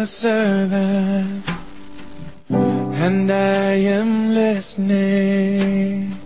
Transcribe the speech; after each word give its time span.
your 0.00 0.06
servant, 0.06 1.44
and 2.48 3.30
I 3.30 3.72
am 3.98 4.32
listening. 4.32 6.16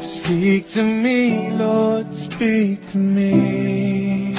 Speak 0.00 0.66
to 0.70 0.82
me, 0.82 1.50
Lord, 1.50 2.14
speak 2.14 2.88
to 2.92 2.96
me. 2.96 4.36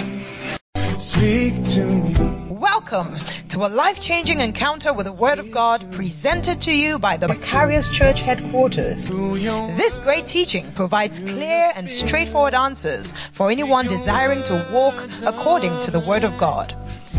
Speak 0.98 1.64
to 1.76 1.86
me. 1.86 2.48
Welcome 2.50 3.14
to 3.50 3.68
a 3.68 3.70
life 3.70 4.00
changing 4.00 4.42
encounter 4.42 4.94
with 4.94 5.06
the 5.06 5.14
Word 5.14 5.38
of 5.38 5.52
God 5.52 5.92
presented 5.92 6.62
to 6.62 6.76
you 6.76 6.98
by 6.98 7.18
the 7.18 7.28
Macarius 7.28 7.92
Church 7.92 8.22
headquarters. 8.22 9.08
This 9.08 10.00
great 10.00 10.26
teaching 10.26 10.72
provides 10.72 11.20
clear 11.20 11.72
and 11.76 11.92
straightforward 11.92 12.56
answers 12.56 13.14
for 13.34 13.52
anyone 13.52 13.86
desiring 13.86 14.42
to 14.44 14.68
walk 14.72 15.08
according 15.24 15.78
to 15.82 15.92
the 15.92 16.00
Word 16.00 16.24
of 16.24 16.40
God. 16.40 16.76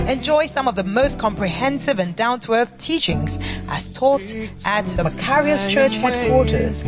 Enjoy 0.07 0.47
some 0.47 0.69
of 0.69 0.75
the 0.75 0.85
most 0.85 1.19
comprehensive 1.19 1.99
and 1.99 2.15
down 2.15 2.41
to 2.41 2.53
earth 2.53 2.79
teachings 2.79 3.39
as 3.69 3.93
taught 3.93 4.35
at 4.65 4.87
the 4.87 5.03
Macarius 5.05 5.69
Church 5.69 5.97
headquarters. 5.97 6.85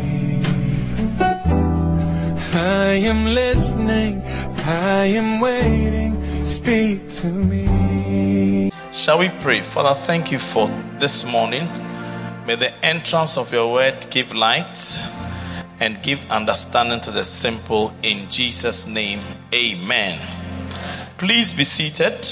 I 2.53 2.93
am 3.05 3.25
listening, 3.25 4.23
I 4.23 5.05
am 5.05 5.39
waiting. 5.39 6.45
Speak 6.45 7.11
to 7.21 7.27
me. 7.27 8.71
Shall 8.93 9.19
we 9.19 9.29
pray? 9.29 9.61
Father, 9.61 9.95
thank 9.95 10.31
you 10.31 10.39
for 10.39 10.67
this 10.99 11.23
morning. 11.23 11.67
May 12.45 12.55
the 12.55 12.73
entrance 12.85 13.37
of 13.37 13.53
your 13.53 13.71
word 13.71 14.07
give 14.09 14.33
light 14.33 14.77
and 15.79 16.01
give 16.03 16.29
understanding 16.29 17.01
to 17.01 17.11
the 17.11 17.23
simple 17.23 17.93
in 18.03 18.29
Jesus' 18.29 18.87
name. 18.87 19.21
Amen. 19.53 20.19
Please 21.17 21.53
be 21.53 21.63
seated. 21.63 22.25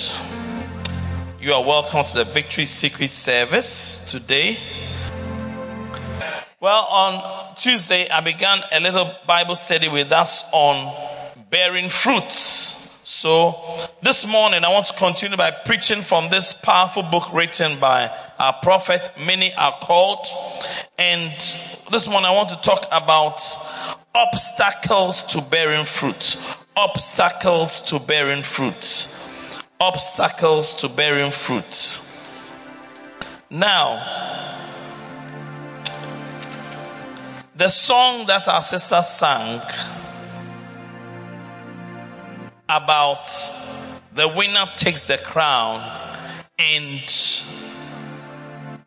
You 1.42 1.54
are 1.54 1.64
welcome 1.64 2.04
to 2.04 2.18
the 2.18 2.26
Victory 2.26 2.66
Secret 2.66 3.10
Service 3.10 4.12
today. 4.12 4.58
Well, 6.60 6.84
on 6.84 7.56
Tuesday, 7.56 8.10
I 8.10 8.20
began 8.20 8.60
a 8.74 8.82
little 8.82 9.10
Bible 9.26 9.56
study 9.56 9.88
with 9.88 10.12
us 10.12 10.44
on 10.52 10.94
bearing 11.50 11.88
fruits. 11.88 12.76
So 13.06 13.56
this 14.04 14.28
morning 14.28 14.66
I 14.66 14.70
want 14.74 14.88
to 14.88 14.94
continue 14.96 15.38
by 15.38 15.52
preaching 15.52 16.02
from 16.02 16.28
this 16.30 16.52
powerful 16.52 17.04
book 17.04 17.32
written 17.32 17.80
by 17.80 18.12
our 18.38 18.56
prophet. 18.62 19.10
Many 19.18 19.54
are 19.54 19.78
called. 19.80 20.28
And 20.98 21.32
this 21.90 22.10
morning 22.10 22.26
I 22.26 22.32
want 22.32 22.50
to 22.50 22.58
talk 22.58 22.86
about 22.92 23.42
obstacles 24.14 25.22
to 25.34 25.42
bearing 25.42 25.86
fruit. 25.86 26.38
Obstacles 26.76 27.80
to 27.84 28.00
bearing 28.00 28.44
fruit. 28.44 29.29
Obstacles 29.80 30.76
to 30.76 30.90
bearing 30.90 31.32
fruit. 31.32 32.02
Now, 33.50 34.04
the 37.56 37.68
song 37.70 38.28
that 38.28 38.48
our 38.48 38.62
sister 38.62 39.02
sang 39.02 39.62
about 42.70 43.28
the 44.14 44.28
winner 44.28 44.66
takes 44.76 45.06
the 45.06 45.18
crown 45.18 45.84
and 46.60 47.02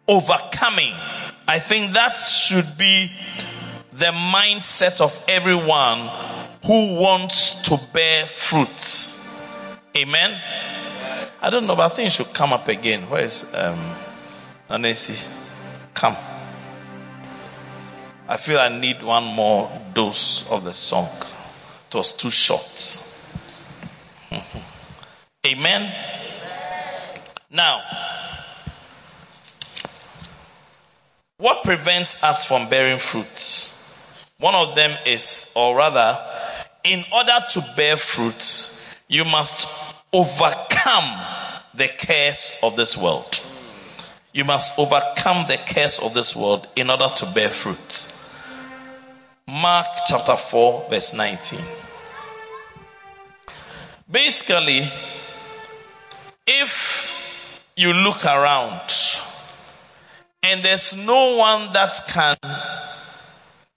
overcoming. 0.07 0.95
I 1.48 1.59
think 1.59 1.95
that 1.95 2.17
should 2.17 2.79
be 2.79 3.11
the 3.93 4.13
mindset 4.13 5.01
of 5.01 5.19
everyone 5.29 6.09
who 6.65 6.95
wants 6.95 7.53
to 7.69 7.81
bear 7.93 8.27
fruit. 8.27 9.19
Amen. 9.97 10.41
I 11.45 11.51
don't 11.51 11.67
know, 11.67 11.75
but 11.75 11.91
I 11.91 11.95
think 11.95 12.07
it 12.07 12.12
should 12.12 12.33
come 12.33 12.53
up 12.53 12.69
again. 12.69 13.11
Where 13.11 13.25
is 13.25 13.53
um 13.53 13.77
Nancy? 14.71 15.19
Come. 15.93 16.17
I 18.29 18.37
feel 18.37 18.61
I 18.61 18.69
need 18.69 19.03
one 19.03 19.25
more 19.25 19.69
dose 19.92 20.48
of 20.48 20.63
the 20.63 20.73
song. 20.73 21.08
It 21.89 21.95
was 21.97 22.13
too 22.13 22.31
short. 22.31 23.05
Amen. 25.47 25.92
Now, 27.51 27.83
what 31.39 31.64
prevents 31.64 32.23
us 32.23 32.45
from 32.45 32.69
bearing 32.69 33.01
fruit? 33.01 33.75
One 34.39 34.55
of 34.55 34.77
them 34.77 34.97
is, 35.07 35.51
or 35.57 35.77
rather, 35.77 36.25
in 36.85 37.05
order 37.13 37.39
to 37.51 37.64
bear 37.77 37.97
fruit, 37.97 38.95
you 39.08 39.25
must 39.25 39.92
overcome 40.12 41.20
the 41.74 41.89
curse 41.89 42.58
of 42.62 42.77
this 42.77 42.96
world. 42.96 43.40
You 44.33 44.45
must 44.45 44.78
overcome 44.78 45.46
the 45.48 45.58
curse 45.58 45.98
of 45.98 46.14
this 46.14 46.36
world 46.36 46.67
in 46.77 46.90
order 46.90 47.08
to 47.17 47.27
bear 47.27 47.50
fruit. 47.50 48.18
Mark 49.46 49.86
chapter 50.06 50.36
4 50.36 50.89
verse 50.90 51.14
19. 51.14 51.61
Basically, 54.11 54.83
if 56.46 57.12
you 57.77 57.92
look 57.92 58.24
around 58.24 58.80
and 60.42 60.62
there's 60.62 60.95
no 60.95 61.36
one 61.36 61.72
that 61.72 61.95
can 62.08 62.36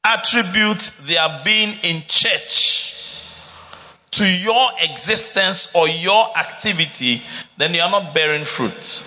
attribute 0.03 0.91
their 1.03 1.41
being 1.43 1.77
in 1.83 2.03
church 2.07 2.94
to 4.15 4.25
your 4.25 4.69
existence 4.81 5.69
or 5.73 5.89
your 5.89 6.37
activity, 6.37 7.21
then 7.57 7.73
you 7.73 7.81
are 7.81 7.91
not 7.91 8.13
bearing 8.13 8.45
fruit. 8.45 9.03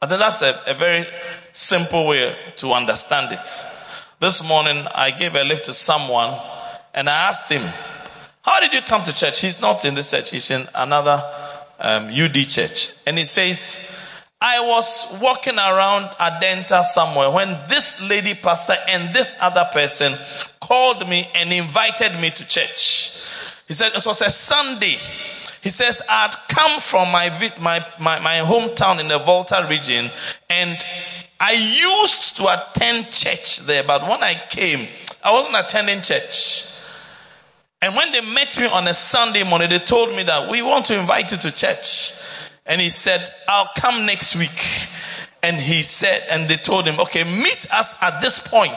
I 0.00 0.06
think 0.06 0.18
that's 0.18 0.42
a, 0.42 0.58
a 0.66 0.74
very 0.74 1.06
simple 1.52 2.06
way 2.06 2.34
to 2.56 2.72
understand 2.72 3.32
it. 3.32 3.48
This 4.20 4.42
morning 4.42 4.86
I 4.94 5.10
gave 5.10 5.34
a 5.34 5.44
lift 5.44 5.66
to 5.66 5.74
someone 5.74 6.32
and 6.94 7.08
I 7.08 7.28
asked 7.28 7.50
him, 7.50 7.62
how 8.42 8.60
did 8.60 8.72
you 8.72 8.80
come 8.80 9.02
to 9.02 9.14
church? 9.14 9.40
He's 9.40 9.60
not 9.60 9.84
in 9.84 9.94
this 9.94 10.10
church, 10.10 10.30
he's 10.30 10.50
in 10.50 10.66
another 10.74 11.22
um, 11.80 12.08
UD 12.08 12.34
church. 12.48 12.92
And 13.06 13.18
he 13.18 13.24
says, 13.24 14.00
I 14.40 14.60
was 14.60 15.18
walking 15.20 15.58
around 15.58 16.04
Adenta 16.20 16.82
somewhere 16.82 17.30
when 17.30 17.56
this 17.68 18.00
lady 18.08 18.34
pastor 18.34 18.74
and 18.88 19.14
this 19.14 19.36
other 19.40 19.68
person 19.72 20.12
called 20.60 21.06
me 21.08 21.28
and 21.34 21.52
invited 21.52 22.18
me 22.20 22.30
to 22.30 22.46
church. 22.46 23.33
He 23.66 23.74
said 23.74 23.92
it 23.94 24.04
was 24.04 24.20
a 24.20 24.30
Sunday. 24.30 24.96
He 25.62 25.70
says, 25.70 26.02
I'd 26.08 26.34
come 26.48 26.80
from 26.80 27.10
my, 27.10 27.30
my, 27.58 27.86
my, 27.98 28.20
my 28.20 28.36
hometown 28.40 29.00
in 29.00 29.08
the 29.08 29.18
Volta 29.18 29.66
region 29.68 30.10
and 30.50 30.84
I 31.40 31.52
used 31.52 32.36
to 32.36 32.46
attend 32.46 33.10
church 33.10 33.58
there, 33.60 33.82
but 33.82 34.02
when 34.08 34.22
I 34.22 34.34
came, 34.48 34.86
I 35.22 35.32
wasn't 35.32 35.56
attending 35.56 36.02
church. 36.02 36.66
And 37.82 37.94
when 37.96 38.12
they 38.12 38.20
met 38.20 38.58
me 38.58 38.66
on 38.66 38.88
a 38.88 38.94
Sunday 38.94 39.42
morning, 39.42 39.68
they 39.68 39.78
told 39.78 40.14
me 40.14 40.22
that 40.22 40.48
we 40.50 40.62
want 40.62 40.86
to 40.86 40.98
invite 40.98 41.32
you 41.32 41.38
to 41.38 41.50
church. 41.50 42.12
And 42.64 42.80
he 42.80 42.88
said, 42.88 43.28
I'll 43.46 43.68
come 43.76 44.06
next 44.06 44.36
week. 44.36 44.88
And 45.42 45.60
he 45.60 45.82
said, 45.82 46.22
and 46.30 46.48
they 46.48 46.56
told 46.56 46.86
him, 46.86 47.00
okay, 47.00 47.24
meet 47.24 47.70
us 47.70 47.94
at 48.00 48.22
this 48.22 48.38
point. 48.38 48.72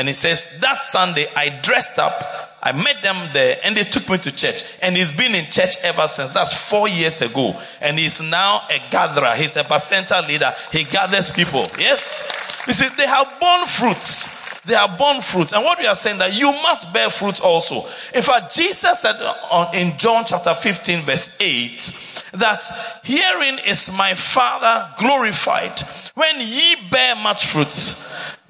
And 0.00 0.08
he 0.08 0.14
says, 0.14 0.60
that 0.60 0.82
Sunday 0.82 1.26
I 1.36 1.50
dressed 1.50 1.98
up, 1.98 2.14
I 2.62 2.72
met 2.72 3.02
them 3.02 3.34
there 3.34 3.58
and 3.62 3.76
they 3.76 3.84
took 3.84 4.08
me 4.08 4.16
to 4.16 4.34
church. 4.34 4.64
And 4.80 4.96
he's 4.96 5.12
been 5.12 5.34
in 5.34 5.44
church 5.50 5.76
ever 5.82 6.08
since. 6.08 6.32
That's 6.32 6.54
four 6.54 6.88
years 6.88 7.20
ago. 7.20 7.54
And 7.82 7.98
he's 7.98 8.22
now 8.22 8.62
a 8.70 8.80
gatherer. 8.88 9.34
He's 9.34 9.58
a 9.58 9.78
center 9.78 10.22
leader. 10.26 10.54
He 10.72 10.84
gathers 10.84 11.28
people. 11.30 11.66
Yes? 11.78 12.26
You 12.66 12.72
see, 12.72 12.88
they 12.96 13.06
have 13.06 13.28
borne 13.38 13.66
fruits. 13.66 14.62
They 14.62 14.74
are 14.74 14.88
born 14.88 15.20
fruits. 15.20 15.52
And 15.52 15.64
what 15.64 15.78
we 15.78 15.86
are 15.86 15.96
saying 15.96 16.16
that 16.16 16.32
you 16.34 16.50
must 16.50 16.94
bear 16.94 17.10
fruit 17.10 17.42
also. 17.42 17.86
In 18.14 18.22
fact, 18.22 18.54
Jesus 18.54 19.00
said 19.00 19.16
on, 19.50 19.74
in 19.74 19.98
John 19.98 20.24
chapter 20.26 20.54
15 20.54 21.02
verse 21.02 21.36
8 21.38 22.24
that 22.32 22.64
herein 23.04 23.58
is 23.66 23.92
my 23.92 24.14
Father 24.14 24.94
glorified 24.96 25.78
when 26.14 26.40
ye 26.40 26.76
bear 26.90 27.16
much 27.16 27.48
fruit 27.48 27.68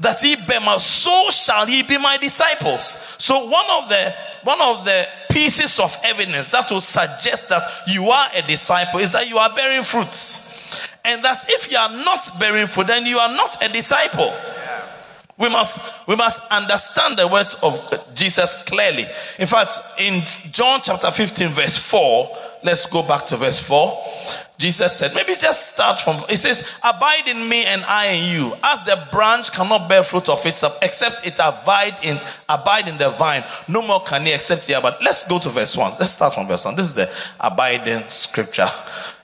that 0.00 0.22
ye 0.22 0.36
bear 0.36 0.60
much, 0.60 0.82
so 0.82 1.30
shall 1.30 1.68
ye 1.68 1.82
be 1.82 1.98
my 1.98 2.16
disciples. 2.16 2.82
So 3.18 3.46
one 3.46 3.66
of 3.70 3.88
the, 3.88 4.14
one 4.44 4.60
of 4.60 4.84
the 4.84 5.06
pieces 5.30 5.78
of 5.78 5.96
evidence 6.02 6.50
that 6.50 6.70
will 6.70 6.80
suggest 6.80 7.50
that 7.50 7.62
you 7.86 8.10
are 8.10 8.28
a 8.34 8.42
disciple 8.42 9.00
is 9.00 9.12
that 9.12 9.28
you 9.28 9.38
are 9.38 9.54
bearing 9.54 9.84
fruits. 9.84 10.58
And 11.04 11.24
that 11.24 11.44
if 11.48 11.70
you 11.70 11.78
are 11.78 11.90
not 11.90 12.38
bearing 12.38 12.66
fruit, 12.66 12.86
then 12.86 13.06
you 13.06 13.18
are 13.18 13.30
not 13.30 13.62
a 13.62 13.68
disciple. 13.68 14.32
We 15.40 15.48
must, 15.48 16.06
we 16.06 16.16
must 16.16 16.42
understand 16.50 17.18
the 17.18 17.26
words 17.26 17.54
of 17.54 18.14
Jesus 18.14 18.62
clearly. 18.64 19.06
In 19.38 19.46
fact, 19.46 19.72
in 19.98 20.22
John 20.52 20.80
chapter 20.82 21.10
15 21.10 21.48
verse 21.48 21.78
4, 21.78 22.36
let's 22.62 22.86
go 22.86 23.02
back 23.02 23.26
to 23.26 23.38
verse 23.38 23.58
4. 23.58 23.96
Jesus 24.58 24.94
said, 24.94 25.14
maybe 25.14 25.34
just 25.36 25.72
start 25.72 25.98
from, 25.98 26.22
he 26.28 26.36
says, 26.36 26.70
abide 26.84 27.26
in 27.26 27.48
me 27.48 27.64
and 27.64 27.82
I 27.82 28.08
in 28.08 28.24
you. 28.34 28.54
As 28.62 28.84
the 28.84 29.02
branch 29.10 29.52
cannot 29.52 29.88
bear 29.88 30.04
fruit 30.04 30.28
of 30.28 30.44
itself, 30.44 30.78
except 30.82 31.26
it 31.26 31.38
abide 31.42 32.04
in, 32.04 32.20
abide 32.46 32.88
in 32.88 32.98
the 32.98 33.08
vine. 33.08 33.42
No 33.66 33.80
more 33.80 34.02
can 34.02 34.26
he 34.26 34.32
except 34.32 34.66
here. 34.66 34.82
But 34.82 35.02
let's 35.02 35.26
go 35.26 35.38
to 35.38 35.48
verse 35.48 35.74
1. 35.74 35.92
Let's 35.98 36.12
start 36.12 36.34
from 36.34 36.46
verse 36.46 36.66
1. 36.66 36.74
This 36.74 36.88
is 36.88 36.94
the 36.94 37.10
abiding 37.40 38.10
scripture. 38.10 38.68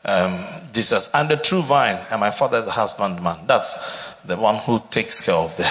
um, 0.07 0.45
Jesus. 0.73 1.11
I'm 1.13 1.29
the 1.29 1.37
true 1.37 1.63
vine, 1.63 1.99
and 2.11 2.21
my 2.21 2.31
father 2.31 2.59
is 2.59 2.65
the 2.65 2.71
husbandman. 2.71 3.47
That's 3.47 3.79
the 4.25 4.37
one 4.37 4.57
who 4.57 4.81
takes 4.91 5.21
care 5.21 5.35
of 5.35 5.57
the, 5.57 5.65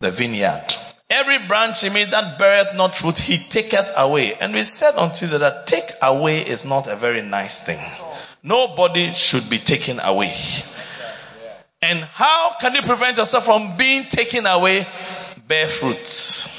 the 0.00 0.10
vineyard. 0.10 0.66
Every 1.08 1.38
branch 1.46 1.84
in 1.84 1.92
me 1.92 2.04
that 2.04 2.38
beareth 2.38 2.74
not 2.74 2.94
fruit, 2.96 3.18
he 3.18 3.38
taketh 3.38 3.92
away. 3.96 4.34
And 4.34 4.52
we 4.52 4.64
said 4.64 4.96
on 4.96 5.12
Tuesday 5.12 5.38
that 5.38 5.66
take 5.66 5.90
away 6.02 6.40
is 6.40 6.64
not 6.64 6.88
a 6.88 6.96
very 6.96 7.22
nice 7.22 7.64
thing. 7.64 7.78
Nobody 8.42 9.12
should 9.12 9.48
be 9.48 9.58
taken 9.58 10.00
away. 10.00 10.34
And 11.80 12.00
how 12.00 12.56
can 12.60 12.74
you 12.74 12.82
prevent 12.82 13.18
yourself 13.18 13.44
from 13.44 13.76
being 13.76 14.04
taken 14.04 14.46
away? 14.46 14.86
Bear 15.46 15.68
fruits. 15.68 16.52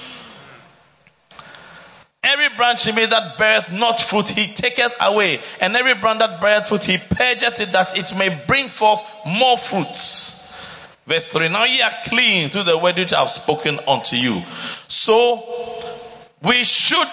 Every 2.24 2.50
branch 2.56 2.88
in 2.88 2.96
me 2.96 3.06
that 3.06 3.38
beareth 3.38 3.72
not 3.72 4.00
fruit, 4.00 4.30
he 4.30 4.54
taketh 4.54 4.96
away. 5.02 5.40
And 5.62 5.76
every 5.76 5.96
branch 5.96 6.20
that 6.20 6.42
beareth 6.42 6.70
fruit, 6.70 6.86
he 6.86 6.98
purgeth 6.98 7.60
it 7.62 7.72
that 7.74 7.98
it 7.98 8.16
may 8.18 8.30
bring 8.48 8.70
forth 8.70 9.02
more 9.26 9.58
fruits. 9.58 10.37
Verse 11.08 11.26
3. 11.26 11.48
Now 11.48 11.64
ye 11.64 11.82
are 11.82 11.92
clean 12.04 12.50
through 12.50 12.64
the 12.64 12.78
word 12.78 12.98
which 12.98 13.14
I 13.14 13.20
have 13.20 13.32
spoken 13.32 13.80
unto 13.88 14.18
you. 14.18 14.44
So, 14.90 15.42
we 16.44 16.66
should 16.66 17.08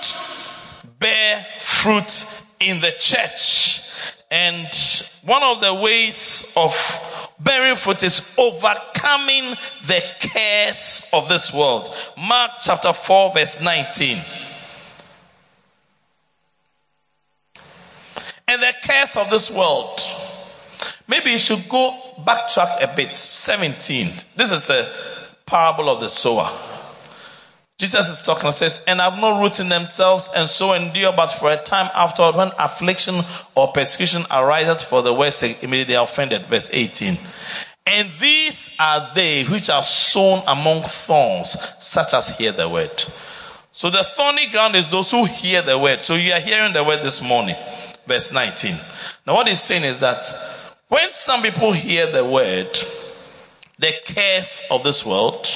bear 0.98 1.46
fruit 1.60 2.26
in 2.58 2.80
the 2.80 2.90
church. 2.98 3.80
And 4.32 4.66
one 5.24 5.44
of 5.44 5.60
the 5.60 5.74
ways 5.74 6.52
of 6.56 6.74
bearing 7.38 7.76
fruit 7.76 8.02
is 8.02 8.34
overcoming 8.36 9.54
the 9.86 10.02
cares 10.18 11.08
of 11.12 11.28
this 11.28 11.54
world. 11.54 11.88
Mark 12.18 12.50
chapter 12.62 12.92
4 12.92 13.32
verse 13.32 13.60
19. 13.60 14.18
And 18.48 18.60
the 18.60 18.74
cares 18.82 19.16
of 19.16 19.30
this 19.30 19.52
world. 19.52 20.00
Maybe 21.06 21.30
you 21.30 21.38
should 21.38 21.68
go 21.68 21.94
backtrack 22.18 22.82
a 22.82 22.94
bit. 22.94 23.14
17. 23.14 24.08
This 24.36 24.52
is 24.52 24.70
a 24.70 24.88
parable 25.46 25.90
of 25.90 26.00
the 26.00 26.08
sower. 26.08 26.48
Jesus 27.76 28.08
is 28.08 28.22
talking 28.22 28.46
and 28.46 28.54
says, 28.54 28.84
and 28.86 29.00
have 29.00 29.18
no 29.18 29.40
root 29.40 29.58
in 29.58 29.68
themselves 29.68 30.30
and 30.34 30.48
so 30.48 30.74
endure, 30.74 31.12
but 31.12 31.28
for 31.32 31.50
a 31.50 31.56
time 31.56 31.90
afterward, 31.94 32.36
when 32.36 32.52
affliction 32.58 33.16
or 33.54 33.72
persecution 33.72 34.24
ariseth 34.30 34.82
for 34.82 35.02
the 35.02 35.30
sake, 35.30 35.62
immediately 35.64 35.96
offended. 35.96 36.46
Verse 36.46 36.70
18. 36.72 37.16
And 37.86 38.10
these 38.20 38.76
are 38.80 39.10
they 39.14 39.44
which 39.44 39.68
are 39.68 39.82
sown 39.82 40.42
among 40.46 40.82
thorns, 40.82 41.58
such 41.80 42.14
as 42.14 42.36
hear 42.38 42.52
the 42.52 42.68
word. 42.68 43.04
So 43.72 43.90
the 43.90 44.04
thorny 44.04 44.48
ground 44.50 44.76
is 44.76 44.88
those 44.88 45.10
who 45.10 45.24
hear 45.24 45.60
the 45.60 45.76
word. 45.76 46.02
So 46.02 46.14
you 46.14 46.32
are 46.32 46.40
hearing 46.40 46.72
the 46.72 46.84
word 46.84 47.02
this 47.02 47.20
morning. 47.20 47.56
Verse 48.06 48.32
19. 48.32 48.76
Now 49.26 49.34
what 49.34 49.48
he's 49.48 49.60
saying 49.60 49.82
is 49.82 50.00
that 50.00 50.24
when 50.88 51.10
some 51.10 51.42
people 51.42 51.72
hear 51.72 52.10
the 52.10 52.24
word, 52.24 52.78
the 53.78 53.92
cares 54.04 54.64
of 54.70 54.82
this 54.82 55.04
world, 55.04 55.46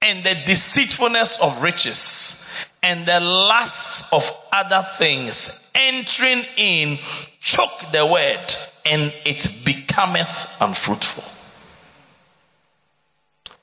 and 0.00 0.24
the 0.24 0.34
deceitfulness 0.46 1.40
of 1.40 1.62
riches 1.62 2.44
and 2.82 3.06
the 3.06 3.20
lust 3.20 4.12
of 4.12 4.36
other 4.52 4.82
things 4.96 5.70
entering 5.74 6.42
in 6.56 6.98
choke 7.40 7.78
the 7.92 8.06
word 8.06 8.54
and 8.86 9.12
it 9.24 9.64
becometh 9.64 10.56
unfruitful. 10.60 11.24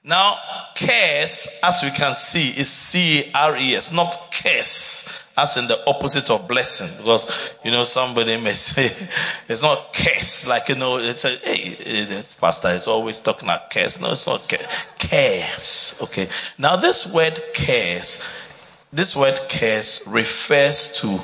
Now, 0.03 0.38
cares, 0.75 1.47
as 1.63 1.81
we 1.81 1.89
can 1.89 2.13
see, 2.13 2.50
is 2.50 2.69
C-A-R-E-S, 2.69 3.92
not 3.92 4.15
curse, 4.31 5.25
as 5.37 5.57
in 5.57 5.67
the 5.67 5.79
opposite 5.87 6.29
of 6.29 6.47
blessing. 6.47 6.89
Because, 6.97 7.53
you 7.63 7.71
know, 7.71 7.83
somebody 7.83 8.37
may 8.37 8.53
say, 8.53 8.85
it's 9.49 9.61
not 9.61 9.93
curse, 9.93 10.47
like, 10.47 10.69
you 10.69 10.75
know, 10.75 10.97
it's 10.97 11.25
a, 11.25 11.29
hey, 11.29 11.71
eh, 11.71 12.05
this 12.05 12.33
pastor 12.33 12.69
is 12.69 12.87
always 12.87 13.19
talking 13.19 13.47
about 13.47 13.69
curse. 13.69 13.99
No, 13.99 14.11
it's 14.11 14.27
not 14.27 14.47
curse. 14.47 14.65
Cares. 14.97 15.99
Okay. 16.03 16.27
Now, 16.57 16.77
this 16.77 17.05
word 17.05 17.39
curse, 17.53 18.23
this 18.93 19.15
word 19.15 19.39
curse 19.49 20.07
refers 20.07 21.01
to 21.01 21.19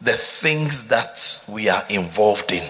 the 0.00 0.12
things 0.12 0.88
that 0.88 1.44
we 1.52 1.68
are 1.68 1.84
involved 1.88 2.52
in. 2.52 2.64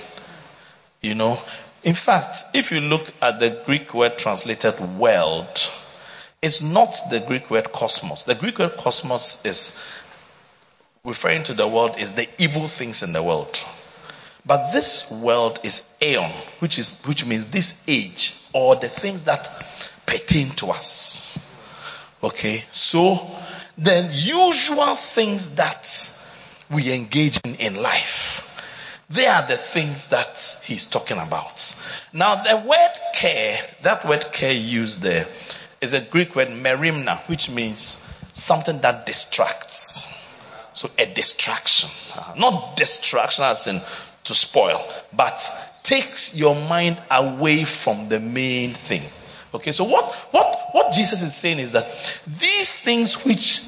You 1.00 1.14
know, 1.14 1.38
in 1.84 1.94
fact, 1.94 2.44
if 2.54 2.72
you 2.72 2.80
look 2.80 3.06
at 3.22 3.38
the 3.38 3.50
Greek 3.50 3.94
word 3.94 4.18
translated 4.18 4.80
world, 4.98 5.70
it's 6.40 6.62
not 6.62 6.96
the 7.10 7.20
Greek 7.20 7.50
word 7.50 7.72
cosmos. 7.72 8.24
The 8.24 8.34
Greek 8.34 8.58
word 8.58 8.76
cosmos 8.76 9.44
is 9.44 9.78
referring 11.08 11.42
to 11.44 11.54
the 11.54 11.66
world 11.66 11.98
is 11.98 12.12
the 12.12 12.28
evil 12.38 12.68
things 12.68 13.02
in 13.02 13.12
the 13.12 13.22
world. 13.22 13.58
But 14.46 14.72
this 14.72 15.10
world 15.10 15.60
is 15.64 15.88
aeon, 16.00 16.30
which 16.60 16.78
is, 16.78 16.98
which 17.04 17.26
means 17.26 17.46
this 17.46 17.84
age 17.88 18.36
or 18.52 18.76
the 18.76 18.88
things 18.88 19.24
that 19.24 19.48
pertain 20.06 20.50
to 20.56 20.68
us. 20.68 21.62
Okay. 22.22 22.64
So 22.70 23.20
the 23.76 24.08
usual 24.12 24.94
things 24.94 25.56
that 25.56 25.86
we 26.70 26.92
engage 26.92 27.40
in 27.44 27.54
in 27.56 27.82
life 27.82 28.44
they 29.10 29.26
are 29.26 29.46
the 29.46 29.56
things 29.56 30.08
that 30.08 30.60
he's 30.64 30.84
talking 30.84 31.16
about. 31.16 31.74
Now, 32.12 32.42
the 32.42 32.58
word 32.58 32.92
care, 33.14 33.58
that 33.82 34.06
word 34.06 34.32
care 34.32 34.52
used 34.52 35.00
there, 35.00 35.26
is 35.80 35.94
a 35.94 36.00
Greek 36.00 36.36
word 36.36 36.48
merimna, 36.48 37.18
which 37.26 37.48
means 37.48 38.04
something 38.32 38.80
that 38.80 39.06
distracts. 39.06 40.17
So, 40.72 40.90
a 40.98 41.06
distraction. 41.06 41.90
Not 42.36 42.76
distraction 42.76 43.44
as 43.44 43.66
in 43.66 43.80
to 44.24 44.34
spoil, 44.34 44.80
but 45.12 45.40
takes 45.82 46.34
your 46.34 46.54
mind 46.54 47.00
away 47.10 47.64
from 47.64 48.08
the 48.08 48.20
main 48.20 48.74
thing. 48.74 49.02
Okay, 49.54 49.72
so 49.72 49.84
what, 49.84 50.12
what, 50.30 50.68
what 50.72 50.92
Jesus 50.92 51.22
is 51.22 51.34
saying 51.34 51.58
is 51.58 51.72
that 51.72 51.86
these 52.26 52.70
things 52.70 53.24
which 53.24 53.62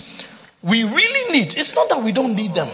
we 0.62 0.84
really 0.84 1.32
need, 1.32 1.54
it's 1.54 1.74
not 1.74 1.88
that 1.88 2.02
we 2.02 2.12
don't 2.12 2.34
need 2.36 2.54
them 2.54 2.68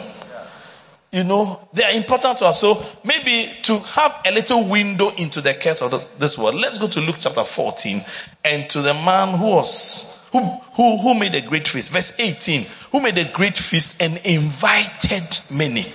you 1.12 1.24
know, 1.24 1.66
they 1.72 1.82
are 1.82 1.92
important 1.92 2.38
to 2.38 2.46
us. 2.46 2.60
So 2.60 2.82
maybe 3.04 3.50
to 3.62 3.78
have 3.78 4.20
a 4.26 4.32
little 4.32 4.68
window 4.68 5.08
into 5.08 5.40
the 5.40 5.54
curse 5.54 5.80
of 5.80 5.90
this, 5.90 6.08
this, 6.08 6.36
world, 6.38 6.56
let's 6.56 6.78
go 6.78 6.88
to 6.88 7.00
Luke 7.00 7.16
chapter 7.18 7.42
14 7.42 8.02
and 8.44 8.68
to 8.70 8.82
the 8.82 8.92
man 8.92 9.38
who 9.38 9.46
was, 9.46 10.15
who, 10.36 10.46
who, 10.74 10.98
who 10.98 11.14
made 11.14 11.34
a 11.34 11.40
great 11.40 11.68
feast. 11.68 11.90
Verse 11.90 12.18
18, 12.18 12.66
who 12.92 13.00
made 13.00 13.18
a 13.18 13.30
great 13.30 13.56
feast 13.56 14.02
and 14.02 14.16
invited 14.24 15.40
many. 15.50 15.86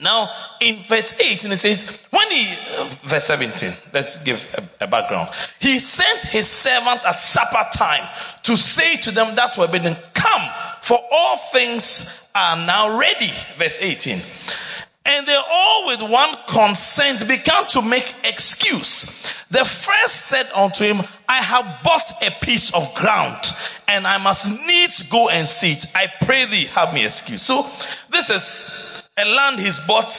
Now, 0.00 0.30
in 0.60 0.76
verse 0.76 1.18
18, 1.18 1.50
it 1.50 1.56
says, 1.56 2.06
when 2.10 2.30
he, 2.30 2.54
uh, 2.76 2.84
verse 3.02 3.24
17, 3.24 3.72
let's 3.92 4.22
give 4.22 4.54
a, 4.80 4.84
a, 4.84 4.86
background. 4.86 5.30
He 5.58 5.80
sent 5.80 6.22
his 6.22 6.46
servant 6.46 7.04
at 7.04 7.18
supper 7.18 7.66
time 7.76 8.06
to 8.44 8.56
say 8.56 8.96
to 8.98 9.10
them 9.10 9.34
that 9.34 9.58
were 9.58 9.66
bidden, 9.66 9.96
come, 10.14 10.48
for 10.82 10.98
all 11.10 11.36
things 11.36 12.30
are 12.32 12.56
now 12.64 12.96
ready. 12.96 13.32
Verse 13.56 13.82
18. 13.82 14.18
And 15.10 15.26
they 15.26 15.34
all 15.34 15.86
with 15.86 16.02
one 16.02 16.36
consent 16.46 17.26
began 17.26 17.66
to 17.68 17.80
make 17.80 18.14
excuse. 18.24 19.06
The 19.50 19.64
first 19.64 20.14
said 20.14 20.46
unto 20.54 20.84
him, 20.84 21.00
I 21.26 21.36
have 21.36 21.82
bought 21.82 22.22
a 22.22 22.30
piece 22.30 22.74
of 22.74 22.94
ground 22.94 23.38
and 23.88 24.06
I 24.06 24.18
must 24.18 24.50
needs 24.50 25.04
go 25.04 25.30
and 25.30 25.48
see 25.48 25.72
it. 25.72 25.86
I 25.94 26.08
pray 26.20 26.44
thee 26.44 26.66
have 26.74 26.92
me 26.92 27.06
excuse. 27.06 27.40
So 27.40 27.66
this 28.10 28.28
is 28.28 29.02
a 29.16 29.24
land 29.24 29.60
he's 29.60 29.80
bought. 29.80 30.12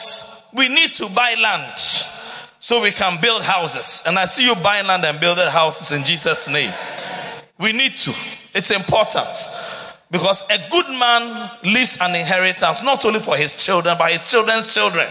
We 0.56 0.66
need 0.66 0.96
to 0.96 1.08
buy 1.08 1.36
land 1.40 1.78
so 2.58 2.82
we 2.82 2.90
can 2.90 3.20
build 3.20 3.42
houses. 3.42 4.02
And 4.06 4.18
I 4.18 4.24
see 4.24 4.44
you 4.44 4.56
buying 4.56 4.88
land 4.88 5.04
and 5.04 5.20
building 5.20 5.46
houses 5.46 5.92
in 5.92 6.04
Jesus' 6.04 6.48
name. 6.48 6.72
We 7.60 7.72
need 7.72 7.96
to. 7.98 8.14
It's 8.54 8.72
important. 8.72 9.28
Because 10.10 10.42
a 10.50 10.58
good 10.70 10.88
man 10.88 11.50
leaves 11.62 11.98
an 12.00 12.14
inheritance 12.16 12.82
not 12.82 13.04
only 13.04 13.20
for 13.20 13.36
his 13.36 13.54
children, 13.64 13.96
but 13.96 14.10
his 14.10 14.28
children's 14.28 14.72
children. 14.72 15.06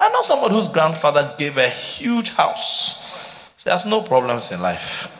I 0.00 0.08
know 0.08 0.22
somebody 0.22 0.54
whose 0.54 0.68
grandfather 0.68 1.34
gave 1.38 1.58
a 1.58 1.68
huge 1.68 2.30
house. 2.30 3.06
She 3.58 3.68
has 3.68 3.86
no 3.86 4.00
problems 4.00 4.50
in 4.50 4.60
life. 4.60 5.16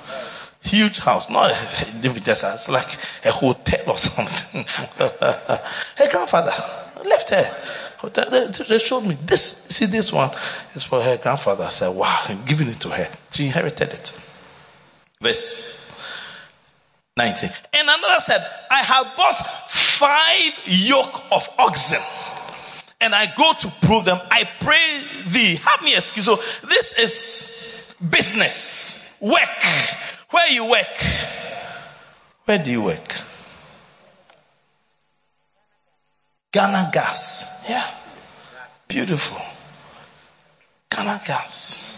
Huge 0.63 0.99
house. 0.99 1.31
Not 1.31 1.51
just 2.03 2.45
it's 2.45 2.69
like 2.69 2.99
a 3.25 3.31
hotel 3.31 3.91
or 3.91 3.99
something. 3.99 4.65
her 4.99 6.11
grandfather 6.11 6.53
left 7.05 7.31
her. 7.31 7.55
They 8.69 8.79
showed 8.79 9.03
me 9.03 9.17
this. 9.25 9.43
See, 9.69 9.87
this 9.87 10.13
one 10.13 10.31
is 10.75 10.83
for 10.83 11.01
her 11.01 11.17
grandfather. 11.17 11.65
I 11.65 11.69
said, 11.69 11.89
wow, 11.89 12.25
I'm 12.27 12.45
giving 12.45 12.69
it 12.69 12.81
to 12.81 12.89
her. 12.89 13.09
She 13.31 13.47
inherited 13.47 13.93
it. 13.93 14.21
Verse 15.21 15.80
19. 17.17 17.51
And 17.75 17.89
another 17.89 18.21
said, 18.21 18.47
I 18.71 18.83
have 18.83 19.17
bought 19.17 19.39
five 19.69 20.63
yoke 20.67 21.23
of 21.33 21.49
oxen 21.59 22.01
and 23.01 23.15
I 23.15 23.33
go 23.35 23.53
to 23.61 23.69
prove 23.87 24.05
them. 24.05 24.21
I 24.31 24.45
pray 24.61 25.03
thee, 25.29 25.57
have 25.57 25.83
me 25.83 25.95
excuse. 25.95 26.25
So 26.25 26.37
this 26.67 26.93
is 26.99 27.95
business, 28.11 29.17
work. 29.21 29.63
Where 30.31 30.51
you 30.51 30.67
work? 30.67 30.99
Where 32.45 32.59
do 32.59 32.71
you 32.71 32.83
work? 32.83 33.17
Ghana 36.53 36.91
Gas. 36.93 37.65
Yeah. 37.69 37.87
Beautiful. 38.89 39.41
Ghana 40.91 41.21
gas. 41.25 41.97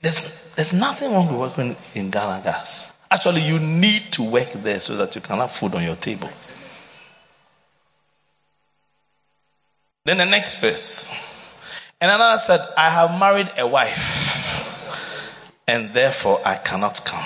There's, 0.00 0.54
there's 0.54 0.72
nothing 0.72 1.12
wrong 1.12 1.26
with 1.26 1.58
working 1.58 1.76
in 1.96 2.10
Ghana 2.10 2.42
gas. 2.44 2.93
Actually, 3.14 3.42
you 3.42 3.60
need 3.60 4.02
to 4.10 4.24
work 4.24 4.50
there 4.54 4.80
so 4.80 4.96
that 4.96 5.14
you 5.14 5.20
can 5.20 5.36
have 5.36 5.52
food 5.52 5.72
on 5.76 5.84
your 5.84 5.94
table. 5.94 6.28
Then 10.04 10.18
the 10.18 10.24
next 10.24 10.58
verse. 10.58 11.12
And 12.00 12.10
another 12.10 12.38
said, 12.38 12.60
I 12.76 12.90
have 12.90 13.16
married 13.20 13.52
a 13.56 13.68
wife, 13.68 14.98
and 15.68 15.94
therefore 15.94 16.40
I 16.44 16.56
cannot 16.56 17.04
come. 17.04 17.24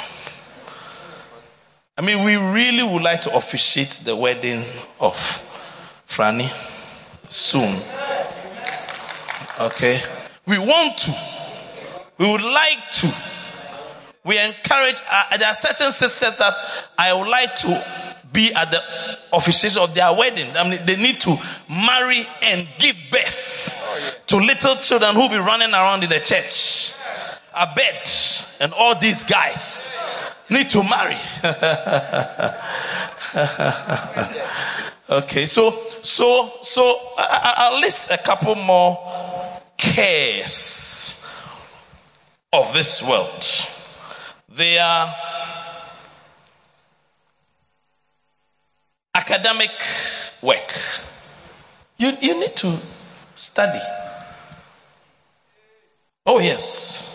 I 1.96 2.02
mean, 2.02 2.22
we 2.22 2.36
really 2.36 2.82
would 2.82 3.02
like 3.02 3.22
to 3.22 3.34
officiate 3.34 4.02
the 4.04 4.14
wedding 4.14 4.64
of 5.00 5.16
Franny 6.06 6.50
soon. 7.30 7.74
Okay? 9.58 10.02
We 10.44 10.58
want 10.58 10.98
to. 10.98 11.14
We 12.18 12.30
would 12.30 12.42
like 12.42 12.90
to. 12.90 13.37
We 14.24 14.38
encourage, 14.38 15.00
uh, 15.10 15.36
there 15.36 15.48
are 15.48 15.54
certain 15.54 15.92
sisters 15.92 16.38
that 16.38 16.54
I 16.98 17.12
would 17.12 17.28
like 17.28 17.56
to 17.56 17.84
be 18.32 18.52
at 18.54 18.70
the 18.70 18.82
officiation 19.32 19.82
of 19.82 19.94
their 19.94 20.12
wedding. 20.12 20.56
I 20.56 20.68
mean, 20.68 20.84
they 20.84 20.96
need 20.96 21.20
to 21.20 21.38
marry 21.68 22.26
and 22.42 22.68
give 22.78 22.96
birth 23.10 24.24
to 24.26 24.36
little 24.36 24.76
children 24.76 25.14
who 25.14 25.28
be 25.28 25.36
running 25.36 25.72
around 25.72 26.04
in 26.04 26.10
the 26.10 26.20
church. 26.20 26.92
I 27.54 27.72
bet. 27.74 28.56
And 28.60 28.72
all 28.72 28.98
these 28.98 29.24
guys 29.24 29.96
need 30.50 30.70
to 30.70 30.82
marry. 30.82 31.16
okay, 35.10 35.46
so, 35.46 35.70
so, 36.02 36.52
so 36.62 37.00
I, 37.16 37.70
will 37.72 37.80
list 37.80 38.10
a 38.10 38.18
couple 38.18 38.54
more 38.54 38.98
cares 39.76 41.24
of 42.52 42.72
this 42.72 43.02
world. 43.02 43.77
They 44.48 44.78
are 44.78 45.14
academic 49.14 49.70
work. 50.40 50.72
You, 51.98 52.12
you 52.20 52.40
need 52.40 52.56
to 52.56 52.78
study. 53.36 53.80
Oh, 56.24 56.38
yes. 56.38 57.14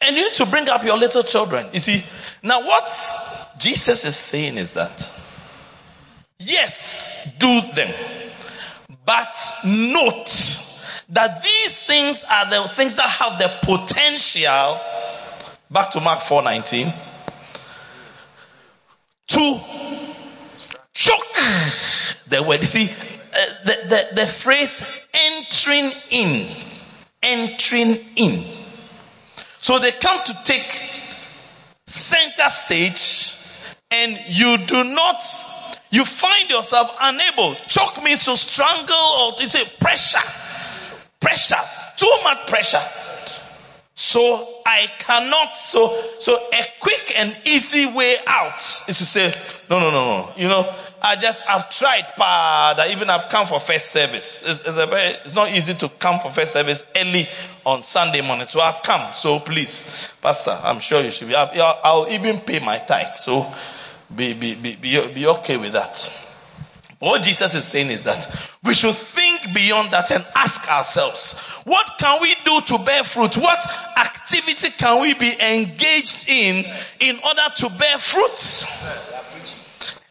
And 0.00 0.16
you 0.16 0.24
need 0.24 0.34
to 0.34 0.46
bring 0.46 0.68
up 0.68 0.84
your 0.84 0.96
little 0.96 1.22
children. 1.22 1.66
You 1.72 1.80
see, 1.80 2.02
now 2.42 2.66
what 2.66 2.88
Jesus 3.58 4.04
is 4.04 4.16
saying 4.16 4.56
is 4.56 4.74
that, 4.74 5.12
yes, 6.38 7.28
do 7.38 7.60
them. 7.74 7.92
But 9.04 9.34
note 9.64 10.28
that 11.10 11.42
these 11.42 11.76
things 11.76 12.24
are 12.24 12.50
the 12.50 12.68
things 12.68 12.96
that 12.96 13.08
have 13.08 13.38
the 13.38 13.48
potential, 13.62 14.80
back 15.70 15.90
to 15.92 16.00
Mark 16.00 16.20
4:19, 16.20 16.92
to 19.28 19.60
choke 20.92 21.36
the 22.28 22.42
word. 22.42 22.60
You 22.60 22.66
see, 22.66 22.88
uh, 22.88 23.64
the, 23.64 23.76
the, 23.88 24.08
the 24.22 24.26
phrase 24.26 25.06
entering 25.12 25.90
in, 26.10 26.46
entering 27.22 27.96
in. 28.16 28.44
So 29.60 29.78
they 29.78 29.92
come 29.92 30.22
to 30.24 30.38
take 30.44 30.64
center 31.86 32.48
stage 32.48 33.32
and 33.90 34.18
you 34.28 34.58
do 34.58 34.84
not, 34.84 35.22
you 35.90 36.04
find 36.04 36.50
yourself 36.50 36.96
unable. 37.00 37.54
Choke 37.54 38.02
means 38.02 38.24
to 38.24 38.36
strangle 38.36 38.94
or 38.94 39.32
to 39.34 39.48
say 39.48 39.64
pressure. 39.80 40.18
Pressure. 41.26 41.56
Too 41.96 42.18
much 42.22 42.46
pressure. 42.46 42.82
So 43.96 44.60
I 44.64 44.86
cannot, 45.00 45.56
so, 45.56 45.88
so 46.20 46.36
a 46.36 46.64
quick 46.78 47.14
and 47.16 47.36
easy 47.44 47.84
way 47.86 48.14
out 48.28 48.58
is 48.58 48.98
to 48.98 49.06
say, 49.06 49.32
no, 49.68 49.80
no, 49.80 49.90
no, 49.90 50.04
no. 50.04 50.32
You 50.36 50.46
know, 50.46 50.72
I 51.02 51.16
just, 51.16 51.42
I've 51.48 51.68
tried, 51.68 52.04
but 52.16 52.78
I 52.78 52.90
even 52.92 53.08
have 53.08 53.28
come 53.28 53.44
for 53.48 53.58
first 53.58 53.86
service. 53.86 54.44
It's, 54.46 54.68
it's, 54.68 54.76
a 54.76 54.86
very, 54.86 55.14
it's 55.24 55.34
not 55.34 55.50
easy 55.50 55.74
to 55.74 55.88
come 55.88 56.20
for 56.20 56.30
first 56.30 56.52
service 56.52 56.88
early 56.96 57.28
on 57.64 57.82
Sunday 57.82 58.20
morning. 58.20 58.46
So 58.46 58.60
I've 58.60 58.84
come. 58.84 59.12
So 59.12 59.40
please, 59.40 60.12
Pastor, 60.22 60.56
I'm 60.62 60.78
sure 60.78 61.02
you 61.02 61.10
should 61.10 61.26
be, 61.26 61.34
I'll, 61.34 61.80
I'll 61.82 62.08
even 62.12 62.38
pay 62.38 62.60
my 62.60 62.78
tithe. 62.78 63.16
So 63.16 63.44
be, 64.14 64.32
be, 64.34 64.54
be, 64.54 64.76
be, 64.76 65.12
be 65.12 65.26
okay 65.26 65.56
with 65.56 65.72
that. 65.72 66.25
What 66.98 67.22
Jesus 67.22 67.54
is 67.54 67.64
saying 67.64 67.90
is 67.90 68.02
that 68.04 68.26
we 68.64 68.72
should 68.74 68.94
think 68.94 69.52
beyond 69.54 69.90
that 69.90 70.10
and 70.10 70.24
ask 70.34 70.70
ourselves, 70.70 71.38
what 71.64 71.98
can 71.98 72.22
we 72.22 72.34
do 72.44 72.60
to 72.62 72.78
bear 72.78 73.04
fruit? 73.04 73.36
What 73.36 73.58
activity 73.98 74.70
can 74.70 75.02
we 75.02 75.12
be 75.12 75.30
engaged 75.38 76.28
in 76.28 76.64
in 77.00 77.18
order 77.18 77.42
to 77.56 77.68
bear 77.70 77.98
fruit? 77.98 78.38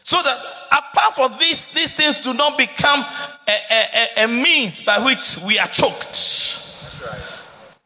So 0.04 0.22
that 0.22 0.38
apart 0.70 1.14
from 1.14 1.34
these, 1.40 1.64
these 1.72 1.92
things 1.92 2.22
do 2.22 2.32
not 2.32 2.56
become 2.56 3.00
a, 3.00 3.52
a, 3.70 4.24
a 4.24 4.28
means 4.28 4.82
by 4.82 5.04
which 5.04 5.38
we 5.38 5.58
are 5.58 5.66
choked. 5.66 6.62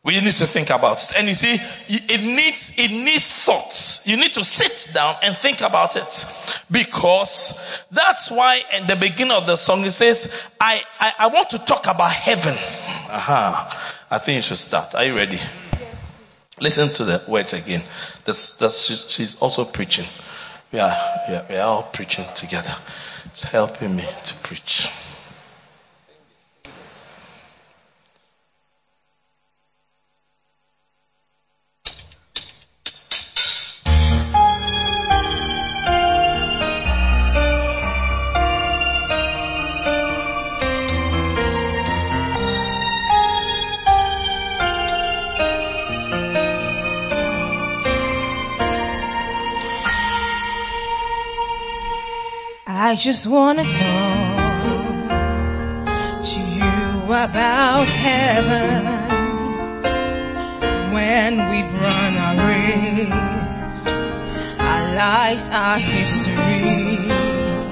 We 0.02 0.18
need 0.20 0.36
to 0.36 0.46
think 0.46 0.70
about 0.70 1.02
it. 1.02 1.12
And 1.16 1.28
you 1.28 1.34
see, 1.34 1.58
it 1.88 2.22
needs, 2.22 2.72
it 2.78 2.90
needs 2.90 3.30
thoughts. 3.30 4.06
You 4.06 4.16
need 4.16 4.32
to 4.34 4.44
sit 4.44 4.94
down 4.94 5.16
and 5.22 5.36
think 5.36 5.60
about 5.60 5.96
it. 5.96 6.64
Because 6.70 7.84
that's 7.90 8.30
why 8.30 8.62
in 8.78 8.86
the 8.86 8.96
beginning 8.96 9.36
of 9.36 9.46
the 9.46 9.56
song 9.56 9.84
it 9.84 9.90
says, 9.90 10.50
I, 10.58 10.80
I, 10.98 11.12
I 11.18 11.26
want 11.26 11.50
to 11.50 11.58
talk 11.58 11.86
about 11.86 12.12
heaven. 12.12 12.54
Aha. 12.54 14.06
I 14.10 14.18
think 14.18 14.36
you 14.36 14.42
should 14.42 14.56
start. 14.56 14.94
Are 14.94 15.04
you 15.04 15.14
ready? 15.14 15.38
Listen 16.60 16.88
to 16.88 17.04
the 17.04 17.22
words 17.28 17.52
again. 17.52 17.82
That's, 18.24 18.56
that's, 18.56 19.10
she's 19.10 19.36
also 19.40 19.66
preaching. 19.66 20.06
We 20.72 20.78
are, 20.78 20.96
we 21.28 21.34
are, 21.34 21.46
we 21.50 21.56
are 21.56 21.66
all 21.66 21.82
preaching 21.82 22.24
together. 22.34 22.74
It's 23.26 23.44
helping 23.44 23.96
me 23.96 24.06
to 24.24 24.34
preach. 24.36 24.88
Just 53.00 53.26
wanna 53.26 53.64
talk 53.64 54.36
to 56.22 56.40
you 56.40 57.04
about 57.06 57.86
heaven 57.88 58.84
when 60.92 61.48
we've 61.48 61.72
run 61.80 62.16
our 62.18 62.36
race. 62.46 63.86
Our 64.58 64.94
lives 64.94 65.48
are 65.50 65.78
history. 65.78 67.08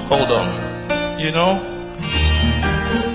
Hold 0.08 0.30
on. 0.32 1.20
You 1.20 1.30
know, 1.32 1.60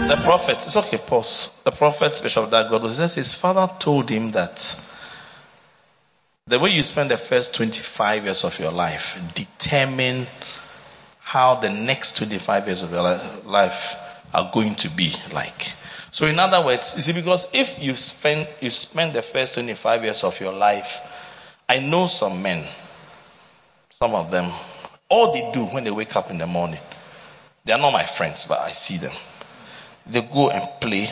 the 0.08 0.22
prophet, 0.24 0.58
it's 0.58 0.78
okay, 0.78 1.00
pause. 1.00 1.52
The 1.64 1.72
prophet, 1.72 2.20
Bishop 2.22 2.52
Dag 2.52 2.92
says 2.92 3.16
his 3.16 3.34
father 3.34 3.68
told 3.80 4.12
him 4.12 4.34
that 4.34 4.80
the 6.46 6.60
way 6.60 6.70
you 6.70 6.84
spend 6.84 7.10
the 7.10 7.18
first 7.18 7.56
25 7.56 8.26
years 8.26 8.44
of 8.44 8.60
your 8.60 8.72
life 8.72 9.18
determine 9.34 10.28
how 11.34 11.56
the 11.56 11.70
next 11.72 12.18
25 12.18 12.68
years 12.68 12.84
of 12.84 12.92
your 12.92 13.02
life 13.46 13.98
are 14.36 14.52
going 14.54 14.76
to 14.76 14.88
be 14.88 15.12
like. 15.34 15.74
So 16.12 16.28
in 16.28 16.38
other 16.38 16.64
words, 16.64 16.94
you 16.96 17.02
see, 17.02 17.14
because 17.14 17.48
if 17.54 17.82
you 17.82 17.96
spend, 17.96 18.48
you 18.62 18.70
spend 18.70 19.14
the 19.14 19.24
first 19.24 19.56
25 19.56 20.04
years 20.04 20.24
of 20.24 20.40
your 20.40 20.54
life, 20.54 21.02
I 21.68 21.80
know 21.80 22.06
some 22.06 22.44
men, 22.44 22.64
some 23.90 24.14
of 24.14 24.30
them, 24.30 24.52
all 25.10 25.34
they 25.34 25.50
do 25.52 25.66
when 25.66 25.86
they 25.86 25.90
wake 25.90 26.16
up 26.16 26.30
in 26.30 26.38
the 26.38 26.46
morning, 26.46 26.80
they 27.66 27.74
are 27.74 27.80
not 27.80 27.94
my 27.94 28.06
friends, 28.06 28.46
but 28.46 28.60
I 28.60 28.70
see 28.70 28.98
them. 28.98 29.14
They 30.06 30.22
go 30.22 30.52
and 30.52 30.70
play 30.80 31.10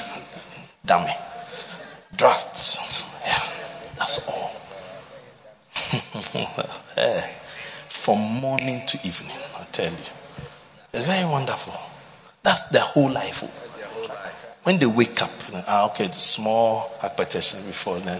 dummy, 0.85 1.15
drafts. 2.15 2.77
Yeah, 3.25 3.43
that's 3.97 4.27
all. 4.27 4.51
from 8.01 8.17
morning 8.19 8.83
to 8.87 8.97
evening. 9.07 9.37
I 9.59 9.63
tell 9.71 9.91
you, 9.91 9.97
it's 10.91 11.05
very 11.05 11.23
wonderful. 11.23 11.79
That's 12.41 12.63
their 12.69 12.81
whole 12.81 13.11
life. 13.11 13.41
When 14.63 14.79
they 14.79 14.87
wake 14.87 15.21
up, 15.21 15.29
ah, 15.53 15.85
okay, 15.91 16.09
small 16.13 16.91
hypertension 16.99 17.63
before 17.67 17.99
then. 17.99 18.19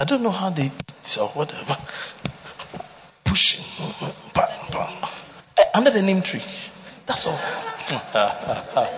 I 0.00 0.04
don't 0.04 0.24
know 0.24 0.32
how 0.32 0.50
they 0.50 0.72
or 1.20 1.28
whatever. 1.28 1.76
Pushing, 3.22 3.64
under 5.74 5.90
the 5.90 6.02
neem 6.02 6.22
tree. 6.22 6.42
That's 7.06 7.24
all. 7.28 7.38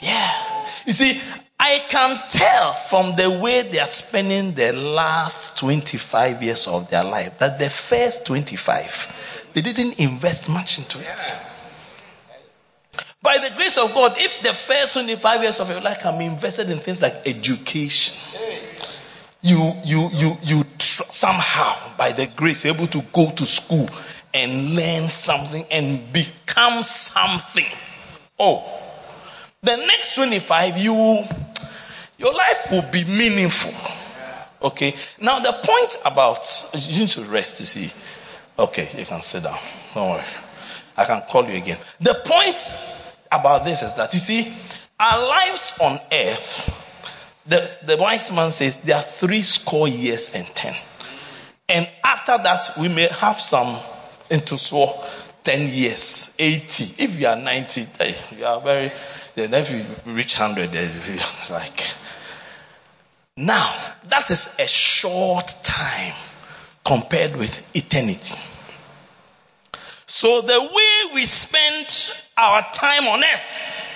yeah. 0.00 0.66
You 0.86 0.94
see, 0.94 1.20
I 1.68 1.80
can 1.80 2.18
tell 2.30 2.72
from 2.72 3.14
the 3.14 3.28
way 3.28 3.60
they 3.60 3.78
are 3.78 3.86
spending 3.86 4.54
the 4.54 4.72
last 4.72 5.58
25 5.58 6.42
years 6.42 6.66
of 6.66 6.88
their 6.88 7.04
life 7.04 7.40
that 7.40 7.58
the 7.58 7.68
first 7.68 8.24
25, 8.24 9.50
they 9.52 9.60
didn't 9.60 10.00
invest 10.00 10.48
much 10.48 10.78
into 10.78 10.98
it. 10.98 11.36
By 13.20 13.36
the 13.36 13.54
grace 13.54 13.76
of 13.76 13.92
God, 13.92 14.14
if 14.16 14.40
the 14.40 14.54
first 14.54 14.94
25 14.94 15.42
years 15.42 15.60
of 15.60 15.68
your 15.68 15.82
life 15.82 15.98
can 16.00 16.18
be 16.18 16.24
invested 16.24 16.70
in 16.70 16.78
things 16.78 17.02
like 17.02 17.26
education, 17.26 18.16
you, 19.42 19.70
you, 19.84 20.08
you, 20.10 20.36
you 20.42 20.64
tr- 20.78 21.02
somehow, 21.02 21.76
by 21.98 22.12
the 22.12 22.30
grace, 22.34 22.64
you're 22.64 22.74
able 22.74 22.86
to 22.86 23.02
go 23.12 23.30
to 23.30 23.44
school 23.44 23.90
and 24.32 24.74
learn 24.74 25.06
something 25.08 25.66
and 25.70 26.14
become 26.14 26.82
something. 26.82 27.66
Oh, 28.38 28.64
the 29.60 29.76
next 29.76 30.14
25, 30.14 30.78
you, 30.78 31.24
your 32.18 32.34
life 32.34 32.70
will 32.70 32.90
be 32.90 33.04
meaningful. 33.04 33.72
Okay. 34.60 34.94
Now 35.20 35.38
the 35.38 35.52
point 35.52 35.98
about, 36.04 36.70
you 36.74 37.00
need 37.00 37.08
to 37.08 37.22
rest 37.22 37.58
to 37.58 37.66
see. 37.66 37.90
Okay, 38.58 38.88
you 38.98 39.06
can 39.06 39.22
sit 39.22 39.44
down. 39.44 39.58
Don't 39.94 40.10
worry. 40.10 40.24
I 40.96 41.04
can 41.04 41.22
call 41.22 41.48
you 41.48 41.56
again. 41.56 41.78
The 42.00 42.14
point 42.14 42.58
about 43.30 43.64
this 43.64 43.82
is 43.82 43.94
that 43.94 44.12
you 44.14 44.18
see, 44.18 44.52
our 44.98 45.26
lives 45.28 45.78
on 45.80 46.00
earth, 46.12 46.74
the, 47.46 47.78
the 47.86 47.96
wise 47.96 48.32
man 48.32 48.50
says 48.50 48.80
there 48.80 48.96
are 48.96 49.02
three 49.02 49.42
score 49.42 49.86
years 49.86 50.34
and 50.34 50.44
ten. 50.44 50.74
And 51.68 51.88
after 52.02 52.36
that, 52.36 52.72
we 52.78 52.88
may 52.88 53.06
have 53.06 53.38
some 53.38 53.76
into 54.28 54.58
so 54.58 54.92
10 55.44 55.68
years, 55.68 56.34
80. 56.38 57.04
If 57.04 57.20
you 57.20 57.26
are 57.26 57.36
90, 57.36 57.86
hey, 57.98 58.14
you 58.36 58.44
are 58.44 58.60
very, 58.60 58.92
then 59.34 59.54
if 59.54 59.70
you 59.70 60.12
reach 60.12 60.38
100, 60.38 60.72
then 60.72 60.90
you 61.06 61.20
like. 61.50 61.80
Now, 63.40 63.72
that 64.08 64.32
is 64.32 64.52
a 64.58 64.66
short 64.66 65.46
time 65.62 66.12
compared 66.84 67.36
with 67.36 67.76
eternity. 67.76 68.36
So 70.06 70.40
the 70.40 70.60
way 70.60 71.14
we 71.14 71.24
spend 71.24 71.86
our 72.36 72.66
time 72.72 73.06
on 73.06 73.22
earth 73.22 73.86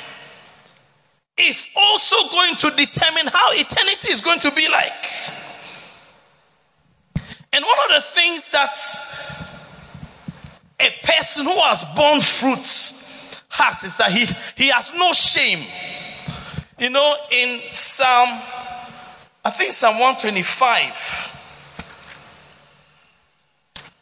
is 1.38 1.68
also 1.74 2.28
going 2.30 2.54
to 2.54 2.70
determine 2.70 3.26
how 3.26 3.50
eternity 3.50 4.12
is 4.12 4.20
going 4.20 4.38
to 4.40 4.52
be 4.52 4.68
like. 4.68 4.92
And 7.52 7.64
one 7.64 7.78
of 7.90 7.96
the 7.96 8.08
things 8.10 8.48
that 8.52 8.76
a 10.78 11.04
person 11.04 11.46
who 11.46 11.60
has 11.62 11.82
borne 11.96 12.20
fruits 12.20 13.42
has 13.48 13.82
is 13.82 13.96
that 13.96 14.12
he, 14.12 14.24
he 14.62 14.68
has 14.68 14.92
no 14.94 15.12
shame. 15.12 15.66
You 16.78 16.90
know, 16.90 17.16
in 17.32 17.60
Psalm, 17.72 18.40
I 19.44 19.50
think 19.50 19.72
Psalm 19.72 19.98
125, 19.98 21.40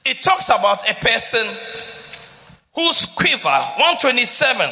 it 0.04 0.22
talks 0.22 0.50
about 0.50 0.86
a 0.88 0.94
person 0.94 1.46
whose 2.74 3.06
quiver, 3.06 3.48
127, 3.48 4.70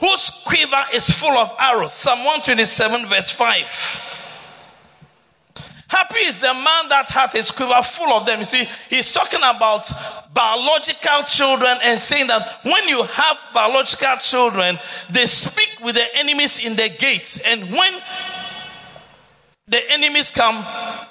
whose 0.00 0.30
quiver 0.44 0.84
is 0.94 1.08
full 1.08 1.38
of 1.38 1.54
arrows. 1.60 1.92
Psalm 1.92 2.18
127 2.18 3.06
verse 3.06 3.30
5. 3.30 4.18
Happy 5.86 6.20
is 6.20 6.40
the 6.40 6.54
man 6.54 6.88
that 6.88 7.08
hath 7.10 7.32
his 7.32 7.50
quiver 7.50 7.82
full 7.82 8.12
of 8.14 8.24
them. 8.26 8.38
You 8.38 8.46
see, 8.46 8.66
he's 8.88 9.12
talking 9.12 9.40
about 9.44 9.88
biological 10.32 11.22
children 11.26 11.78
and 11.84 12.00
saying 12.00 12.28
that 12.28 12.60
when 12.64 12.88
you 12.88 13.02
have 13.02 13.38
biological 13.52 14.16
children, 14.16 14.78
they 15.10 15.26
speak 15.26 15.84
with 15.84 15.94
the 15.94 16.18
enemies 16.18 16.64
in 16.64 16.76
the 16.76 16.88
gates. 16.88 17.38
And 17.38 17.70
when 17.70 17.92
the 19.72 19.90
enemies 19.90 20.30
come, 20.30 20.64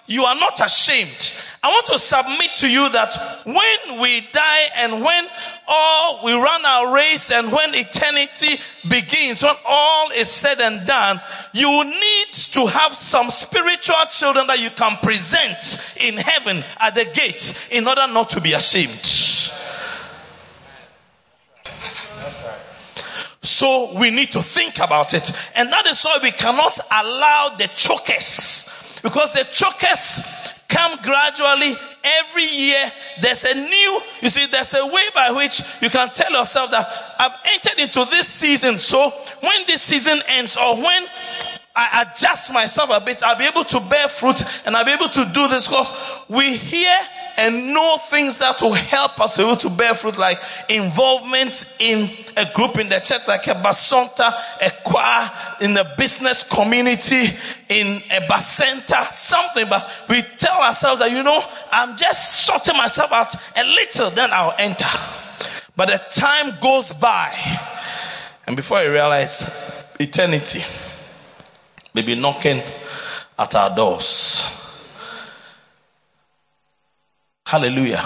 you 0.06 0.24
are 0.26 0.36
not 0.36 0.64
ashamed. 0.64 1.36
I 1.64 1.70
want 1.70 1.88
to 1.88 2.00
submit 2.00 2.56
to 2.58 2.70
you 2.70 2.90
that 2.90 3.14
when 3.44 4.00
we 4.00 4.22
die 4.32 4.66
and 4.78 5.04
when 5.04 5.28
all 5.68 6.24
we 6.24 6.34
run 6.34 6.66
our 6.66 6.94
race 6.94 7.32
and 7.32 7.52
when 7.52 7.74
eternity 7.76 8.60
begins, 8.88 9.44
when 9.44 9.56
all 9.68 10.12
is 10.12 10.30
said 10.30 10.60
and 10.60 10.86
done, 10.88 11.20
you 11.54 11.84
need 11.84 12.34
to 12.54 12.68
have 12.68 12.94
some 12.94 13.30
spiritual 13.32 13.96
children 14.10 14.48
that 14.48 14.60
you 14.60 14.70
can 14.70 14.98
present 14.98 15.98
in 16.00 16.18
heaven 16.18 16.64
at 16.80 16.96
the 16.96 17.06
gate 17.06 17.68
in 17.72 17.88
order 17.88 18.08
not 18.08 18.32
to 18.32 18.42
be 18.42 18.54
ashamed. 18.54 19.61
So 23.62 23.94
we 23.94 24.10
need 24.10 24.32
to 24.32 24.42
think 24.42 24.80
about 24.80 25.14
it. 25.14 25.32
And 25.56 25.72
that 25.72 25.86
is 25.86 26.02
why 26.02 26.18
we 26.24 26.32
cannot 26.32 26.80
allow 26.90 27.50
the 27.60 27.68
chokers, 27.68 29.00
because 29.04 29.34
the 29.34 29.44
chokers 29.52 30.22
come 30.68 30.98
gradually 31.04 31.76
every 32.04 32.46
year. 32.46 32.92
There's 33.22 33.44
a 33.44 33.54
new, 33.54 34.02
you 34.22 34.30
see, 34.30 34.48
there's 34.48 34.74
a 34.74 34.88
way 34.88 35.04
by 35.14 35.34
which 35.34 35.62
you 35.80 35.92
can 35.92 36.10
tell 36.10 36.32
yourself 36.32 36.72
that 36.72 37.16
I've 37.20 37.34
entered 37.54 37.80
into 37.80 38.06
this 38.06 38.28
season. 38.28 38.80
So 38.80 39.12
when 39.42 39.68
this 39.68 39.84
season 39.84 40.20
ends 40.28 40.58
or 40.58 40.78
when 40.78 41.06
I 41.76 42.04
adjust 42.04 42.52
myself 42.52 42.90
a 42.90 43.00
bit, 43.00 43.24
I'll 43.24 43.38
be 43.38 43.46
able 43.46 43.64
to 43.64 43.80
bear 43.80 44.08
fruit 44.10 44.44
and 44.66 44.76
I'll 44.76 44.86
be 44.86 44.92
able 44.92 45.10
to 45.10 45.26
do 45.34 45.48
this 45.48 45.68
because 45.68 45.92
we 46.28 46.58
hear 46.58 46.98
and 47.38 47.74
know 47.74 47.98
things 47.98 48.40
that 48.40 48.62
will 48.62 48.74
help 48.74 49.20
us 49.22 49.38
be 49.38 49.44
able 49.44 49.56
to 49.58 49.70
bear 49.70 49.94
fruit 49.94 50.18
like 50.18 50.38
involvement 50.68 51.66
in 51.80 52.10
a 52.36 52.52
group 52.54 52.78
in 52.78 52.90
the 52.90 53.00
church 53.00 53.28
like 53.28 53.48
a 53.48 53.56
basonta, 53.56 54.34
a 54.62 54.72
choir, 54.84 55.32
in 55.62 55.74
the 55.74 55.86
business 55.98 56.44
community, 56.44 57.24
in 57.70 57.98
a 58.12 58.28
basonta, 58.28 59.12
something. 59.14 59.68
But 59.70 59.90
we 60.10 60.22
tell 60.38 60.62
ourselves 60.62 61.02
that, 61.02 61.12
you 61.12 61.24
know, 61.24 61.42
I'm 61.72 61.96
just 61.96 62.46
sorting 62.46 62.76
myself 62.76 63.12
out 63.14 63.34
a 63.56 63.64
little, 63.64 64.12
then 64.12 64.30
I'll 64.34 64.56
enter. 64.58 64.90
But 65.78 65.88
the 65.88 66.02
time 66.10 66.56
goes 66.62 66.92
by 66.92 67.34
and 68.46 68.58
before 68.58 68.80
I 68.80 68.86
realize 68.86 69.86
eternity 70.00 70.62
may 71.94 72.02
be 72.02 72.16
knocking 72.16 72.62
at 73.38 73.56
our 73.56 73.76
doors. 73.76 74.48
Hallelujah. 77.46 78.04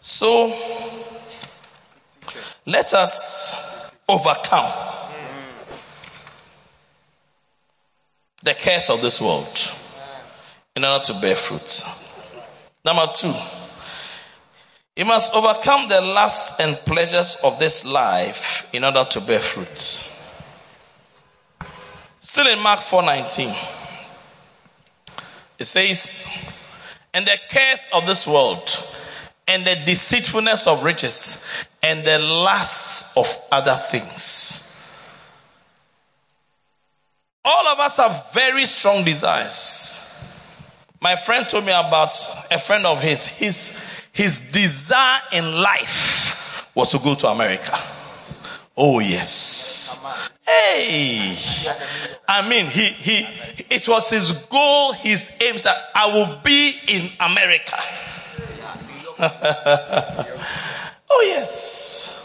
So, 0.00 0.54
let 2.66 2.92
us 2.92 3.94
overcome 4.08 4.72
the 8.42 8.54
curse 8.54 8.90
of 8.90 9.00
this 9.00 9.20
world 9.20 9.72
in 10.76 10.84
order 10.84 11.04
to 11.04 11.14
bear 11.14 11.36
fruit. 11.36 11.84
Number 12.84 13.06
two, 13.14 13.32
you 14.96 15.04
must 15.04 15.32
overcome 15.32 15.88
the 15.88 16.00
lusts 16.00 16.60
and 16.60 16.76
pleasures 16.76 17.36
of 17.42 17.58
this 17.58 17.84
life 17.84 18.68
in 18.72 18.84
order 18.84 19.04
to 19.10 19.20
bear 19.20 19.38
fruit. 19.38 20.11
Still 22.22 22.46
in 22.46 22.60
Mark 22.60 22.80
4:19. 22.80 23.52
It 25.58 25.64
says, 25.64 26.26
"And 27.12 27.26
the 27.26 27.36
curse 27.50 27.88
of 27.92 28.06
this 28.06 28.26
world 28.28 28.70
and 29.48 29.66
the 29.66 29.74
deceitfulness 29.74 30.68
of 30.68 30.84
riches 30.84 31.44
and 31.82 32.04
the 32.04 32.20
lusts 32.20 33.16
of 33.16 33.28
other 33.50 33.74
things." 33.74 34.68
All 37.44 37.66
of 37.66 37.80
us 37.80 37.96
have 37.96 38.32
very 38.32 38.66
strong 38.66 39.02
desires. 39.02 39.98
My 41.00 41.16
friend 41.16 41.48
told 41.48 41.64
me 41.64 41.72
about 41.72 42.14
a 42.52 42.58
friend 42.60 42.86
of 42.86 43.00
his. 43.00 43.26
His, 43.26 43.76
his 44.12 44.38
desire 44.52 45.20
in 45.32 45.60
life 45.60 46.68
was 46.76 46.92
to 46.92 47.00
go 47.00 47.16
to 47.16 47.26
America. 47.26 47.76
Oh 48.76 49.00
yes. 49.00 49.98
Hey. 50.46 51.36
I 52.28 52.48
mean, 52.48 52.66
he, 52.66 52.84
he, 52.84 53.26
it 53.70 53.86
was 53.88 54.10
his 54.10 54.32
goal, 54.50 54.92
his 54.92 55.36
aims 55.40 55.62
that 55.64 55.76
I 55.94 56.06
will 56.06 56.40
be 56.42 56.74
in 56.88 57.08
America. 57.20 57.76
oh 61.10 61.22
yes. 61.22 62.18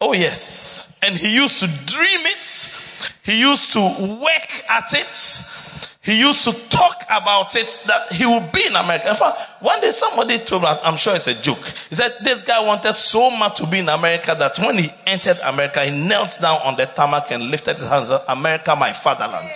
Oh 0.00 0.12
yes. 0.14 0.92
And 1.02 1.16
he 1.16 1.34
used 1.34 1.60
to 1.60 1.66
dream 1.66 2.20
it. 2.24 3.10
He 3.24 3.40
used 3.40 3.72
to 3.72 3.80
work 3.80 4.64
at 4.70 4.94
it. 4.94 5.65
He 6.06 6.20
used 6.20 6.44
to 6.44 6.52
talk 6.52 7.02
about 7.10 7.56
it 7.56 7.82
that 7.86 8.12
he 8.12 8.24
would 8.24 8.52
be 8.52 8.64
in 8.64 8.76
America. 8.76 9.08
In 9.08 9.16
fact, 9.16 9.40
one 9.60 9.80
day 9.80 9.90
somebody 9.90 10.38
told 10.38 10.62
me, 10.62 10.68
I'm 10.68 10.96
sure 10.96 11.16
it's 11.16 11.26
a 11.26 11.34
joke. 11.34 11.58
He 11.88 11.96
said 11.96 12.14
this 12.22 12.44
guy 12.44 12.64
wanted 12.64 12.92
so 12.94 13.28
much 13.28 13.56
to 13.56 13.66
be 13.66 13.80
in 13.80 13.88
America 13.88 14.36
that 14.38 14.56
when 14.60 14.78
he 14.78 14.88
entered 15.04 15.38
America, 15.42 15.84
he 15.84 15.90
knelt 15.90 16.38
down 16.40 16.60
on 16.62 16.76
the 16.76 16.86
tarmac 16.86 17.32
and 17.32 17.50
lifted 17.50 17.78
his 17.78 17.88
hands 17.88 18.12
up, 18.12 18.24
America, 18.28 18.76
my 18.76 18.92
fatherland. 18.92 19.50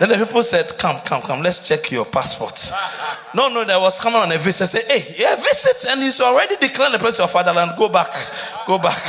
Then 0.00 0.08
the 0.08 0.26
people 0.26 0.42
said, 0.42 0.66
come, 0.78 0.98
come, 0.98 1.22
come, 1.22 1.42
let's 1.42 1.68
check 1.68 1.92
your 1.92 2.06
passport. 2.06 2.72
No, 3.34 3.50
no, 3.50 3.64
there 3.64 3.78
was 3.78 4.00
coming 4.00 4.20
on 4.20 4.32
a 4.32 4.38
visit. 4.38 4.66
Say, 4.66 4.82
hey, 4.84 5.14
yeah, 5.16 5.36
visit, 5.36 5.86
and 5.88 6.02
he's 6.02 6.20
already 6.20 6.56
declared 6.56 6.92
the 6.92 6.98
place 6.98 7.20
of 7.20 7.30
fatherland. 7.30 7.74
Go 7.78 7.88
back, 7.88 8.12
go 8.66 8.78
back. 8.78 9.00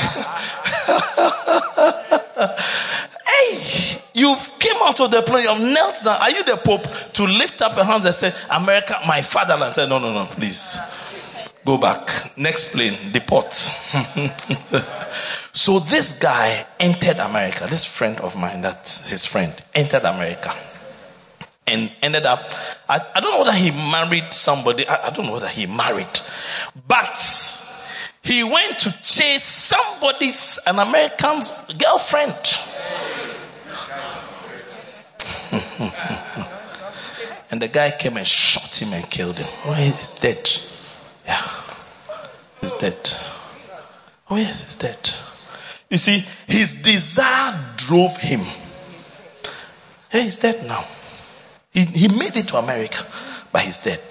hey, 3.36 4.02
you 4.14 4.36
came 4.60 4.82
out 4.82 5.00
of 5.00 5.12
the 5.12 5.22
plane. 5.22 5.44
You 5.44 5.50
have 5.50 5.62
knelt 5.62 6.02
down. 6.04 6.22
Are 6.22 6.32
you 6.32 6.44
the 6.44 6.58
Pope 6.58 6.84
to 7.14 7.24
lift 7.24 7.62
up 7.62 7.76
your 7.76 7.86
hands 7.86 8.06
and 8.06 8.16
say, 8.16 8.34
America, 8.50 9.00
my 9.08 9.22
fatherland? 9.22 9.76
Say, 9.76 9.88
no, 9.88 10.00
no, 10.00 10.14
no, 10.14 10.26
please. 10.26 10.78
Go 11.66 11.78
back. 11.78 12.38
Next 12.38 12.72
plane, 12.72 12.96
deport. 13.12 13.54
so 15.54 15.80
this 15.80 16.20
guy 16.20 16.66
entered 16.80 17.18
America. 17.18 17.68
This 17.70 17.86
friend 17.86 18.20
of 18.20 18.36
mine, 18.36 18.62
that's 18.62 19.08
his 19.08 19.26
friend, 19.26 19.54
entered 19.74 20.04
America 20.04 20.54
and 21.68 21.92
ended 22.02 22.26
up, 22.26 22.40
I, 22.88 23.00
I 23.16 23.20
don't 23.20 23.32
know 23.32 23.40
whether 23.40 23.52
he 23.52 23.72
married 23.72 24.34
somebody, 24.34 24.88
I, 24.88 25.08
I 25.08 25.10
don't 25.12 25.26
know 25.26 25.34
whether 25.34 25.48
he 25.48 25.66
married, 25.66 26.20
but 26.88 27.62
he 28.24 28.44
went 28.44 28.80
to 28.80 28.92
chase 29.02 29.44
somebody's, 29.44 30.60
an 30.66 30.80
American's 30.80 31.52
girlfriend. 31.78 32.36
And 37.56 37.62
the 37.62 37.70
guy 37.70 37.90
came 37.90 38.18
and 38.18 38.28
shot 38.28 38.82
him 38.82 38.92
and 38.92 39.10
killed 39.10 39.38
him. 39.38 39.48
Oh, 39.64 39.72
he's 39.72 40.12
dead. 40.16 40.50
Yeah. 41.26 41.50
He's 42.60 42.74
dead. 42.74 43.14
Oh, 44.30 44.36
yes, 44.36 44.66
he's 44.66 44.76
dead. 44.76 45.10
You 45.90 45.96
see, 45.96 46.26
his 46.48 46.82
desire 46.82 47.58
drove 47.78 48.18
him. 48.18 48.42
Hey, 50.10 50.24
he's 50.24 50.36
dead 50.36 50.68
now. 50.68 50.84
He, 51.72 51.86
he 51.86 52.08
made 52.10 52.36
it 52.36 52.50
to 52.50 52.58
America, 52.58 53.06
but 53.54 53.62
he's 53.62 53.78
dead. 53.78 54.04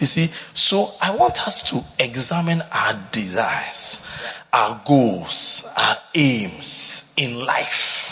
You 0.00 0.06
see, 0.08 0.26
so 0.52 0.90
I 1.00 1.14
want 1.14 1.46
us 1.46 1.70
to 1.70 1.84
examine 2.04 2.62
our 2.72 2.94
desires, 3.12 4.04
our 4.52 4.82
goals, 4.84 5.72
our 5.78 5.96
aims 6.16 7.14
in 7.16 7.46
life. 7.46 8.11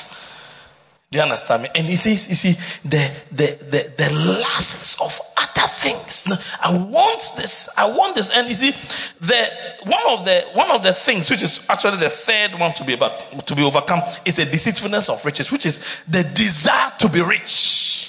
Do 1.13 1.19
you 1.19 1.25
understand 1.25 1.65
me? 1.65 1.69
And 1.75 1.89
he 1.89 1.97
says, 1.97 2.29
you 2.29 2.37
see, 2.37 2.53
the, 2.89 3.11
the, 3.33 3.47
the, 3.65 3.95
the 3.99 4.39
lusts 4.41 5.01
of 5.01 5.21
other 5.37 5.67
things. 5.67 6.29
I 6.63 6.73
want 6.77 7.33
this, 7.37 7.69
I 7.77 7.91
want 7.91 8.15
this. 8.15 8.31
And 8.31 8.47
you 8.47 8.55
see, 8.55 8.71
the, 9.19 9.49
one 9.91 10.19
of 10.19 10.25
the, 10.25 10.45
one 10.55 10.71
of 10.71 10.85
the 10.85 10.93
things, 10.93 11.29
which 11.29 11.43
is 11.43 11.67
actually 11.69 11.97
the 11.97 12.11
third 12.11 12.61
one 12.61 12.75
to 12.75 12.85
be 12.85 12.93
about, 12.93 13.45
to 13.49 13.57
be 13.57 13.65
overcome, 13.65 14.03
is 14.25 14.37
the 14.37 14.45
deceitfulness 14.45 15.09
of 15.09 15.25
riches, 15.25 15.51
which 15.51 15.67
is 15.67 15.81
the 16.09 16.23
desire 16.23 16.93
to 17.01 17.09
be 17.09 17.21
rich. 17.23 18.07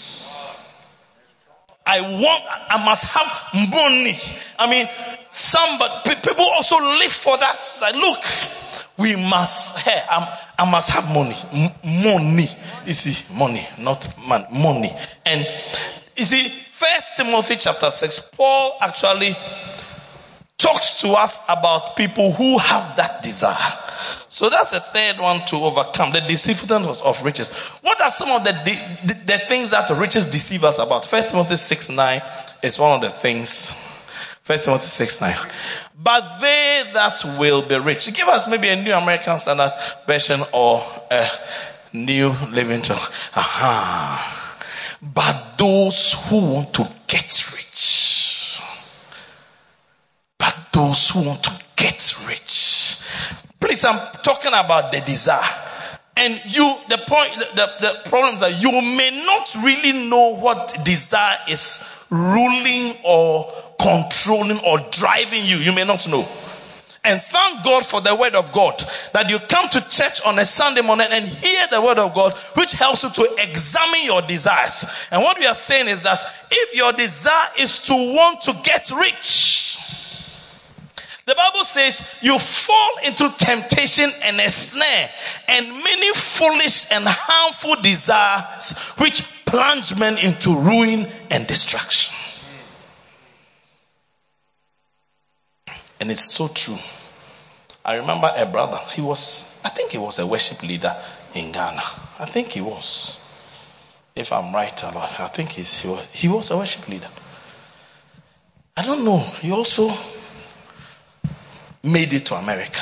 I 1.83 2.01
want, 2.01 2.43
I 2.69 2.85
must 2.85 3.05
have 3.05 3.69
money. 3.71 4.15
I 4.59 4.69
mean, 4.69 4.87
somebody, 5.31 6.15
people 6.21 6.45
also 6.45 6.77
live 6.77 7.11
for 7.11 7.35
that. 7.35 7.79
Like, 7.81 7.95
look, 7.95 8.23
we 8.97 9.15
must, 9.15 9.77
hey, 9.80 10.01
i 10.10 10.69
must 10.69 10.89
have 10.91 11.13
money. 11.13 11.36
M- 11.54 12.04
money. 12.04 12.47
You 12.86 12.93
see, 12.93 13.34
money, 13.38 13.65
not 13.80 14.08
man, 14.27 14.47
money. 14.51 14.91
And 15.25 15.47
you 16.15 16.25
see, 16.25 16.47
First 16.47 17.17
Timothy 17.17 17.56
chapter 17.58 17.91
6, 17.91 18.32
Paul 18.36 18.77
actually 18.82 19.36
talks 20.58 21.01
to 21.01 21.10
us 21.10 21.43
about 21.49 21.95
people 21.95 22.32
who 22.32 22.58
have 22.60 22.97
that 22.97 23.23
desire. 23.23 23.73
So 24.30 24.49
that's 24.49 24.71
the 24.71 24.80
third 24.80 25.19
one 25.19 25.45
to 25.47 25.58
overcome 25.58 26.13
the 26.13 26.21
deceitfulness 26.21 27.01
of 27.01 27.23
riches. 27.25 27.51
What 27.82 27.99
are 27.99 28.12
some 28.12 28.30
of 28.30 28.43
the, 28.43 28.51
the, 28.51 29.13
the 29.25 29.38
things 29.39 29.71
that 29.71 29.89
riches 29.89 30.27
deceive 30.27 30.63
us 30.63 30.80
about? 30.80 31.06
First 31.06 31.32
Timothy 31.32 31.56
6 31.56 31.89
9 31.89 32.21
is 32.63 32.80
one 32.80 32.93
of 32.93 33.01
the 33.01 33.10
things. 33.10 34.00
First 34.43 34.65
Timothy 34.65 34.88
6 34.88 35.21
9. 35.21 35.36
But 36.04 36.39
they 36.41 36.84
that 36.93 37.23
will 37.39 37.62
be 37.62 37.77
rich. 37.77 38.12
Give 38.13 38.27
us 38.27 38.47
maybe 38.47 38.69
a 38.69 38.75
New 38.75 38.93
American 38.93 39.38
Standard 39.38 39.71
Version 40.08 40.41
or 40.51 40.84
a 41.12 41.27
New 41.93 42.30
Living. 42.49 42.82
Aha. 42.89 44.58
But 45.01 45.58
those 45.58 46.13
who 46.13 46.54
want 46.54 46.73
to 46.75 46.88
get 47.08 47.54
rich. 47.54 48.62
But 50.38 50.56
those 50.73 51.10
who 51.10 51.27
want 51.27 51.43
to 51.43 51.51
get 51.75 52.13
rich. 52.27 52.97
Please, 53.60 53.86
I'm 53.86 53.99
talking 54.23 54.54
about 54.54 54.91
the 54.91 55.01
desire. 55.01 55.43
And 56.17 56.34
you, 56.45 56.75
the 56.89 56.97
point, 56.97 57.32
the, 57.56 57.71
the 57.80 58.10
problem 58.10 58.36
is 58.36 58.41
that 58.41 58.62
you 58.62 58.71
may 58.71 59.23
not 59.25 59.56
really 59.63 60.08
know 60.08 60.36
what 60.36 60.84
desire 60.84 61.38
is 61.47 62.06
ruling 62.12 62.95
or 63.04 63.51
controlling 63.82 64.60
or 64.60 64.80
driving 64.91 65.44
you. 65.46 65.58
You 65.58 65.72
may 65.72 65.84
not 65.84 66.08
know. 66.08 66.28
And 67.04 67.20
thank 67.20 67.63
God 67.63 67.84
for 67.84 68.00
the 68.00 68.13
word 68.15 68.36
of 68.36 68.54
God 68.54 68.80
that 69.13 69.30
you 69.30 69.39
come 69.39 69.67
to 69.70 69.82
church 69.82 70.22
on 70.24 70.38
a 70.38 70.46
Sunday 70.46 70.82
morning 70.82 71.08
and 71.10 71.28
hear 71.28 71.67
the 71.72 71.82
word 71.82 71.98
of 71.98 72.13
God, 72.13 72.34
which 72.54 72.74
helps 72.74 73.02
you 73.02 73.10
to 73.10 73.36
examine 73.39 74.06
your 74.06 74.22
desires. 74.22 74.86
And 75.10 75.24
what 75.24 75.39
we 75.39 75.48
are 75.48 75.56
saying 75.56 75.88
is 75.88 76.04
that 76.04 76.24
if 76.52 76.76
your 76.76 76.94
desire 76.94 77.50
is 77.58 77.80
to 77.86 77.94
want 77.94 78.41
to 78.41 78.54
get 78.63 78.91
rich, 78.91 79.80
the 81.26 81.34
Bible 81.34 81.63
says 81.63 82.08
you 82.22 82.38
fall 82.38 82.98
into 83.04 83.30
temptation 83.36 84.12
and 84.24 84.39
a 84.39 84.50
snare 84.50 85.10
and 85.48 85.70
many 85.70 86.13
foolish 86.13 86.91
and 86.91 87.06
harmful 87.08 87.82
desires 87.82 88.78
which 88.98 89.24
plunge 89.46 89.98
men 89.98 90.17
into 90.20 90.60
ruin 90.60 91.08
and 91.32 91.48
destruction. 91.48 92.13
And 96.01 96.09
it's 96.09 96.33
so 96.33 96.47
true. 96.47 96.77
I 97.85 97.97
remember 97.97 98.29
a 98.35 98.47
brother, 98.47 98.79
he 98.95 99.01
was, 99.01 99.47
I 99.63 99.69
think 99.69 99.91
he 99.91 99.99
was 99.99 100.17
a 100.17 100.25
worship 100.25 100.63
leader 100.63 100.95
in 101.35 101.51
Ghana. 101.51 101.83
I 102.19 102.25
think 102.25 102.47
he 102.47 102.61
was. 102.61 103.19
If 104.15 104.33
I'm 104.33 104.51
right 104.53 104.83
I 104.83 105.27
think 105.27 105.49
he's, 105.49 105.79
he, 105.79 105.87
was, 105.87 106.03
he 106.11 106.27
was 106.27 106.49
a 106.49 106.57
worship 106.57 106.87
leader. 106.87 107.07
I 108.75 108.81
don't 108.81 109.05
know. 109.05 109.19
He 109.19 109.51
also 109.51 109.91
made 111.83 112.11
it 112.13 112.25
to 112.25 112.35
America. 112.35 112.81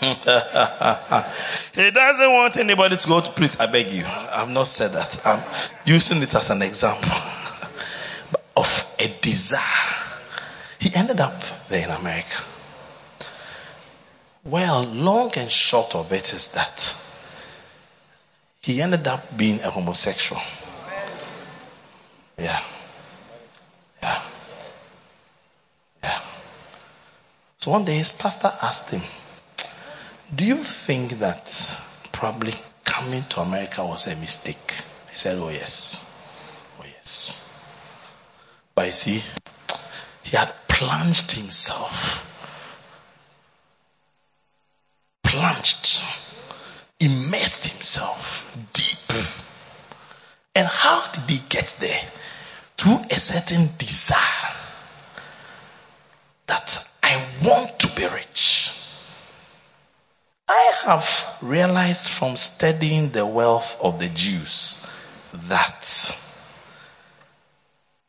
he 1.74 1.90
doesn't 1.90 2.32
want 2.32 2.56
anybody 2.56 2.96
to 2.96 3.06
go 3.06 3.20
to 3.20 3.30
please 3.32 3.60
I 3.60 3.66
beg 3.66 3.88
you. 3.88 4.04
I've 4.06 4.48
not 4.48 4.68
said 4.68 4.92
that. 4.92 5.20
I'm 5.26 5.42
using 5.84 6.22
it 6.22 6.34
as 6.34 6.48
an 6.48 6.62
example 6.62 7.12
of 8.56 8.86
a 8.98 9.06
desire. 9.20 9.99
He 10.80 10.94
ended 10.94 11.20
up 11.20 11.42
there 11.68 11.84
in 11.84 11.90
America. 11.90 12.42
Well, 14.44 14.84
long 14.84 15.30
and 15.36 15.50
short 15.50 15.94
of 15.94 16.10
it 16.12 16.32
is 16.32 16.48
that 16.52 16.96
he 18.62 18.80
ended 18.80 19.06
up 19.06 19.36
being 19.36 19.60
a 19.60 19.70
homosexual. 19.70 20.40
Yeah. 22.38 22.62
Yeah. 24.02 24.22
Yeah. 26.02 26.20
So 27.58 27.70
one 27.70 27.84
day 27.84 27.96
his 27.98 28.12
pastor 28.12 28.50
asked 28.62 28.90
him, 28.90 29.02
Do 30.34 30.46
you 30.46 30.62
think 30.62 31.18
that 31.18 31.54
probably 32.12 32.54
coming 32.84 33.22
to 33.30 33.40
America 33.40 33.84
was 33.84 34.06
a 34.06 34.16
mistake? 34.16 34.72
He 35.10 35.16
said, 35.16 35.36
Oh, 35.38 35.50
yes. 35.50 36.06
Oh, 36.80 36.84
yes. 36.86 37.66
But 38.74 38.86
you 38.86 38.92
see, 38.92 39.22
he 40.22 40.36
had 40.36 40.50
plunged 40.80 41.32
himself, 41.32 42.24
plunged, 45.22 46.02
immersed 46.98 47.66
himself 47.66 48.56
deep. 48.72 49.26
And 50.54 50.66
how 50.66 51.06
did 51.12 51.28
he 51.28 51.42
get 51.50 51.76
there? 51.80 52.00
Through 52.78 53.04
a 53.10 53.18
certain 53.18 53.68
desire 53.76 54.54
that 56.46 56.88
I 57.02 57.26
want 57.44 57.78
to 57.80 57.94
be 57.94 58.06
rich. 58.06 58.72
I 60.48 60.72
have 60.86 61.36
realized 61.42 62.08
from 62.08 62.36
studying 62.36 63.10
the 63.10 63.26
wealth 63.26 63.76
of 63.82 64.00
the 64.00 64.08
Jews 64.08 64.82
that 65.34 66.29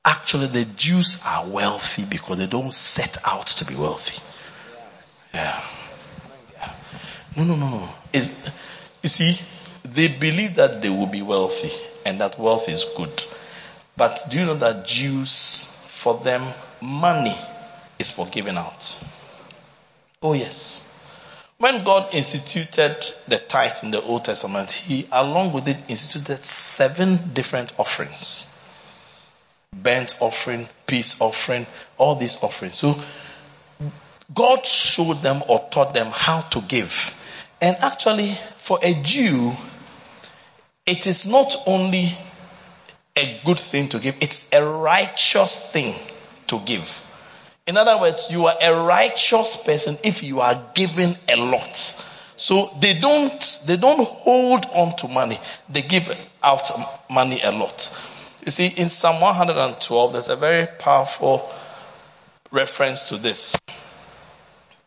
actually 0.04 0.48
the 0.48 0.66
Jews 0.66 1.22
are 1.26 1.48
wealthy 1.48 2.06
because 2.06 2.38
they 2.38 2.48
don't 2.48 2.74
set 2.74 3.18
out 3.26 3.48
to 3.48 3.66
be 3.66 3.76
wealthy. 3.76 4.22
Yeah. 5.34 5.62
No, 7.38 7.46
no, 7.46 7.56
no, 7.56 7.70
no. 7.70 7.90
You 8.14 9.10
see, 9.10 9.40
they 9.84 10.08
believe 10.10 10.56
that 10.56 10.82
they 10.82 10.90
will 10.90 11.08
be 11.08 11.22
wealthy 11.22 11.72
and 12.06 12.20
that 12.22 12.38
wealth 12.38 12.68
is 12.70 12.86
good. 12.96 13.24
But 13.96 14.28
do 14.30 14.40
you 14.40 14.46
know 14.46 14.56
that 14.56 14.86
Jews, 14.86 15.66
for 15.88 16.18
them, 16.18 16.46
money 16.82 17.36
is 18.00 18.12
for 18.12 18.26
giving 18.28 18.58
out. 18.58 19.04
Oh, 20.22 20.34
yes. 20.34 20.88
When 21.58 21.84
God 21.84 22.14
instituted 22.14 22.98
the 23.28 23.38
tithe 23.38 23.84
in 23.84 23.92
the 23.92 24.02
Old 24.02 24.26
Testament, 24.26 24.72
He, 24.72 25.08
along 25.12 25.54
with 25.54 25.68
it, 25.68 25.90
instituted 25.90 26.38
seven 26.38 27.34
different 27.34 27.72
offerings. 27.80 28.51
Burnt 29.76 30.18
offering, 30.20 30.68
peace 30.86 31.22
offering, 31.22 31.66
all 31.98 32.16
these 32.16 32.44
offerings. 32.44 32.76
So 32.76 32.96
God 34.34 34.66
showed 34.66 35.22
them 35.22 35.44
or 35.48 35.68
taught 35.72 35.94
them 35.94 36.08
how 36.12 36.42
to 36.42 36.62
give. 36.62 37.16
And 37.62 37.78
actually, 37.78 38.34
for 38.58 38.80
a 38.82 38.94
Jew, 39.02 39.52
it 40.86 41.08
is 41.08 41.26
not 41.26 41.56
only 41.68 42.10
a 43.16 43.42
good 43.46 43.60
thing 43.60 43.90
to 43.90 44.00
give, 44.00 44.18
it's 44.22 44.52
a 44.54 44.64
righteous 44.66 45.58
thing 45.72 45.96
to 46.48 46.60
give. 46.60 47.06
In 47.68 47.78
other 47.78 48.00
words, 48.00 48.28
you 48.32 48.48
are 48.48 48.56
a 48.62 48.74
righteous 48.84 49.56
person 49.56 49.98
if 50.04 50.24
you 50.24 50.42
are 50.42 50.62
giving 50.74 51.16
a 51.30 51.36
lot. 51.36 51.78
So 52.36 52.72
they 52.80 53.00
don't, 53.00 53.62
they 53.68 53.78
don't 53.78 54.08
hold 54.08 54.66
on 54.66 54.96
to 54.98 55.08
money. 55.08 55.38
They 55.70 55.82
give 55.84 56.14
out 56.42 56.72
money 57.10 57.40
a 57.44 57.52
lot. 57.52 57.96
You 58.44 58.52
see, 58.52 58.68
in 58.68 58.90
Psalm 58.90 59.22
112, 59.22 60.14
there's 60.14 60.30
a 60.30 60.36
very 60.36 60.68
powerful 60.68 61.48
reference 62.52 63.10
to 63.10 63.18
this. 63.18 63.58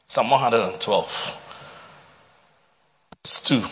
Psalm 0.09 0.31
112. 0.31 1.41
It's 3.23 3.43
2. 3.43 3.63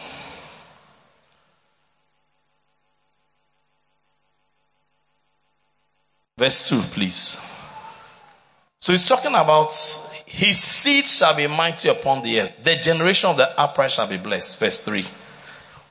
Verse 6.39 6.69
2, 6.69 6.81
please. 6.95 7.49
So 8.81 8.93
he's 8.93 9.07
talking 9.07 9.35
about 9.35 9.73
his 10.27 10.59
seed 10.59 11.07
shall 11.07 11.37
be 11.37 11.47
mighty 11.47 11.89
upon 11.89 12.23
the 12.23 12.41
earth. 12.41 12.65
The 12.65 12.77
generation 12.77 13.31
of 13.31 13.37
the 13.37 13.61
upright 13.61 13.91
shall 13.91 14.07
be 14.07 14.17
blessed. 14.17 14.59
Verse 14.59 14.81
3. 14.81 15.05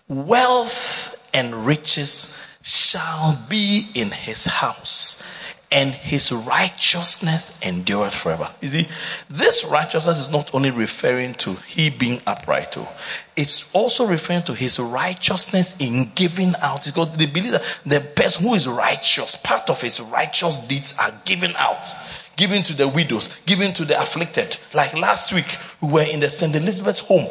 Wealth 0.08 1.16
and 1.34 1.66
riches 1.66 2.51
shall 2.64 3.38
be 3.50 3.88
in 3.96 4.12
his 4.12 4.46
house 4.46 5.24
and 5.72 5.92
his 5.92 6.34
righteousness 6.34 7.58
endureth 7.64 8.14
forever. 8.14 8.50
You 8.60 8.68
see, 8.68 8.88
this 9.30 9.64
righteousness 9.64 10.20
is 10.20 10.30
not 10.30 10.54
only 10.54 10.70
referring 10.70 11.34
to 11.36 11.54
he 11.54 11.90
being 11.90 12.22
upright, 12.28 12.78
oh, 12.78 12.90
it's 13.38 13.74
also 13.74 14.06
referring 14.06 14.44
to 14.44 14.54
his 14.54 14.80
righteousness 14.80 15.80
in 15.80 16.12
giving 16.14 16.54
out. 16.62 16.86
Because 16.86 17.16
they 17.16 17.26
believe 17.26 17.54
that 17.54 17.80
the 17.86 18.02
person 18.02 18.44
who 18.44 18.54
is 18.54 18.68
righteous, 18.68 19.38
part 19.38 19.70
of 19.70 19.82
his 19.82 20.02
righteous 20.02 20.58
deeds 20.58 20.98
are 21.00 21.14
given 21.24 21.54
out. 21.56 21.88
Given 22.36 22.64
to 22.64 22.74
the 22.74 22.88
widows, 22.88 23.34
given 23.46 23.74
to 23.74 23.86
the 23.86 23.98
afflicted. 23.98 24.58
Like 24.74 24.94
last 24.94 25.32
week, 25.32 25.58
we 25.80 25.90
were 25.90 26.02
in 26.02 26.20
the 26.20 26.30
St. 26.30 26.54
Elizabeth's 26.54 27.00
home 27.00 27.28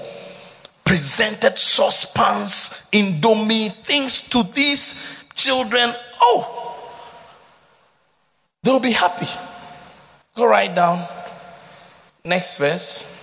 presented 0.85 1.57
saucepans, 1.57 2.89
indomie, 2.93 3.73
things 3.73 4.29
to 4.29 4.43
these 4.43 5.20
children. 5.35 5.93
Oh, 6.21 6.61
They'll 8.63 8.81
be 8.81 8.93
happy. 8.93 9.29
Go 10.37 10.47
right 10.47 10.75
down. 10.75 11.07
Next 12.25 12.59
verse. 12.59 13.17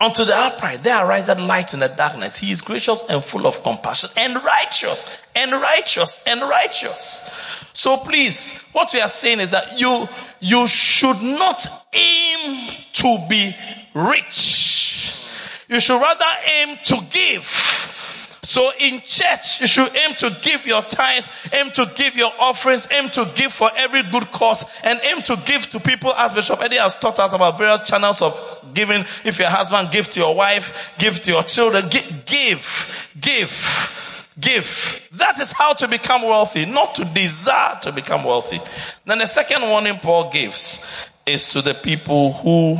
Unto 0.00 0.24
the 0.24 0.36
upright, 0.36 0.82
there 0.82 0.98
ariseth 1.06 1.40
light 1.40 1.72
in 1.72 1.80
the 1.80 1.88
darkness. 1.88 2.36
He 2.36 2.52
is 2.52 2.60
gracious 2.60 3.04
and 3.08 3.24
full 3.24 3.46
of 3.46 3.62
compassion 3.62 4.10
and 4.16 4.42
righteous 4.42 5.22
and 5.34 5.52
righteous 5.52 6.22
and 6.26 6.42
righteous. 6.42 7.68
So 7.72 7.96
please, 7.96 8.58
what 8.72 8.92
we 8.92 9.00
are 9.00 9.08
saying 9.08 9.40
is 9.40 9.52
that 9.52 9.80
you, 9.80 10.06
you 10.40 10.66
should 10.66 11.22
not 11.22 11.66
aim 11.94 12.70
to 12.94 13.18
be 13.30 13.56
rich. 13.94 15.26
You 15.68 15.80
should 15.80 16.00
rather 16.00 16.24
aim 16.58 16.76
to 16.84 17.00
give. 17.10 18.03
So 18.44 18.70
in 18.78 19.00
church, 19.00 19.62
you 19.62 19.66
should 19.66 19.96
aim 19.96 20.14
to 20.16 20.36
give 20.42 20.66
your 20.66 20.82
tithe, 20.82 21.24
aim 21.54 21.70
to 21.72 21.90
give 21.94 22.14
your 22.16 22.30
offerings, 22.38 22.86
aim 22.90 23.08
to 23.10 23.24
give 23.34 23.52
for 23.52 23.70
every 23.74 24.02
good 24.02 24.30
cause, 24.30 24.64
and 24.82 25.00
aim 25.02 25.22
to 25.22 25.36
give 25.36 25.70
to 25.70 25.80
people 25.80 26.12
as 26.12 26.32
Bishop 26.32 26.60
Eddie 26.60 26.76
has 26.76 26.94
taught 26.94 27.18
us 27.18 27.32
about 27.32 27.56
various 27.56 27.88
channels 27.88 28.20
of 28.20 28.64
giving. 28.74 29.06
If 29.24 29.38
your 29.38 29.48
husband, 29.48 29.90
give 29.90 30.10
to 30.10 30.20
your 30.20 30.34
wife, 30.34 30.94
give 30.98 31.22
to 31.22 31.30
your 31.30 31.42
children, 31.42 31.88
give, 31.88 32.26
give, 32.26 33.10
give, 33.18 34.30
give. 34.38 35.00
That 35.12 35.40
is 35.40 35.50
how 35.50 35.72
to 35.72 35.88
become 35.88 36.22
wealthy, 36.22 36.66
not 36.66 36.96
to 36.96 37.06
desire 37.06 37.78
to 37.82 37.92
become 37.92 38.24
wealthy. 38.24 38.60
Then 39.06 39.18
the 39.18 39.26
second 39.26 39.62
warning 39.62 39.96
Paul 39.96 40.30
gives 40.30 41.08
is 41.24 41.48
to 41.50 41.62
the 41.62 41.72
people 41.72 42.34
who 42.34 42.76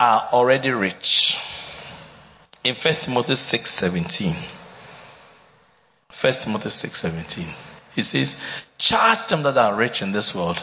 are 0.00 0.28
already 0.32 0.70
rich 0.70 1.38
in 2.64 2.74
1 2.74 2.94
Timothy 2.94 3.34
6 3.34 3.70
17. 3.70 4.34
1 6.20 6.32
Timothy 6.32 6.70
6 6.70 6.98
17. 6.98 7.46
He 7.94 8.02
says, 8.02 8.42
charge 8.76 9.28
them 9.28 9.44
that 9.44 9.56
are 9.56 9.74
rich 9.74 10.02
in 10.02 10.10
this 10.10 10.34
world 10.34 10.60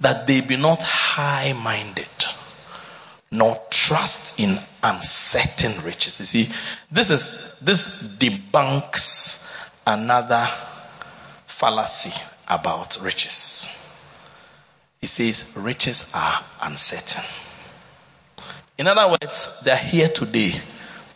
that 0.00 0.26
they 0.26 0.40
be 0.40 0.56
not 0.56 0.82
high 0.82 1.52
minded 1.52 2.08
nor 3.30 3.60
trust 3.70 4.40
in 4.40 4.58
uncertain 4.82 5.82
riches. 5.84 6.18
You 6.20 6.24
see, 6.24 6.50
this 6.90 7.10
is, 7.10 7.58
this 7.60 8.16
debunks 8.16 9.74
another 9.86 10.48
fallacy 11.46 12.12
about 12.48 13.00
riches. 13.02 13.68
He 15.00 15.06
says 15.06 15.52
riches 15.56 16.10
are 16.14 16.40
uncertain. 16.62 17.24
In 18.78 18.86
other 18.86 19.08
words, 19.20 19.52
they're 19.62 19.76
here 19.76 20.08
today 20.08 20.54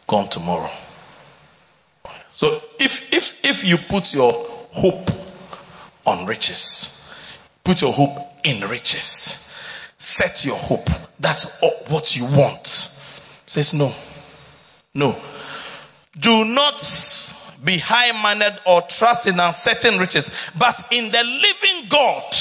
gone 0.09 0.29
tomorrow. 0.29 0.71
So 2.31 2.61
if, 2.81 3.13
if, 3.13 3.45
if 3.45 3.65
you 3.65 3.77
put 3.77 4.13
your 4.13 4.33
hope 4.33 5.11
on 6.05 6.27
riches, 6.27 7.15
put 7.63 7.83
your 7.83 7.93
hope 7.93 8.17
in 8.43 8.67
riches, 8.69 9.55
set 9.99 10.45
your 10.45 10.57
hope, 10.57 10.89
that's 11.21 11.61
what 11.89 12.17
you 12.17 12.25
want. 12.25 12.67
Says 12.67 13.75
no, 13.75 13.93
no. 14.95 15.17
Do 16.19 16.45
not 16.45 16.79
be 17.65 17.79
high-minded 17.79 18.61
or 18.67 18.83
trust 18.83 19.27
in 19.27 19.39
uncertain 19.39 19.99
riches, 19.99 20.33
but 20.59 20.81
in 20.91 21.11
the 21.11 21.23
living 21.23 21.89
God 21.89 22.35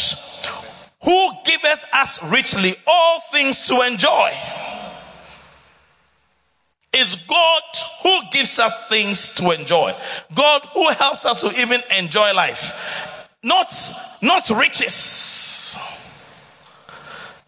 who 1.03 1.31
giveth 1.45 1.85
us 1.93 2.23
richly 2.23 2.75
all 2.87 3.19
things 3.31 3.67
to 3.67 3.81
enjoy 3.81 4.33
is 6.93 7.15
God 7.15 7.61
who 8.03 8.19
gives 8.31 8.59
us 8.59 8.87
things 8.87 9.33
to 9.35 9.51
enjoy. 9.51 9.95
God 10.33 10.61
who 10.73 10.89
helps 10.89 11.25
us 11.25 11.41
to 11.41 11.51
even 11.59 11.81
enjoy 11.97 12.33
life. 12.33 13.29
Not, 13.43 13.73
not 14.21 14.49
riches. 14.49 15.77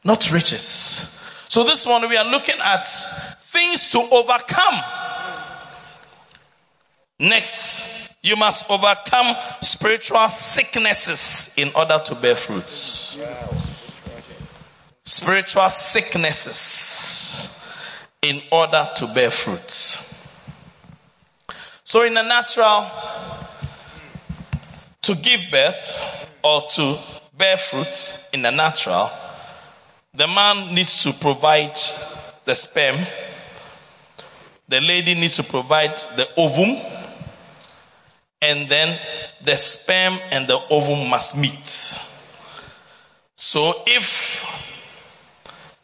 Not 0.03 0.31
riches. 0.31 1.31
So 1.47 1.63
this 1.63 1.85
one 1.85 2.07
we 2.07 2.17
are 2.17 2.29
looking 2.29 2.55
at 2.61 2.85
things 2.85 3.89
to 3.91 3.99
overcome. 3.99 4.83
Next, 7.19 8.13
you 8.21 8.35
must 8.35 8.69
overcome 8.69 9.35
spiritual 9.61 10.29
sicknesses 10.29 11.53
in 11.57 11.71
order 11.75 11.99
to 12.05 12.15
bear 12.15 12.35
fruits. 12.35 13.19
Spiritual 15.03 15.69
sicknesses 15.69 17.58
in 18.21 18.41
order 18.51 18.87
to 18.97 19.07
bear 19.07 19.31
fruits. 19.31 20.05
So 21.83 22.03
in 22.03 22.13
the 22.13 22.21
natural, 22.21 22.85
to 25.03 25.15
give 25.15 25.39
birth 25.51 26.29
or 26.43 26.63
to 26.75 26.97
bear 27.37 27.57
fruits 27.57 28.19
in 28.33 28.41
the 28.41 28.51
natural, 28.51 29.09
the 30.13 30.27
man 30.27 30.75
needs 30.75 31.03
to 31.03 31.13
provide 31.13 31.77
the 32.45 32.53
sperm, 32.55 32.97
the 34.67 34.81
lady 34.81 35.15
needs 35.15 35.37
to 35.37 35.43
provide 35.43 35.97
the 36.15 36.27
ovum, 36.35 36.77
and 38.41 38.69
then 38.69 38.99
the 39.43 39.55
sperm 39.55 40.19
and 40.31 40.47
the 40.47 40.59
ovum 40.69 41.09
must 41.09 41.37
meet. 41.37 41.67
So 43.35 43.73
if 43.87 44.43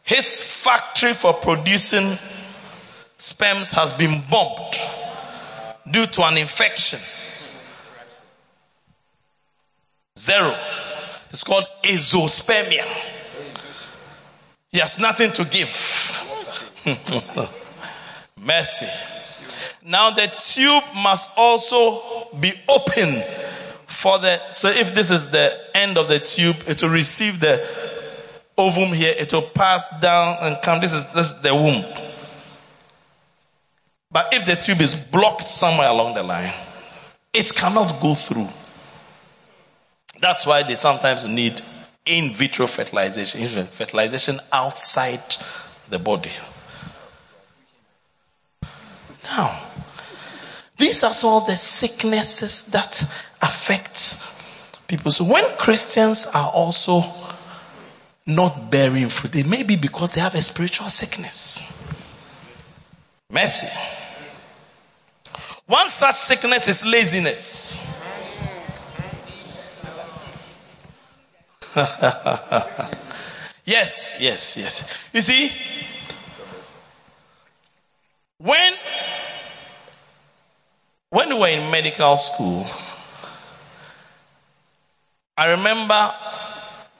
his 0.06 0.40
factory 0.40 1.14
for 1.14 1.34
producing 1.34 2.16
sperms 3.18 3.72
has 3.72 3.92
been 3.92 4.22
bombed 4.30 4.74
due 5.90 6.06
to 6.06 6.22
an 6.22 6.38
infection. 6.38 7.00
Zero. 10.16 10.56
It's 11.30 11.42
called 11.42 11.64
azoospermia. 11.82 12.84
He 14.70 14.78
has 14.78 14.98
nothing 15.00 15.32
to 15.32 15.44
give. 15.44 15.68
Mercy. 18.40 18.86
Now 19.84 20.10
the 20.12 20.30
tube 20.38 20.84
must 20.94 21.30
also 21.36 22.28
be 22.38 22.52
open 22.68 23.24
for 23.86 24.20
the, 24.20 24.52
so 24.52 24.68
if 24.68 24.94
this 24.94 25.10
is 25.10 25.30
the 25.30 25.52
end 25.76 25.98
of 25.98 26.08
the 26.08 26.20
tube, 26.20 26.56
it 26.68 26.80
will 26.82 26.90
receive 26.90 27.40
the 27.40 27.95
ovum 28.56 28.92
here, 28.92 29.14
it 29.16 29.32
will 29.32 29.42
pass 29.42 29.88
down 30.00 30.38
and 30.40 30.62
come. 30.62 30.80
This 30.80 30.92
is, 30.92 31.04
this 31.12 31.28
is 31.28 31.40
the 31.40 31.54
womb. 31.54 31.84
But 34.10 34.32
if 34.32 34.46
the 34.46 34.56
tube 34.56 34.80
is 34.80 34.94
blocked 34.94 35.50
somewhere 35.50 35.88
along 35.88 36.14
the 36.14 36.22
line, 36.22 36.52
it 37.32 37.54
cannot 37.54 38.00
go 38.00 38.14
through. 38.14 38.48
That's 40.20 40.46
why 40.46 40.62
they 40.62 40.74
sometimes 40.74 41.26
need 41.26 41.60
in 42.06 42.32
vitro 42.32 42.66
fertilization, 42.66 43.66
fertilization 43.66 44.40
outside 44.52 45.20
the 45.90 45.98
body. 45.98 46.30
Now, 49.24 49.60
these 50.78 51.02
are 51.04 51.36
of 51.36 51.46
the 51.46 51.56
sicknesses 51.56 52.70
that 52.70 53.02
affect 53.42 54.88
people. 54.88 55.10
So 55.10 55.24
when 55.24 55.44
Christians 55.58 56.26
are 56.26 56.50
also 56.50 57.00
not 58.26 58.70
bearing 58.70 59.08
fruit, 59.08 59.36
it 59.36 59.46
may 59.46 59.62
be 59.62 59.76
because 59.76 60.14
they 60.14 60.20
have 60.20 60.34
a 60.34 60.42
spiritual 60.42 60.88
sickness. 60.88 61.72
Mercy. 63.30 63.68
One 65.66 65.88
such 65.88 66.16
sickness 66.16 66.68
is 66.68 66.84
laziness. 66.86 68.02
yes, 73.66 74.16
yes, 74.20 74.56
yes. 74.56 74.98
You 75.12 75.20
see, 75.20 75.50
when 78.38 78.72
when 81.10 81.28
we 81.28 81.34
were 81.34 81.48
in 81.48 81.70
medical 81.70 82.16
school, 82.16 82.66
I 85.36 85.50
remember, 85.50 86.14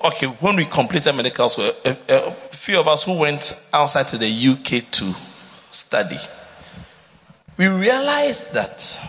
okay, 0.02 0.26
when 0.26 0.56
we 0.56 0.64
completed 0.64 1.12
medical 1.12 1.48
school, 1.48 1.72
a, 1.84 1.96
a, 2.08 2.30
few 2.52 2.80
of 2.80 2.88
us 2.88 3.04
who 3.04 3.14
went 3.14 3.60
outside 3.72 4.08
to 4.08 4.18
the 4.18 4.26
UK 4.26 4.90
to 4.90 5.14
study, 5.70 6.16
we 7.56 7.66
realized 7.66 8.54
that 8.54 9.00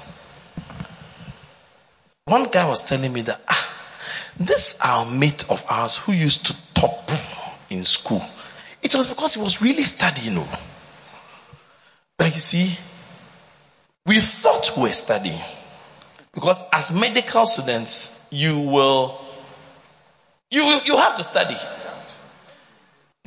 one 2.26 2.46
guy 2.46 2.68
was 2.68 2.88
telling 2.88 3.12
me 3.12 3.22
that, 3.22 3.42
ah, 3.48 3.74
this 4.38 4.80
our 4.82 5.06
mate 5.10 5.50
of 5.50 5.64
ours 5.70 5.98
who 5.98 6.12
used 6.12 6.48
to 6.48 6.56
top 6.74 7.10
in 7.70 7.84
school, 7.84 8.22
it 8.84 8.94
was 8.96 9.08
because 9.08 9.34
he 9.34 9.42
was 9.42 9.62
really 9.62 9.84
studying. 9.84 10.36
You 10.36 10.42
know. 10.42 10.48
Like 12.20 12.34
you 12.34 12.42
see, 12.42 12.78
we 14.06 14.20
thought 14.20 14.76
we 14.76 14.84
were 14.84 14.94
studying. 14.94 15.40
Because 16.34 16.64
as 16.72 16.92
medical 16.92 17.46
students, 17.46 18.28
you 18.32 18.60
will, 18.60 19.20
you, 20.52 20.80
you 20.86 20.98
have 20.98 21.16
to 21.18 21.24
study. 21.24 21.56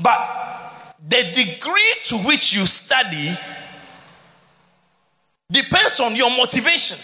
But 0.03 0.97
the 1.09 1.23
degree 1.23 1.95
to 2.07 2.19
which 2.19 2.55
you 2.55 2.67
study 2.67 3.31
depends 5.51 6.01
on 6.01 6.17
your 6.17 6.31
motivation. 6.31 6.97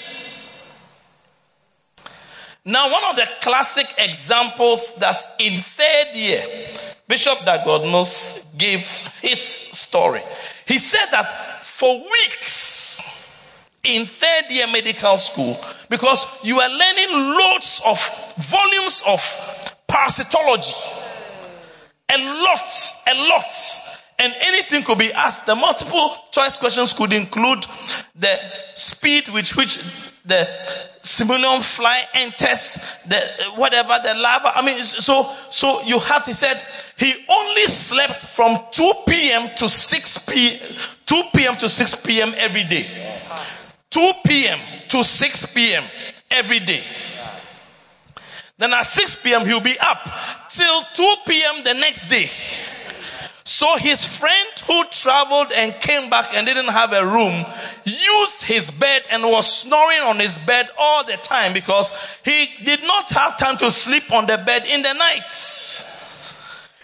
Now, 2.65 2.91
one 2.91 3.05
of 3.05 3.17
the 3.17 3.29
classic 3.43 3.87
examples 3.99 4.97
that 4.97 5.23
in 5.39 5.61
third 5.61 6.17
year, 6.17 6.43
Bishop 7.07 7.45
Dag 7.45 7.61
Heward-Mills 7.61 8.45
gave 8.59 8.81
his 9.23 9.41
story. 9.41 10.21
He 10.67 10.79
said 10.79 11.07
that 11.13 11.31
for 11.65 11.95
weeks, 11.95 12.87
in 13.87 14.05
third 14.05 14.51
year 14.51 14.67
medical 14.67 15.17
school 15.17 15.57
because 15.89 16.27
you 16.43 16.61
are 16.61 16.69
learning 16.69 17.39
loads 17.39 17.81
of 17.85 18.35
volumes 18.37 19.03
of 19.07 19.66
parasitology. 19.89 20.75
A 22.09 22.19
lot, 22.19 22.69
a 23.09 23.15
lot. 23.29 23.53
And 24.19 24.35
anything 24.41 24.83
could 24.83 24.99
be 24.99 25.13
asked. 25.13 25.45
The 25.45 25.55
multiple 25.55 26.17
choice 26.31 26.57
questions 26.57 26.95
could 26.95 27.13
include 27.13 27.67
the 28.15 28.39
speed 28.75 29.29
with 29.29 29.55
which 29.57 29.79
the 30.25 30.49
simulium 31.03 31.63
fly 31.63 32.03
enters 32.15 32.79
the 33.07 33.21
whatever 33.57 33.99
the 34.03 34.15
larva. 34.15 34.57
I 34.57 34.63
mean, 34.63 34.79
so 34.79 35.31
so 35.51 35.83
you 35.83 35.99
had. 35.99 36.25
He 36.25 36.33
said 36.33 36.61
he 36.99 37.13
only 37.29 37.67
slept 37.67 38.15
from 38.15 38.59
2 38.73 38.93
p.m. 39.07 39.49
to 39.59 39.69
6 39.69 40.19
p. 40.27 40.59
2 41.07 41.23
p.m. 41.35 41.57
to 41.57 41.69
6 41.69 42.07
p.m. 42.07 42.33
every 42.37 42.65
day. 42.65 42.87
2 43.91 44.13
p.m. 44.27 44.59
to 44.89 45.05
6 45.05 45.47
p.m. 45.55 45.85
every 46.31 46.61
day. 46.61 46.83
Then 48.59 48.73
at 48.73 48.87
6 48.87 49.17
p.m. 49.23 49.45
he'll 49.45 49.61
be 49.61 49.79
up 49.79 50.09
till 50.49 50.83
2 50.95 51.15
p.m. 51.27 51.65
the 51.65 51.75
next 51.75 52.09
day. 52.09 52.31
So 53.45 53.77
his 53.77 54.05
friend 54.05 54.49
who 54.67 54.85
traveled 54.91 55.53
and 55.53 55.73
came 55.75 56.11
back 56.11 56.35
and 56.35 56.47
didn't 56.47 56.69
have 56.69 56.93
a 56.93 57.07
room 57.07 57.45
used 57.85 58.43
his 58.43 58.71
bed 58.71 59.03
and 59.11 59.23
was 59.23 59.61
snoring 59.61 60.01
on 60.01 60.19
his 60.19 60.37
bed 60.39 60.69
all 60.77 61.05
the 61.05 61.17
time 61.17 61.53
because 61.53 61.93
he 62.25 62.49
did 62.65 62.83
not 62.83 63.09
have 63.11 63.39
time 63.39 63.57
to 63.59 63.71
sleep 63.71 64.11
on 64.13 64.27
the 64.27 64.37
bed 64.39 64.67
in 64.67 64.83
the 64.83 64.93
nights. 64.95 65.93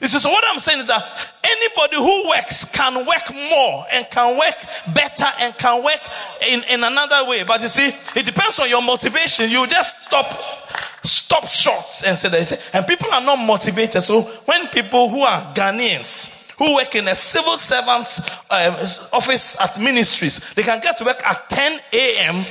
You 0.01 0.09
see, 0.09 0.19
so 0.19 0.31
what 0.31 0.45
I'm 0.45 0.59
saying 0.59 0.81
is 0.81 0.89
that 0.89 1.05
anybody 1.45 1.97
who 1.97 2.29
works 2.29 2.65
can 2.65 3.07
work 3.07 3.33
more 3.33 3.87
and 3.93 4.09
can 4.11 4.37
work 4.37 4.57
better 4.93 5.27
and 5.39 5.57
can 5.57 5.83
work 5.85 6.01
in, 6.49 6.65
in 6.65 6.83
another 6.85 7.29
way. 7.29 7.45
But 7.45 7.61
you 7.63 7.69
see, 7.69 7.89
it 8.17 8.27
depends 8.27 8.59
on 8.59 8.69
your 8.69 8.83
motivation. 8.83 9.49
You 9.49 9.67
just 9.69 10.07
stop, 10.07 10.27
stop 11.03 11.49
short 11.51 12.03
and 12.07 12.17
say 12.17 12.29
that. 12.29 12.71
And 12.75 12.87
people 12.87 13.12
are 13.12 13.21
not 13.21 13.37
motivated. 13.37 14.03
So 14.03 14.23
when 14.23 14.69
people 14.69 15.09
who 15.09 15.23
are 15.23 15.55
Ghanaians, 15.55 16.51
who 16.59 16.75
work 16.75 16.95
in 16.95 17.09
a 17.09 17.15
civil 17.15 17.57
servant's 17.57 18.21
uh, 18.51 18.87
office 19.12 19.61
at 19.61 19.81
ministries, 19.81 20.55
they 20.55 20.62
can 20.62 20.81
get 20.81 20.99
to 20.99 21.05
work 21.05 21.25
at 21.25 21.49
10 21.49 21.81
a.m 21.93 22.45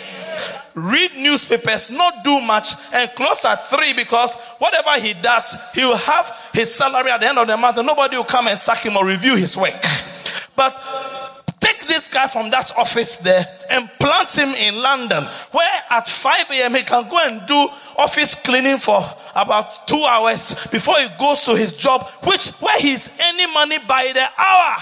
read 0.73 1.17
newspapers, 1.17 1.91
not 1.91 2.23
do 2.23 2.39
much, 2.39 2.73
and 2.93 3.11
close 3.11 3.43
at 3.45 3.67
three 3.67 3.93
because 3.93 4.35
whatever 4.59 4.99
he 4.99 5.13
does, 5.13 5.57
he 5.73 5.83
will 5.83 5.97
have 5.97 6.49
his 6.53 6.73
salary 6.73 7.11
at 7.11 7.19
the 7.19 7.27
end 7.27 7.37
of 7.37 7.47
the 7.47 7.57
month 7.57 7.77
and 7.77 7.87
nobody 7.87 8.17
will 8.17 8.23
come 8.23 8.47
and 8.47 8.57
sack 8.57 8.85
him 8.85 8.97
or 8.97 9.05
review 9.05 9.35
his 9.35 9.55
work. 9.57 9.73
But 10.55 10.73
take 11.61 11.87
this 11.87 12.07
guy 12.09 12.27
from 12.27 12.49
that 12.49 12.75
office 12.75 13.17
there 13.17 13.45
and 13.69 13.89
plant 13.99 14.35
him 14.35 14.49
in 14.49 14.75
London 14.81 15.23
where 15.51 15.83
at 15.89 16.07
5 16.07 16.51
a.m. 16.51 16.75
he 16.75 16.81
can 16.83 17.07
go 17.07 17.19
and 17.25 17.45
do 17.45 17.69
office 17.97 18.35
cleaning 18.35 18.79
for 18.79 19.05
about 19.35 19.87
two 19.87 20.03
hours 20.03 20.67
before 20.71 20.97
he 20.99 21.07
goes 21.19 21.41
to 21.41 21.55
his 21.55 21.73
job, 21.73 22.07
which 22.23 22.49
where 22.59 22.79
he's 22.79 23.09
earning 23.21 23.53
money 23.53 23.77
by 23.87 24.11
the 24.13 24.27
hour. 24.41 24.75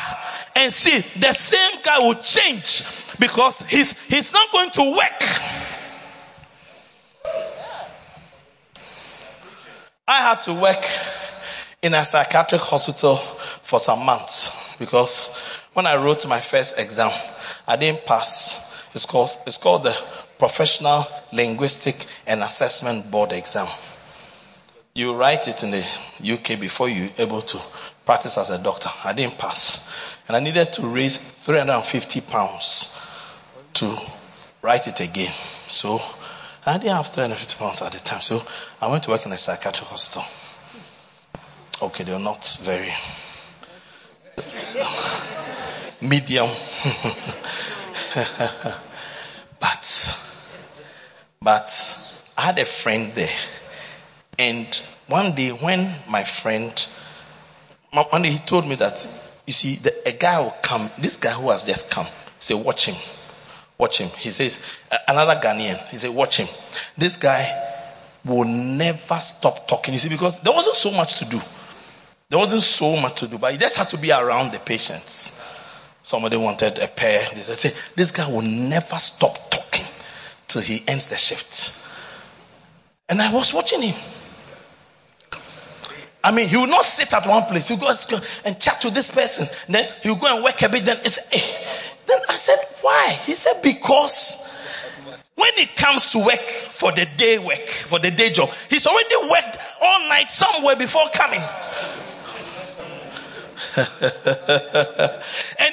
And 0.55 0.73
see, 0.73 0.99
the 1.19 1.33
same 1.33 1.81
guy 1.83 1.99
will 1.99 2.15
change 2.15 2.83
because 3.19 3.61
he's, 3.63 3.93
he's 4.07 4.33
not 4.33 4.51
going 4.51 4.71
to 4.71 4.95
work. 4.95 5.23
I 10.07 10.21
had 10.21 10.41
to 10.43 10.53
work 10.53 10.83
in 11.81 11.93
a 11.93 12.03
psychiatric 12.03 12.61
hospital 12.61 13.17
for 13.17 13.79
some 13.79 14.03
months 14.05 14.77
because 14.79 15.58
when 15.79 15.87
I 15.87 15.95
wrote 15.95 16.27
my 16.27 16.41
first 16.41 16.77
exam, 16.77 17.09
I 17.65 17.77
didn't 17.77 18.05
pass. 18.05 18.83
It's 18.93 19.05
called, 19.05 19.29
it's 19.47 19.55
called 19.55 19.83
the 19.83 19.97
Professional 20.37 21.05
Linguistic 21.31 22.05
and 22.27 22.43
Assessment 22.43 23.09
Board 23.09 23.31
exam. 23.31 23.65
You 24.93 25.15
write 25.15 25.47
it 25.47 25.63
in 25.63 25.71
the 25.71 25.85
UK 26.21 26.59
before 26.59 26.89
you're 26.89 27.07
able 27.17 27.43
to 27.43 27.61
practice 28.05 28.37
as 28.37 28.49
a 28.49 28.61
doctor. 28.61 28.89
I 29.05 29.13
didn't 29.13 29.37
pass. 29.37 29.89
And 30.27 30.35
I 30.35 30.41
needed 30.41 30.73
to 30.73 30.85
raise 30.85 31.15
350 31.15 32.21
pounds 32.21 32.93
to 33.75 33.97
write 34.61 34.85
it 34.89 34.99
again. 34.99 35.31
So 35.69 36.01
I 36.65 36.77
didn't 36.77 36.97
have 36.97 37.07
350 37.07 37.57
pounds 37.57 37.81
at 37.83 37.93
the 37.93 37.99
time, 37.99 38.19
so 38.19 38.43
I 38.81 38.87
went 38.91 39.03
to 39.03 39.11
work 39.11 39.25
in 39.25 39.31
a 39.31 39.37
psychiatric 39.37 39.87
hospital. 39.87 40.25
Okay, 41.81 42.03
they're 42.03 42.19
not 42.19 42.45
very 42.63 42.91
medium. 46.01 46.47
but, 49.59 50.19
but 51.41 52.23
I 52.37 52.41
had 52.41 52.59
a 52.59 52.65
friend 52.65 53.13
there. 53.13 53.29
And 54.37 54.67
one 55.07 55.33
day 55.35 55.49
when 55.49 55.93
my 56.07 56.23
friend, 56.23 56.71
one 57.91 58.21
day 58.21 58.31
he 58.31 58.39
told 58.39 58.67
me 58.67 58.75
that, 58.75 59.07
you 59.45 59.53
see, 59.53 59.75
the, 59.75 60.07
a 60.07 60.11
guy 60.11 60.39
will 60.39 60.55
come, 60.61 60.89
this 60.99 61.17
guy 61.17 61.31
who 61.31 61.49
has 61.49 61.65
just 61.65 61.91
come, 61.91 62.07
say, 62.39 62.53
watch 62.53 62.85
him. 62.85 62.95
Watch 63.77 63.99
him. 63.99 64.09
He 64.17 64.29
says, 64.31 64.63
another 65.07 65.35
Ghanaian, 65.35 65.77
he 65.87 65.97
said, 65.97 66.11
watch 66.11 66.37
him. 66.37 66.47
This 66.97 67.17
guy 67.17 67.49
will 68.25 68.45
never 68.45 69.15
stop 69.15 69.67
talking. 69.67 69.93
You 69.93 69.99
see, 69.99 70.09
because 70.09 70.41
there 70.41 70.53
wasn't 70.53 70.75
so 70.75 70.91
much 70.91 71.19
to 71.19 71.25
do. 71.25 71.41
There 72.29 72.37
wasn't 72.37 72.61
so 72.61 72.95
much 72.95 73.21
to 73.21 73.27
do, 73.27 73.37
but 73.37 73.53
he 73.53 73.57
just 73.57 73.75
had 73.77 73.89
to 73.89 73.97
be 73.97 74.11
around 74.11 74.51
the 74.51 74.59
patients. 74.59 75.41
Somebody 76.03 76.37
wanted 76.37 76.79
a 76.79 76.87
pair. 76.87 77.27
They 77.33 77.41
said, 77.41 77.73
this 77.95 78.11
guy 78.11 78.27
will 78.29 78.41
never 78.41 78.95
stop 78.95 79.51
talking 79.51 79.85
till 80.47 80.61
he 80.61 80.83
ends 80.87 81.07
the 81.07 81.17
shift. 81.17 81.85
And 83.07 83.21
I 83.21 83.33
was 83.33 83.53
watching 83.53 83.81
him. 83.81 83.95
I 86.23 86.31
mean, 86.31 86.49
he 86.49 86.57
will 86.57 86.67
not 86.67 86.83
sit 86.83 87.13
at 87.13 87.25
one 87.25 87.43
place. 87.43 87.69
He'll 87.69 87.77
go 87.77 87.93
and 88.45 88.59
chat 88.59 88.81
to 88.81 88.89
this 88.89 89.09
person. 89.09 89.47
Then 89.71 89.87
he'll 90.03 90.15
go 90.15 90.33
and 90.35 90.43
work 90.43 90.61
a 90.61 90.69
bit. 90.69 90.85
Then 90.85 90.97
it's, 91.03 91.17
hey. 91.31 91.65
Then 92.07 92.19
I 92.27 92.35
said, 92.35 92.57
why? 92.81 93.17
He 93.25 93.35
said, 93.35 93.61
because 93.61 94.45
when 95.35 95.51
it 95.57 95.75
comes 95.75 96.11
to 96.11 96.19
work 96.19 96.41
for 96.41 96.91
the 96.91 97.07
day 97.17 97.39
work, 97.39 97.67
for 97.67 97.99
the 97.99 98.11
day 98.11 98.29
job, 98.31 98.49
he's 98.69 98.85
already 98.85 99.15
worked 99.29 99.57
all 99.81 100.09
night 100.09 100.29
somewhere 100.29 100.75
before 100.75 101.07
coming. 101.13 101.41
and 103.77 103.87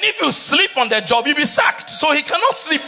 if 0.03 0.21
you 0.21 0.31
sleep 0.33 0.77
on 0.77 0.89
the 0.89 1.01
job, 1.01 1.27
you'll 1.27 1.37
be 1.37 1.45
sacked. 1.45 1.91
So 1.91 2.13
he 2.13 2.23
cannot 2.23 2.55
sleep. 2.55 2.83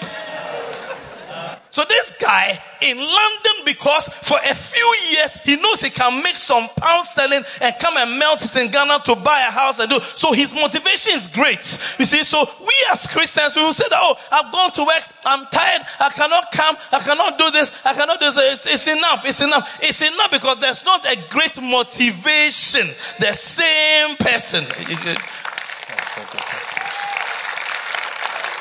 So 1.71 1.85
this 1.89 2.13
guy 2.19 2.61
in 2.81 2.97
London, 2.97 3.53
because 3.65 4.09
for 4.09 4.39
a 4.39 4.55
few 4.55 4.97
years 5.11 5.37
he 5.45 5.57
knows 5.57 5.81
he 5.83 5.91
can 5.91 6.23
make 6.23 6.37
some 6.37 6.69
pounds 6.77 7.11
selling 7.11 7.45
and 7.61 7.75
come 7.79 7.97
and 7.97 8.19
melt 8.19 8.45
it 8.45 8.57
in 8.57 8.71
Ghana 8.71 9.01
to 9.05 9.17
buy 9.17 9.41
a 9.41 9.51
house 9.51 9.79
and 9.79 9.91
do. 9.91 10.01
So 10.01 10.33
his 10.33 10.55
motivation 10.55 11.15
is 11.15 11.29
great. 11.29 11.59
You 11.99 12.05
see, 12.07 12.25
so 12.25 12.49
we 12.61 12.73
as 12.91 13.07
Christians, 13.07 13.55
we 13.57 13.63
will 13.63 13.73
say 13.73 13.85
that, 13.89 13.99
oh, 14.01 14.17
I've 14.31 14.53
gone 14.53 14.71
to 14.73 14.85
work, 14.85 15.05
I'm 15.27 15.47
tired, 15.47 15.83
I 16.01 16.09
cannot 16.11 16.53
come, 16.53 16.77
I 16.93 17.01
cannot 17.01 17.39
do 17.39 17.51
this, 17.51 17.73
I 17.85 17.95
cannot 17.95 18.21
do 18.21 18.31
this. 18.33 18.67
It's, 18.67 18.67
it's 18.67 18.89
enough, 18.89 19.25
it's 19.27 19.41
enough. 19.41 19.79
It's 19.83 20.01
enough 20.01 20.31
because 20.31 20.61
there's 20.61 20.85
not 20.85 21.05
a 21.05 21.17
great 21.29 21.61
motivation. 21.61 22.87
The 23.19 23.33
same 23.33 24.17
person. 24.17 24.65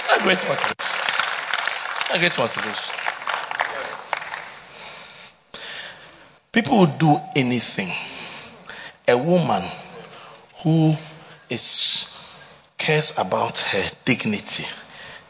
A 0.10 0.24
great 0.24 0.38
motivation. 0.48 0.97
A 2.14 2.20
great 2.20 2.38
motivation. 2.38 2.96
People 6.52 6.80
will 6.80 6.86
do 6.86 7.20
anything. 7.36 7.92
A 9.08 9.18
woman 9.18 9.64
who 10.64 10.96
is 11.50 12.14
cares 12.78 13.14
about 13.18 13.58
her 13.58 13.84
dignity 14.06 14.66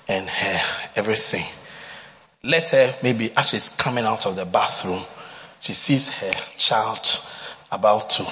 and 0.08 0.30
her 0.30 0.62
everything. 0.96 1.46
Let 2.44 2.70
her 2.70 2.94
maybe 3.02 3.32
as 3.36 3.50
she's 3.50 3.70
coming 3.70 4.06
out 4.06 4.26
of 4.26 4.36
the 4.36 4.46
bathroom, 4.46 5.02
she 5.60 5.74
sees 5.74 6.10
her 6.10 6.34
child 6.58 7.22
about 7.72 8.12
to 8.12 8.24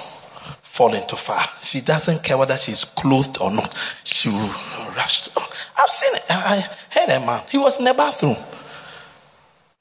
fall 0.76 0.94
into 0.94 1.16
fire. 1.16 1.48
She 1.62 1.80
doesn't 1.80 2.22
care 2.22 2.38
whether 2.38 2.58
she's 2.58 2.84
clothed 2.84 3.38
or 3.40 3.50
not. 3.50 3.74
She 4.04 4.28
will 4.28 4.54
rush. 4.98 5.30
Oh, 5.38 5.50
I've 5.78 5.90
seen 5.90 6.14
it. 6.16 6.24
I 6.30 6.68
heard 6.90 7.10
a 7.12 7.26
man. 7.26 7.44
He 7.48 7.58
was 7.58 7.80
in 7.80 7.86
the 7.86 7.94
bathroom 7.94 8.36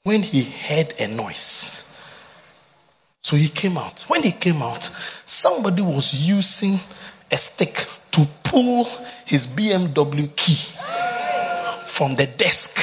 when 0.03 0.23
he 0.23 0.43
heard 0.43 0.93
a 0.97 1.07
noise. 1.07 1.81
So 3.23 3.35
he 3.35 3.49
came 3.49 3.77
out. 3.77 4.03
When 4.07 4.23
he 4.23 4.31
came 4.31 4.61
out, 4.61 4.89
somebody 5.25 5.81
was 5.81 6.13
using 6.13 6.79
a 7.29 7.35
stick 7.35 7.85
to 8.11 8.25
pull 8.43 8.85
his 9.25 9.47
BMW 9.47 10.33
key 10.33 10.55
from 11.87 12.15
the 12.15 12.25
desk. 12.25 12.77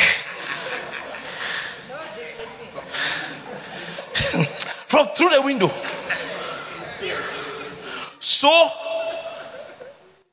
from 4.86 5.06
through 5.16 5.30
the 5.30 5.40
window. 5.40 5.70
So 8.42 8.50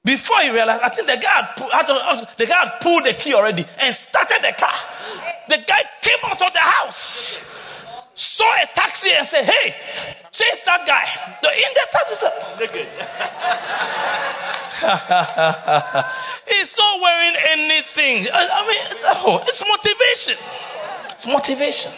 before 0.04 0.42
he 0.42 0.50
realized, 0.50 0.82
I 0.82 0.90
think 0.90 1.06
the 1.06 1.18
guy 1.18 1.30
had, 1.30 2.38
the 2.38 2.46
guy 2.48 2.56
had 2.56 2.82
pulled 2.82 3.06
the 3.06 3.14
key 3.14 3.36
already 3.36 3.64
and 3.82 3.96
started 3.96 4.40
the 4.42 4.52
car. 4.58 4.74
The 5.48 5.58
guy 5.58 5.84
came 6.02 6.18
out 6.24 6.42
of 6.42 6.52
the 6.52 6.60
house 6.60 7.46
saw 8.16 8.52
a 8.52 8.66
taxi 8.74 9.12
and 9.14 9.28
said, 9.28 9.46
Hey, 9.46 9.76
chase 10.32 10.66
that 10.66 10.86
guy. 10.88 11.06
The 11.42 11.50
in 11.56 11.74
the 11.78 11.88
taxi 11.92 12.16
He's 16.50 16.78
not 16.78 17.02
wearing 17.02 17.36
anything. 17.50 18.28
I 18.34 18.68
mean, 18.68 18.92
it's, 18.92 19.04
oh, 19.06 19.40
it's 19.44 19.64
motivation. 19.68 20.36
It's 21.12 21.28
motivation. 21.28 21.92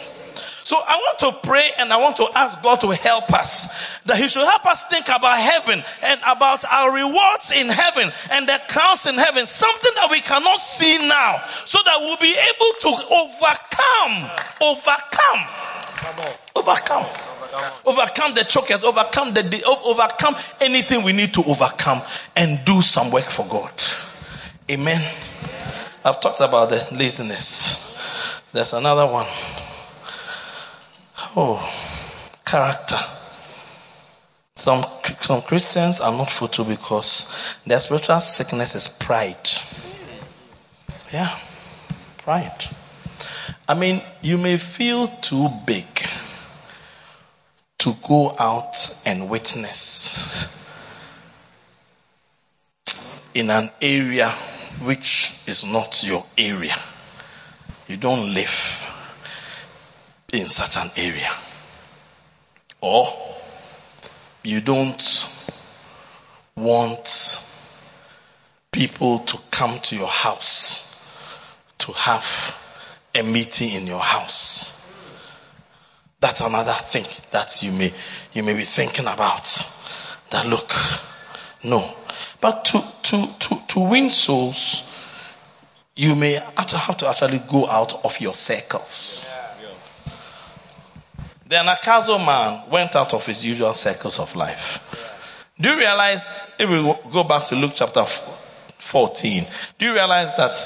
So 0.72 0.78
I 0.78 0.96
want 0.96 1.18
to 1.18 1.46
pray 1.46 1.70
and 1.76 1.92
I 1.92 1.98
want 1.98 2.16
to 2.16 2.26
ask 2.34 2.62
God 2.62 2.80
to 2.80 2.88
help 2.92 3.30
us. 3.34 4.00
That 4.06 4.16
He 4.16 4.26
should 4.26 4.48
help 4.48 4.64
us 4.64 4.82
think 4.84 5.04
about 5.04 5.38
heaven 5.38 5.84
and 6.02 6.20
about 6.26 6.64
our 6.64 6.90
rewards 6.90 7.52
in 7.52 7.68
heaven 7.68 8.10
and 8.30 8.48
the 8.48 8.58
crowns 8.68 9.04
in 9.04 9.16
heaven. 9.16 9.44
Something 9.44 9.90
that 9.96 10.10
we 10.10 10.22
cannot 10.22 10.58
see 10.58 10.96
now. 10.96 11.44
So 11.66 11.78
that 11.84 12.00
we'll 12.00 12.16
be 12.16 12.32
able 12.32 12.72
to 12.80 12.88
overcome. 12.88 14.30
Overcome 14.62 15.44
Overcome. 16.56 17.06
Overcome 17.84 18.34
the 18.34 18.44
chokers, 18.44 18.82
overcome 18.82 19.34
the, 19.34 19.62
overcome 19.84 20.36
anything 20.62 21.04
we 21.04 21.12
need 21.12 21.34
to 21.34 21.44
overcome 21.44 22.00
and 22.34 22.64
do 22.64 22.80
some 22.80 23.10
work 23.10 23.24
for 23.24 23.44
God. 23.44 23.74
Amen. 24.70 25.02
I've 26.02 26.18
talked 26.22 26.40
about 26.40 26.70
the 26.70 26.88
laziness. 26.92 27.92
There's 28.54 28.72
another 28.72 29.06
one. 29.06 29.26
Oh, 31.34 31.58
character. 32.44 32.98
Some, 34.56 34.84
some 35.20 35.40
Christians 35.40 36.00
are 36.00 36.12
not 36.12 36.30
fruitful 36.30 36.66
because 36.66 37.56
their 37.66 37.80
spiritual 37.80 38.20
sickness 38.20 38.74
is 38.74 38.88
pride. 38.88 39.48
Yeah, 41.10 41.34
pride. 42.18 42.64
I 43.66 43.74
mean, 43.74 44.02
you 44.22 44.36
may 44.36 44.58
feel 44.58 45.08
too 45.08 45.48
big 45.66 45.86
to 47.78 47.96
go 48.06 48.36
out 48.38 49.02
and 49.06 49.30
witness 49.30 50.52
in 53.32 53.48
an 53.50 53.70
area 53.80 54.28
which 54.82 55.32
is 55.46 55.64
not 55.64 56.04
your 56.04 56.26
area. 56.36 56.76
You 57.88 57.96
don't 57.96 58.34
live 58.34 58.91
in 60.32 60.48
such 60.48 60.76
an 60.76 60.90
area. 60.96 61.30
Or 62.80 63.06
you 64.42 64.60
don't 64.60 65.28
want 66.56 67.38
people 68.72 69.20
to 69.20 69.38
come 69.50 69.78
to 69.80 69.96
your 69.96 70.08
house 70.08 70.88
to 71.78 71.92
have 71.92 72.58
a 73.14 73.22
meeting 73.22 73.72
in 73.72 73.86
your 73.86 74.00
house. 74.00 74.78
That's 76.20 76.40
another 76.40 76.72
thing 76.72 77.04
that 77.32 77.62
you 77.62 77.72
may, 77.72 77.92
you 78.32 78.42
may 78.42 78.54
be 78.54 78.62
thinking 78.62 79.06
about. 79.06 79.68
That 80.30 80.46
look, 80.46 80.72
no. 81.62 81.94
But 82.40 82.64
to, 82.66 82.82
to, 83.02 83.28
to, 83.40 83.62
to 83.68 83.80
win 83.80 84.08
souls, 84.08 84.88
you 85.94 86.14
may 86.16 86.32
have 86.32 86.96
to 86.98 87.08
actually 87.08 87.40
go 87.40 87.68
out 87.68 88.04
of 88.04 88.20
your 88.20 88.34
circles. 88.34 89.28
The 91.52 91.58
Anagkazo 91.58 92.16
man 92.24 92.70
went 92.70 92.96
out 92.96 93.12
of 93.12 93.26
his 93.26 93.44
usual 93.44 93.74
circles 93.74 94.18
of 94.18 94.34
life. 94.34 94.80
Do 95.60 95.68
you 95.68 95.76
realize, 95.76 96.50
if 96.58 96.66
we 96.66 96.80
go 97.12 97.24
back 97.24 97.44
to 97.48 97.56
Luke 97.56 97.72
chapter 97.74 98.06
14, 98.06 99.44
do 99.78 99.84
you 99.84 99.92
realize 99.92 100.34
that 100.36 100.56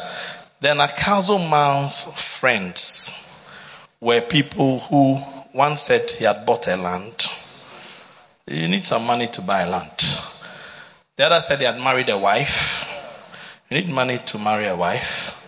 the 0.61 0.68
Anagkazo 0.68 1.39
man's 1.51 2.05
friends 2.05 3.51
were 3.99 4.20
people 4.20 4.78
who 4.78 5.16
one 5.57 5.76
said 5.76 6.09
he 6.09 6.24
had 6.24 6.47
bought 6.47 6.68
a 6.68 6.76
land. 6.76 7.32
You 8.47 8.68
need 8.68 8.87
some 8.87 9.07
money 9.07 9.26
to 9.26 9.43
buy 9.43 9.64
land. 9.64 9.91
The 11.16 11.26
other 11.26 11.41
said 11.41 11.59
he 11.59 11.64
had 11.64 11.80
married 11.80 12.11
a 12.11 12.18
wife. 12.18 13.64
You 13.70 13.80
need 13.80 13.89
money 13.89 14.18
to 14.18 14.39
marry 14.39 14.68
a 14.68 14.76
wife. 14.76 15.43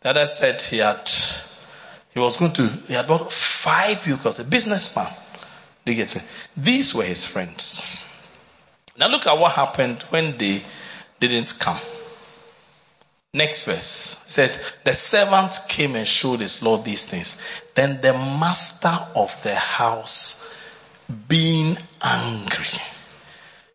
The 0.00 0.10
other 0.10 0.26
said 0.26 0.60
he 0.60 0.78
had, 0.78 1.08
he 2.14 2.20
was 2.20 2.36
going 2.36 2.52
to, 2.52 2.66
he 2.66 2.94
had 2.94 3.06
bought 3.06 3.32
five 3.32 4.02
vehicles, 4.02 4.38
a 4.38 4.44
businessman. 4.44 5.08
you 5.86 5.94
get 5.94 6.14
me? 6.14 6.20
These 6.56 6.94
were 6.94 7.04
his 7.04 7.24
friends. 7.24 7.82
Now 8.98 9.08
look 9.08 9.26
at 9.26 9.38
what 9.38 9.52
happened 9.52 10.02
when 10.10 10.36
they 10.36 10.62
didn't 11.20 11.58
come. 11.58 11.78
Next 13.34 13.64
verse 13.64 14.22
said, 14.28 14.50
the 14.84 14.92
servant 14.92 15.58
came 15.66 15.96
and 15.96 16.06
showed 16.06 16.40
his 16.40 16.62
Lord 16.62 16.84
these 16.84 17.06
things. 17.06 17.40
Then 17.74 18.02
the 18.02 18.12
master 18.12 18.94
of 19.16 19.42
the 19.42 19.54
house, 19.54 20.54
being 21.28 21.78
angry, 22.02 22.80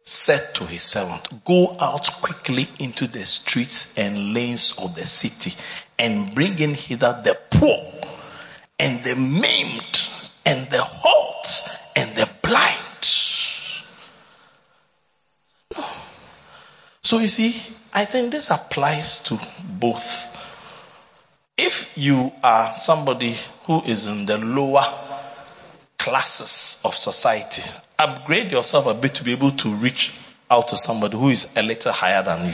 said 0.03 0.53
to 0.55 0.63
his 0.65 0.83
servant, 0.83 1.43
go 1.43 1.75
out 1.79 2.07
quickly 2.21 2.67
into 2.79 3.07
the 3.07 3.25
streets 3.25 3.97
and 3.97 4.35
lanes 4.35 4.77
of 4.77 4.93
the 4.93 5.07
city 5.07 5.53
and 5.97 6.35
bring 6.35 6.59
in 6.59 6.75
hither 6.75 7.19
the 7.23 7.35
poor 7.49 7.96
and 8.79 9.03
the 9.03 9.15
maimed 9.15 10.09
and 10.45 10.67
the 10.69 10.81
halt 10.81 11.69
and 11.95 12.09
the 12.15 12.29
blind. 12.41 12.83
So 17.01 17.19
you 17.19 17.27
see, 17.27 17.55
I 17.93 18.05
think 18.05 18.31
this 18.31 18.51
applies 18.51 19.23
to 19.23 19.39
both. 19.63 20.33
If 21.57 21.97
you 21.97 22.31
are 22.43 22.77
somebody 22.77 23.35
who 23.63 23.81
is 23.83 24.07
in 24.07 24.25
the 24.25 24.37
lower 24.37 24.85
classes 25.97 26.81
of 26.83 26.93
society, 26.95 27.63
upgrade 27.97 28.51
yourself 28.51 28.85
a 28.87 28.93
bit 28.93 29.15
to 29.15 29.23
be 29.23 29.31
able 29.31 29.51
to 29.51 29.73
reach 29.75 30.13
out 30.51 30.67
to 30.67 30.77
somebody 30.77 31.17
who 31.17 31.29
is 31.29 31.55
a 31.57 31.63
little 31.63 31.91
higher 31.91 32.23
than 32.23 32.45
you. 32.45 32.53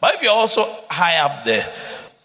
But 0.00 0.14
if 0.14 0.22
you're 0.22 0.32
also 0.32 0.68
high 0.90 1.16
up 1.18 1.44
there, 1.44 1.66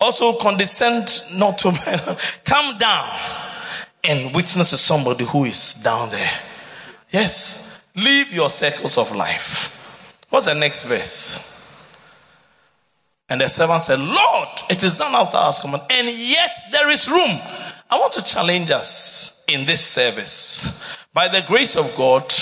also 0.01 0.33
condescend 0.33 1.23
not 1.33 1.59
to 1.59 1.71
men. 1.71 1.99
come 2.43 2.77
down 2.77 3.09
and 4.03 4.33
witness 4.35 4.71
to 4.71 4.77
somebody 4.77 5.23
who 5.23 5.45
is 5.45 5.75
down 5.75 6.09
there. 6.09 6.31
Yes. 7.11 7.83
Leave 7.95 8.33
your 8.33 8.49
circles 8.49 8.97
of 8.97 9.15
life. 9.15 9.77
What's 10.29 10.45
the 10.47 10.55
next 10.55 10.83
verse? 10.83 11.47
And 13.29 13.39
the 13.39 13.47
servant 13.47 13.83
said, 13.83 13.99
Lord, 13.99 14.49
it 14.69 14.83
is 14.83 14.99
not 14.99 15.13
as 15.21 15.31
thou 15.31 15.43
hast 15.43 15.61
commanded, 15.61 15.89
and 15.91 16.09
yet 16.09 16.53
there 16.71 16.89
is 16.89 17.09
room. 17.09 17.39
I 17.89 17.99
want 17.99 18.13
to 18.13 18.23
challenge 18.23 18.71
us 18.71 19.45
in 19.47 19.65
this 19.65 19.85
service. 19.85 20.97
By 21.13 21.27
the 21.27 21.41
grace 21.41 21.75
of 21.75 21.95
God, 21.95 22.33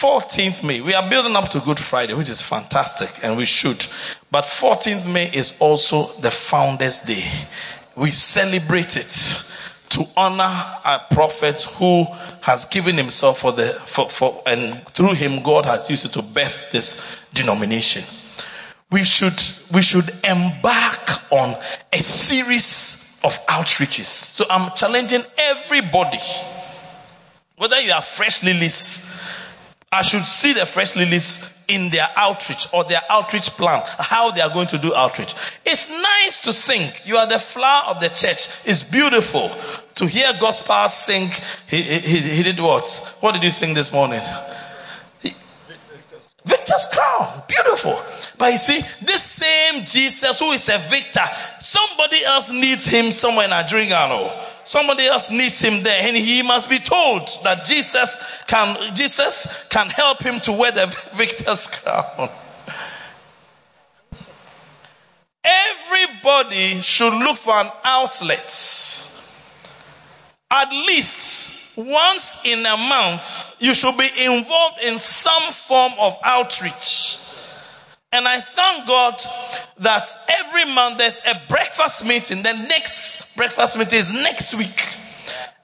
14th 0.00 0.62
May, 0.62 0.80
we 0.80 0.94
are 0.94 1.10
building 1.10 1.34
up 1.34 1.50
to 1.50 1.58
Good 1.58 1.80
Friday, 1.80 2.14
which 2.14 2.28
is 2.28 2.40
fantastic, 2.40 3.24
and 3.24 3.36
we 3.36 3.44
should. 3.44 3.84
But 4.30 4.44
14th 4.44 5.12
May 5.12 5.28
is 5.28 5.56
also 5.58 6.12
the 6.20 6.30
Founders 6.30 7.00
Day. 7.00 7.24
We 7.96 8.12
celebrate 8.12 8.96
it 8.96 9.42
to 9.88 10.06
honor 10.16 10.44
a 10.84 11.00
prophet 11.10 11.62
who 11.62 12.06
has 12.42 12.66
given 12.66 12.96
himself 12.96 13.40
for 13.40 13.50
the, 13.50 13.70
for, 13.70 14.08
for, 14.08 14.40
and 14.46 14.86
through 14.90 15.14
him 15.14 15.42
God 15.42 15.64
has 15.64 15.90
used 15.90 16.04
it 16.04 16.12
to 16.12 16.22
birth 16.22 16.70
this 16.70 17.20
denomination. 17.34 18.04
We 18.92 19.02
should, 19.02 19.42
we 19.74 19.82
should 19.82 20.08
embark 20.22 21.32
on 21.32 21.56
a 21.92 21.98
series 21.98 23.20
of 23.24 23.36
outreaches. 23.46 24.04
So 24.04 24.44
I'm 24.48 24.76
challenging 24.76 25.24
everybody, 25.36 26.20
whether 27.56 27.80
you 27.80 27.90
are 27.90 28.02
fresh 28.02 28.44
lilies, 28.44 29.27
I 29.90 30.02
should 30.02 30.26
see 30.26 30.52
the 30.52 30.66
fresh 30.66 30.96
lilies 30.96 31.64
in 31.66 31.88
their 31.88 32.06
outreach 32.14 32.68
or 32.72 32.84
their 32.84 33.00
outreach 33.08 33.50
plan, 33.50 33.82
how 33.98 34.30
they 34.32 34.42
are 34.42 34.52
going 34.52 34.66
to 34.68 34.78
do 34.78 34.94
outreach. 34.94 35.34
It's 35.64 35.88
nice 35.88 36.42
to 36.42 36.52
sing. 36.52 36.90
You 37.06 37.16
are 37.16 37.26
the 37.26 37.38
flower 37.38 37.94
of 37.94 38.00
the 38.00 38.08
church. 38.08 38.48
It's 38.66 38.82
beautiful 38.82 39.50
to 39.96 40.06
hear 40.06 40.32
God's 40.38 40.60
power 40.60 40.88
sing. 40.88 41.28
He, 41.68 41.82
he, 41.82 42.20
he 42.20 42.42
did 42.42 42.60
what? 42.60 43.16
What 43.20 43.32
did 43.32 43.42
you 43.42 43.50
sing 43.50 43.72
this 43.72 43.90
morning? 43.92 44.20
Victor's 46.44 46.86
crown. 46.92 47.42
Beautiful. 47.48 47.92
But 48.38 48.52
you 48.52 48.58
see, 48.58 48.80
this 49.04 49.22
same 49.22 49.84
Jesus 49.84 50.38
who 50.38 50.52
is 50.52 50.68
a 50.68 50.78
victor, 50.78 51.24
somebody 51.58 52.24
else 52.24 52.52
needs 52.52 52.86
him 52.86 53.10
somewhere 53.10 53.46
in 53.46 53.50
Adjiringanor. 53.50 54.32
Somebody 54.64 55.06
else 55.06 55.30
needs 55.32 55.60
him 55.60 55.82
there 55.82 56.00
and 56.00 56.16
he 56.16 56.42
must 56.42 56.70
be 56.70 56.78
told 56.78 57.28
that 57.42 57.64
Jesus 57.64 58.42
can, 58.46 58.94
Jesus 58.94 59.66
can 59.70 59.88
help 59.88 60.22
him 60.22 60.38
to 60.40 60.52
wear 60.52 60.70
the 60.70 60.86
victor's 61.14 61.66
crown. 61.66 62.28
Everybody 65.42 66.80
should 66.82 67.14
look 67.14 67.38
for 67.38 67.54
an 67.54 67.70
outlet. 67.82 69.04
At 70.50 70.70
least 70.70 71.76
once 71.76 72.40
in 72.44 72.64
a 72.64 72.76
month, 72.76 73.56
you 73.58 73.74
should 73.74 73.96
be 73.96 74.08
involved 74.16 74.80
in 74.82 74.98
some 74.98 75.52
form 75.52 75.92
of 75.98 76.18
outreach. 76.24 77.18
And 78.10 78.26
I 78.26 78.40
thank 78.40 78.86
God 78.86 79.22
that 79.80 80.08
every 80.28 80.64
month 80.64 80.98
there's 80.98 81.20
a 81.26 81.40
breakfast 81.48 82.06
meeting. 82.06 82.42
The 82.42 82.54
next 82.54 83.36
breakfast 83.36 83.76
meeting 83.76 83.98
is 83.98 84.12
next 84.12 84.54
week. 84.54 84.96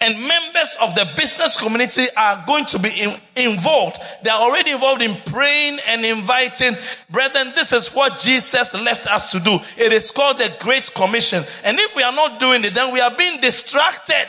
And 0.01 0.21
members 0.21 0.77
of 0.83 0.95
the 0.95 1.09
business 1.17 1.59
community 1.59 2.07
are 2.15 2.45
going 2.47 2.67
to 2.67 2.79
be 2.79 2.91
in, 2.91 3.17
involved. 3.37 3.99
They 4.23 4.29
are 4.29 4.43
already 4.43 4.73
involved 4.73 5.01
in 5.01 5.17
praying 5.25 5.79
and 5.89 6.05
inviting. 6.05 6.77
Brethren, 7.09 7.53
this 7.55 7.73
is 7.73 7.95
what 7.95 8.19
Jesus 8.19 8.75
left 8.75 9.07
us 9.07 9.31
to 9.31 9.41
do. 9.41 9.59
It 9.79 9.95
is 9.95 10.11
called 10.11 10.37
the 10.37 10.55
Great 10.61 10.93
Commission. 10.95 11.43
And 11.65 11.79
if 11.79 11.97
we 11.97 12.03
are 12.03 12.13
not 12.13 12.39
doing 12.39 12.63
it, 12.65 12.75
then 12.75 12.93
we 12.93 13.01
are 13.01 13.17
being 13.17 13.41
distracted. 13.41 14.27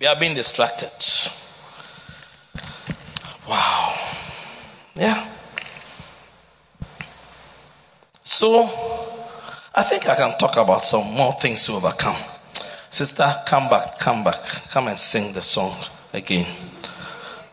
We 0.00 0.06
are 0.06 0.16
being 0.16 0.34
distracted. 0.34 0.90
Wow. 3.46 3.94
Yeah. 4.94 5.28
So, 8.22 8.64
I 9.74 9.82
think 9.82 10.08
I 10.08 10.14
can 10.14 10.38
talk 10.38 10.56
about 10.56 10.84
some 10.84 11.12
more 11.14 11.32
things 11.32 11.66
to 11.66 11.72
overcome. 11.72 12.16
Sister, 12.90 13.28
come 13.46 13.68
back, 13.68 13.98
come 13.98 14.22
back, 14.22 14.40
come 14.70 14.88
and 14.88 14.98
sing 14.98 15.32
the 15.32 15.42
song 15.42 15.74
again. 16.12 16.46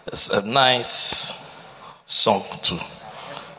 It's 0.06 0.30
a 0.30 0.42
nice 0.42 1.68
song 2.06 2.44
to 2.64 2.80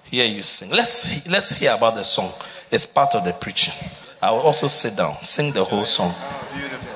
hear 0.05 0.27
you 0.27 0.43
sing. 0.43 0.71
Let's 0.71 1.27
let's 1.27 1.51
hear 1.51 1.75
about 1.75 1.97
the 1.97 2.05
song. 2.05 2.31
It's 2.71 2.87
part 2.87 3.15
of 3.15 3.25
the 3.25 3.33
preaching. 3.33 3.75
I 4.23 4.31
will 4.31 4.41
also 4.41 4.69
sit 4.69 4.97
down, 4.97 5.17
sing 5.23 5.53
the 5.53 5.65
whole 5.65 5.85
song. 5.85 6.15
It's 6.31 6.45
beautiful. 6.55 6.92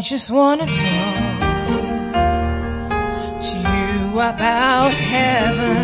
I 0.00 0.02
just 0.02 0.30
wanna 0.30 0.64
talk 0.64 1.40
to 3.38 3.56
you 3.58 4.18
about 4.18 4.94
heaven 4.94 5.76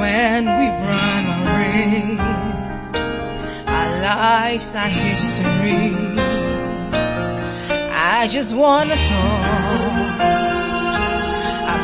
when 0.00 0.44
we've 0.44 0.80
run 0.84 1.26
our 1.32 1.46
race. 1.56 2.20
Our 3.66 4.00
lives 4.02 4.74
are 4.74 4.86
history. 4.86 5.94
I 7.90 8.28
just 8.30 8.52
wanna 8.54 8.96
talk 8.96 10.14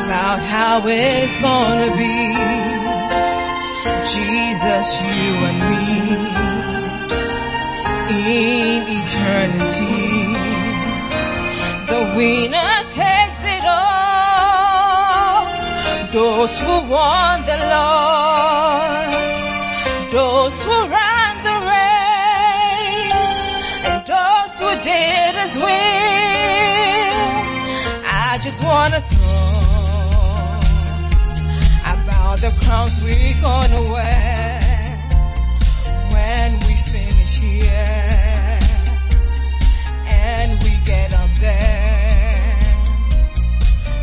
about 0.05 0.39
how 0.53 0.83
it's 0.85 1.35
gonna 1.41 1.97
be. 1.97 2.37
Jesus, 4.05 5.01
you 5.01 5.33
and 5.49 5.59
me 5.71 6.50
in 8.11 8.83
eternity. 8.87 10.35
The 11.87 12.01
winner 12.15 12.83
takes 12.87 13.41
it 13.43 13.63
all. 13.65 15.45
Those 16.11 16.57
who 16.57 16.83
won 16.89 17.43
the 17.43 17.57
Lord, 17.75 19.13
those 20.11 20.61
who 20.61 20.87
ran 20.87 21.43
the 21.47 21.57
race, 21.73 23.13
and 23.87 24.05
those 24.05 24.59
who 24.59 24.69
did 24.81 25.35
His 25.35 25.57
will. 25.57 25.71
I 28.03 28.39
just 28.41 28.61
wanna 28.63 29.01
talk 29.01 30.63
about 31.95 32.39
the 32.39 32.51
crowns 32.61 32.99
we're 33.03 33.41
gonna 33.41 33.81
wear 33.89 34.60
finish 37.41 37.61
here. 37.63 38.59
there. 41.39 42.57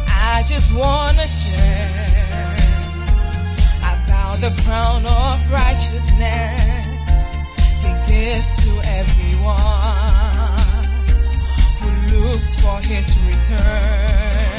I 0.08 0.44
just 0.46 0.72
wanna 0.74 1.28
share 1.28 2.56
about 3.80 4.40
the 4.40 4.50
crown 4.64 5.06
of 5.06 5.50
righteousness 5.50 6.60
He 7.84 7.92
gives 8.12 8.56
to 8.64 8.70
everyone 9.00 9.58
who 11.80 11.90
looks 12.14 12.56
for 12.56 12.80
His 12.80 13.16
return. 13.18 14.58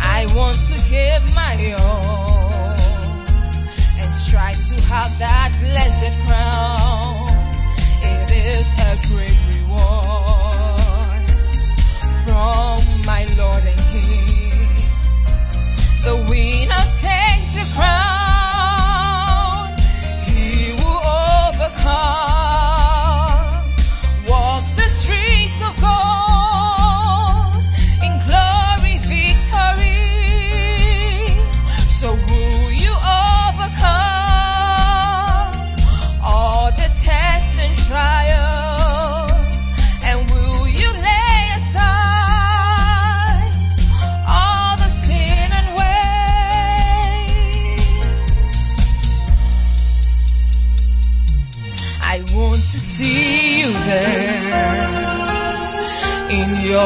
I 0.00 0.26
want 0.34 0.58
to 0.58 0.78
give 0.90 1.34
my 1.34 1.74
all 1.78 2.76
and 4.00 4.12
strive 4.12 4.56
to 4.68 4.82
in 6.02 6.12
is 8.48 8.72
a 8.78 8.98
great 9.08 9.38
reward 9.52 11.24
from 12.24 12.80
my 13.04 13.26
Lord 13.36 13.64
and 13.64 13.80
King. 13.92 14.68
The 16.02 16.16
winner 16.30 16.84
takes 17.00 17.50
the 17.50 17.66
crown. 17.74 18.07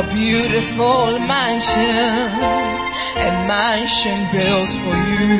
Your 0.02 0.14
beautiful 0.14 1.18
mansion, 1.18 2.30
a 3.16 3.46
mansion 3.46 4.18
built 4.32 4.70
for 4.70 4.96
you 5.12 5.38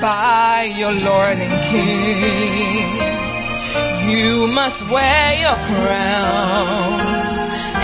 by 0.00 0.72
your 0.76 0.92
Lord 0.92 1.38
and 1.38 1.62
King. 1.70 3.00
You 4.10 4.46
must 4.48 4.88
wear 4.88 5.34
your 5.40 5.56
crown 5.66 7.00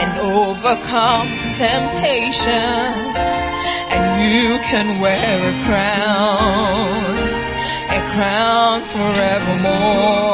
and 0.00 0.18
overcome 0.18 1.28
temptation 1.50 3.16
and 3.92 4.20
you 4.22 4.58
can 4.58 5.00
wear 5.00 5.48
a 5.48 5.52
crown, 5.64 7.16
a 7.90 8.00
crown 8.12 8.84
forevermore. 8.84 10.26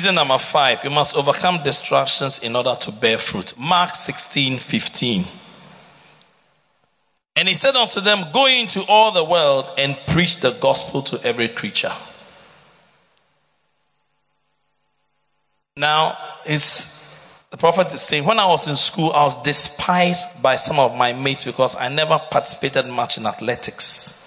Reason 0.00 0.14
number 0.14 0.38
five, 0.38 0.82
you 0.82 0.88
must 0.88 1.14
overcome 1.14 1.62
distractions 1.62 2.38
in 2.38 2.56
order 2.56 2.74
to 2.74 2.90
bear 2.90 3.18
fruit. 3.18 3.58
Mark 3.58 3.94
16, 3.94 4.58
15. 4.58 5.24
And 7.36 7.46
he 7.46 7.54
said 7.54 7.76
unto 7.76 8.00
them, 8.00 8.32
Go 8.32 8.46
into 8.46 8.80
all 8.88 9.12
the 9.12 9.22
world 9.22 9.66
and 9.76 9.98
preach 10.06 10.38
the 10.38 10.52
gospel 10.52 11.02
to 11.02 11.20
every 11.22 11.48
creature. 11.48 11.92
Now, 15.76 16.16
the 16.46 17.58
prophet 17.58 17.92
is 17.92 18.00
saying, 18.00 18.24
when 18.24 18.38
I 18.38 18.46
was 18.46 18.68
in 18.68 18.76
school, 18.76 19.12
I 19.12 19.24
was 19.24 19.42
despised 19.42 20.24
by 20.40 20.56
some 20.56 20.78
of 20.78 20.96
my 20.96 21.12
mates 21.12 21.44
because 21.44 21.76
I 21.76 21.88
never 21.90 22.18
participated 22.18 22.86
much 22.86 23.18
in 23.18 23.26
athletics. 23.26 24.19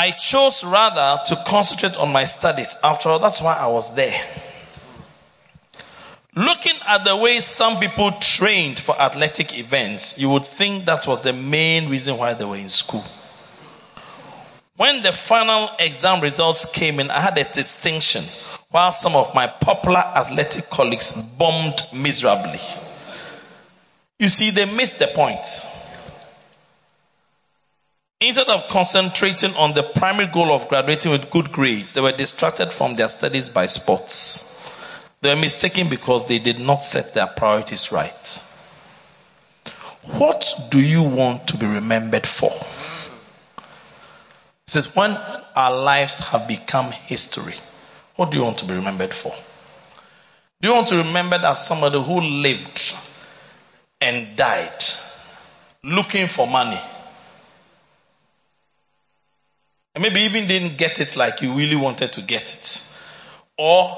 I 0.00 0.12
chose 0.12 0.64
rather 0.64 1.22
to 1.26 1.44
concentrate 1.46 1.94
on 1.98 2.10
my 2.10 2.24
studies. 2.24 2.78
After 2.82 3.10
all, 3.10 3.18
that's 3.18 3.42
why 3.42 3.54
I 3.54 3.66
was 3.66 3.94
there. 3.94 4.18
Looking 6.34 6.72
at 6.86 7.04
the 7.04 7.14
way 7.14 7.40
some 7.40 7.78
people 7.78 8.12
trained 8.12 8.78
for 8.78 8.98
athletic 8.98 9.58
events, 9.58 10.16
you 10.16 10.30
would 10.30 10.46
think 10.46 10.86
that 10.86 11.06
was 11.06 11.20
the 11.20 11.34
main 11.34 11.90
reason 11.90 12.16
why 12.16 12.32
they 12.32 12.46
were 12.46 12.56
in 12.56 12.70
school. 12.70 13.04
When 14.78 15.02
the 15.02 15.12
final 15.12 15.68
exam 15.78 16.22
results 16.22 16.64
came 16.64 16.98
in, 16.98 17.10
I 17.10 17.20
had 17.20 17.36
a 17.36 17.44
distinction 17.44 18.24
while 18.70 18.92
some 18.92 19.16
of 19.16 19.34
my 19.34 19.48
popular 19.48 19.98
athletic 19.98 20.70
colleagues 20.70 21.12
bombed 21.12 21.78
miserably. 21.92 22.60
You 24.18 24.30
see, 24.30 24.48
they 24.48 24.64
missed 24.64 24.98
the 24.98 25.08
point. 25.08 25.44
Instead 28.22 28.48
of 28.48 28.68
concentrating 28.68 29.54
on 29.54 29.72
the 29.72 29.82
primary 29.82 30.26
goal 30.26 30.52
of 30.52 30.68
graduating 30.68 31.10
with 31.10 31.30
good 31.30 31.50
grades, 31.50 31.94
they 31.94 32.02
were 32.02 32.12
distracted 32.12 32.70
from 32.70 32.94
their 32.94 33.08
studies 33.08 33.48
by 33.48 33.64
sports. 33.64 34.46
They 35.22 35.34
were 35.34 35.40
mistaken 35.40 35.88
because 35.88 36.26
they 36.26 36.38
did 36.38 36.60
not 36.60 36.84
set 36.84 37.14
their 37.14 37.26
priorities 37.26 37.90
right. 37.92 38.44
What 40.18 40.54
do 40.70 40.80
you 40.80 41.02
want 41.02 41.48
to 41.48 41.56
be 41.56 41.64
remembered 41.64 42.26
for? 42.26 42.52
It 43.56 43.64
says, 44.66 44.94
when 44.94 45.18
our 45.56 45.74
lives 45.74 46.18
have 46.18 46.46
become 46.46 46.92
history, 46.92 47.54
what 48.16 48.30
do 48.30 48.36
you 48.36 48.44
want 48.44 48.58
to 48.58 48.66
be 48.66 48.74
remembered 48.74 49.14
for? 49.14 49.34
Do 50.60 50.68
you 50.68 50.74
want 50.74 50.88
to 50.88 50.96
be 50.96 51.08
remembered 51.08 51.40
as 51.40 51.66
somebody 51.66 51.98
who 51.98 52.20
lived 52.20 52.94
and 54.02 54.36
died 54.36 54.84
looking 55.82 56.28
for 56.28 56.46
money? 56.46 56.78
And 60.00 60.14
maybe 60.14 60.24
even 60.24 60.48
didn't 60.48 60.78
get 60.78 60.98
it 61.02 61.14
like 61.14 61.42
you 61.42 61.52
really 61.52 61.76
wanted 61.76 62.14
to 62.14 62.22
get 62.22 62.42
it. 62.42 62.96
Or 63.58 63.94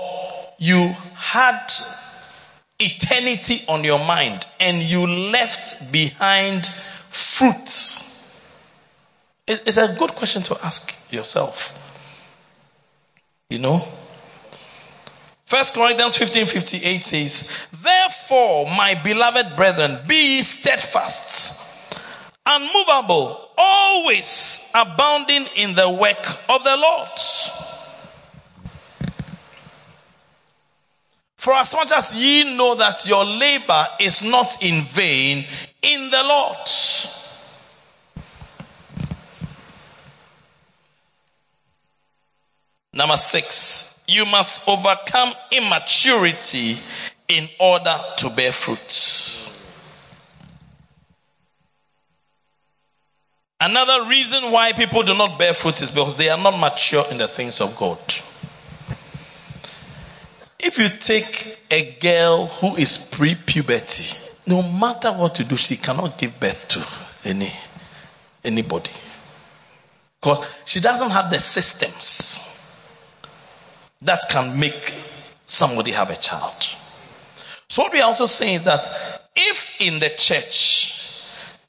you 0.59 0.93
had 1.15 1.61
eternity 2.81 3.61
on 3.69 3.85
your 3.85 4.05
mind 4.05 4.45
and 4.59 4.83
you 4.83 5.07
left 5.07 5.93
behind 5.93 6.67
fruits. 7.09 8.43
It's 9.47 9.77
a 9.77 9.95
good 9.97 10.11
question 10.17 10.43
to 10.45 10.57
ask 10.65 10.93
yourself. 11.13 11.79
You 13.49 13.61
know? 13.61 13.87
First 15.45 15.75
Corinthians 15.75 16.17
15 16.17 16.47
58 16.47 17.01
says, 17.01 17.69
Therefore, 17.81 18.67
my 18.67 19.01
beloved 19.05 19.55
brethren, 19.55 20.01
be 20.09 20.43
steadfast, 20.43 21.72
unmovable, 22.45 23.49
always 23.57 24.71
abounding 24.75 25.47
in 25.57 25.75
the 25.75 25.89
work 25.89 26.27
of 26.49 26.65
the 26.65 26.77
Lord. 26.77 27.19
For 31.37 31.55
as 31.55 31.75
much 31.75 31.91
as 31.91 32.15
ye 32.15 32.57
know 32.57 32.77
that 32.77 33.05
your 33.05 33.25
labor 33.25 33.87
is 34.01 34.23
not 34.23 34.63
in 34.63 34.83
vain 34.83 35.45
in 35.83 36.11
the 36.11 36.23
Lord. 36.23 36.57
Number 42.95 43.17
six, 43.17 44.01
you 44.07 44.27
must 44.27 44.69
overcome 44.69 45.33
immaturity 45.51 46.77
in 47.27 47.49
order 47.59 47.99
to 48.19 48.31
bear 48.31 48.53
fruit. 48.53 49.52
Another 53.65 54.09
reason 54.09 54.51
why 54.51 54.73
people 54.73 55.05
do 55.05 55.15
not 55.15 55.39
bear 55.39 55.55
fruit 55.55 55.81
is 55.83 55.93
because 55.93 56.17
they 56.17 56.31
are 56.31 56.37
not 56.37 56.59
mature 56.59 57.07
in 57.13 57.19
the 57.19 57.29
things 57.29 57.61
of 57.61 57.77
God. 57.77 57.97
If 60.59 60.79
you 60.79 60.89
take 60.89 61.61
a 61.71 61.93
girl 61.93 62.47
who 62.47 62.75
is 62.75 62.99
pre-puberty, 62.99 64.19
no 64.49 64.65
matter 64.65 65.13
what 65.13 65.39
you 65.39 65.45
do, 65.45 65.57
she 65.57 65.77
cannot 65.77 66.19
give 66.19 66.41
birth 66.41 66.71
to 66.71 66.85
any 67.25 67.53
anybody. 68.43 68.91
Because 70.21 70.45
she 70.65 70.81
doesn't 70.81 71.11
have 71.11 71.31
the 71.31 71.39
systems 71.39 72.77
that 74.03 74.23
can 74.29 74.59
make 74.59 74.93
somebody 75.47 75.93
have 75.93 76.11
a 76.11 76.17
child. 76.17 76.67
So 77.69 77.85
what 77.85 77.93
we 77.93 78.01
are 78.01 78.07
also 78.07 78.27
saying 78.27 78.57
is 78.57 78.65
that 78.65 78.91
if 79.37 79.81
in 79.81 80.01
the 80.01 80.09
church 80.09 81.02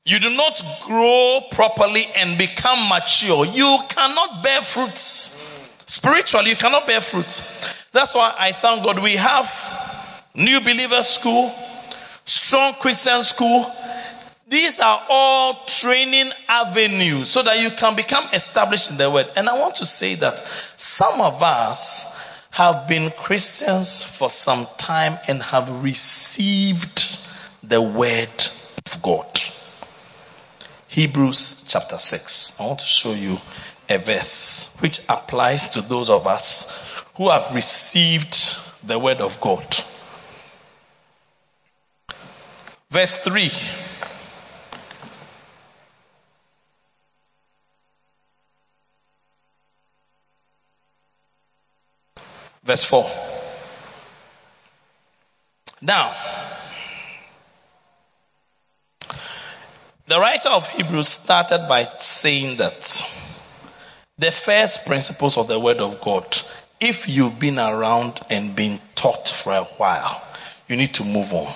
you 0.06 0.20
do 0.20 0.30
not 0.30 0.62
grow 0.82 1.41
properly 1.51 2.06
and 2.18 2.38
become 2.38 2.89
mature, 2.89 3.45
you 3.45 3.80
cannot 3.89 4.43
bear 4.43 4.62
fruits. 4.62 5.39
Spiritually, 5.86 6.49
you 6.49 6.56
cannot 6.56 6.88
bear 6.88 7.01
fruits. 7.01 7.88
That's 7.91 8.14
why 8.16 8.34
I 8.38 8.51
thank 8.51 8.84
God 8.84 8.99
we 8.99 9.16
have 9.16 9.49
new 10.36 10.60
believer 10.60 11.04
school, 11.04 11.54
strong 12.26 12.74
Christian 12.74 13.22
school. 13.22 13.66
These 14.47 14.82
are 14.82 15.01
all 15.10 15.66
training 15.66 16.32
avenues 16.49 17.30
so 17.30 17.41
that 17.43 17.60
you 17.62 17.72
can 17.72 17.95
become 17.95 18.26
established 18.34 18.91
in 18.91 18.97
the 18.97 19.10
word. 19.10 19.28
And 19.36 19.47
I 19.47 19.58
want 19.58 19.76
to 19.76 19.86
say 19.86 20.16
that 20.16 20.39
some 20.76 21.22
of 21.22 21.41
us 21.41 22.20
have 22.51 22.88
been 22.88 23.10
Christians 23.12 24.04
for 24.04 24.30
some 24.30 24.68
time 24.78 25.18
and 25.28 25.41
have 25.41 25.84
received 25.84 27.18
the 27.64 27.82
word 27.82 28.49
of 28.86 29.01
God. 29.01 29.53
Hebrews 30.94 31.66
chapter 31.68 31.98
6. 31.98 32.60
I 32.60 32.68
want 32.68 32.80
to 32.82 32.86
show 32.86 33.14
you 33.14 33.39
a 33.89 33.98
verse 33.98 34.78
which 34.80 35.02
applies 35.10 35.70
to 35.70 35.82
those 35.82 36.12
of 36.12 36.28
us 36.28 37.04
who 37.16 37.32
have 37.32 37.56
received 37.56 38.56
the 38.84 39.00
word 39.00 39.20
of 39.20 39.41
God. 39.41 39.66
Verse 42.91 43.18
3. 43.24 43.50
Verse 52.64 52.84
4. 52.84 53.10
Now, 55.82 56.14
the 60.08 60.20
writer 60.20 60.49
of 60.49 60.68
Hebrews 60.68 61.08
started 61.08 61.68
by 61.68 61.86
saying 61.86 62.58
that 62.58 62.82
the 64.18 64.32
first 64.32 64.86
principles 64.86 65.38
of 65.38 65.47
the 65.47 65.60
Word 65.60 65.78
of 65.78 66.01
God, 66.01 66.38
if 66.80 67.08
you've 67.08 67.39
been 67.39 67.58
around 67.58 68.20
and 68.30 68.56
been 68.56 68.80
taught 68.95 69.30
for 69.30 69.54
a 69.54 69.64
while, 69.64 70.22
you 70.68 70.76
need 70.76 70.93
to 70.95 71.04
move 71.04 71.34
on. 71.34 71.54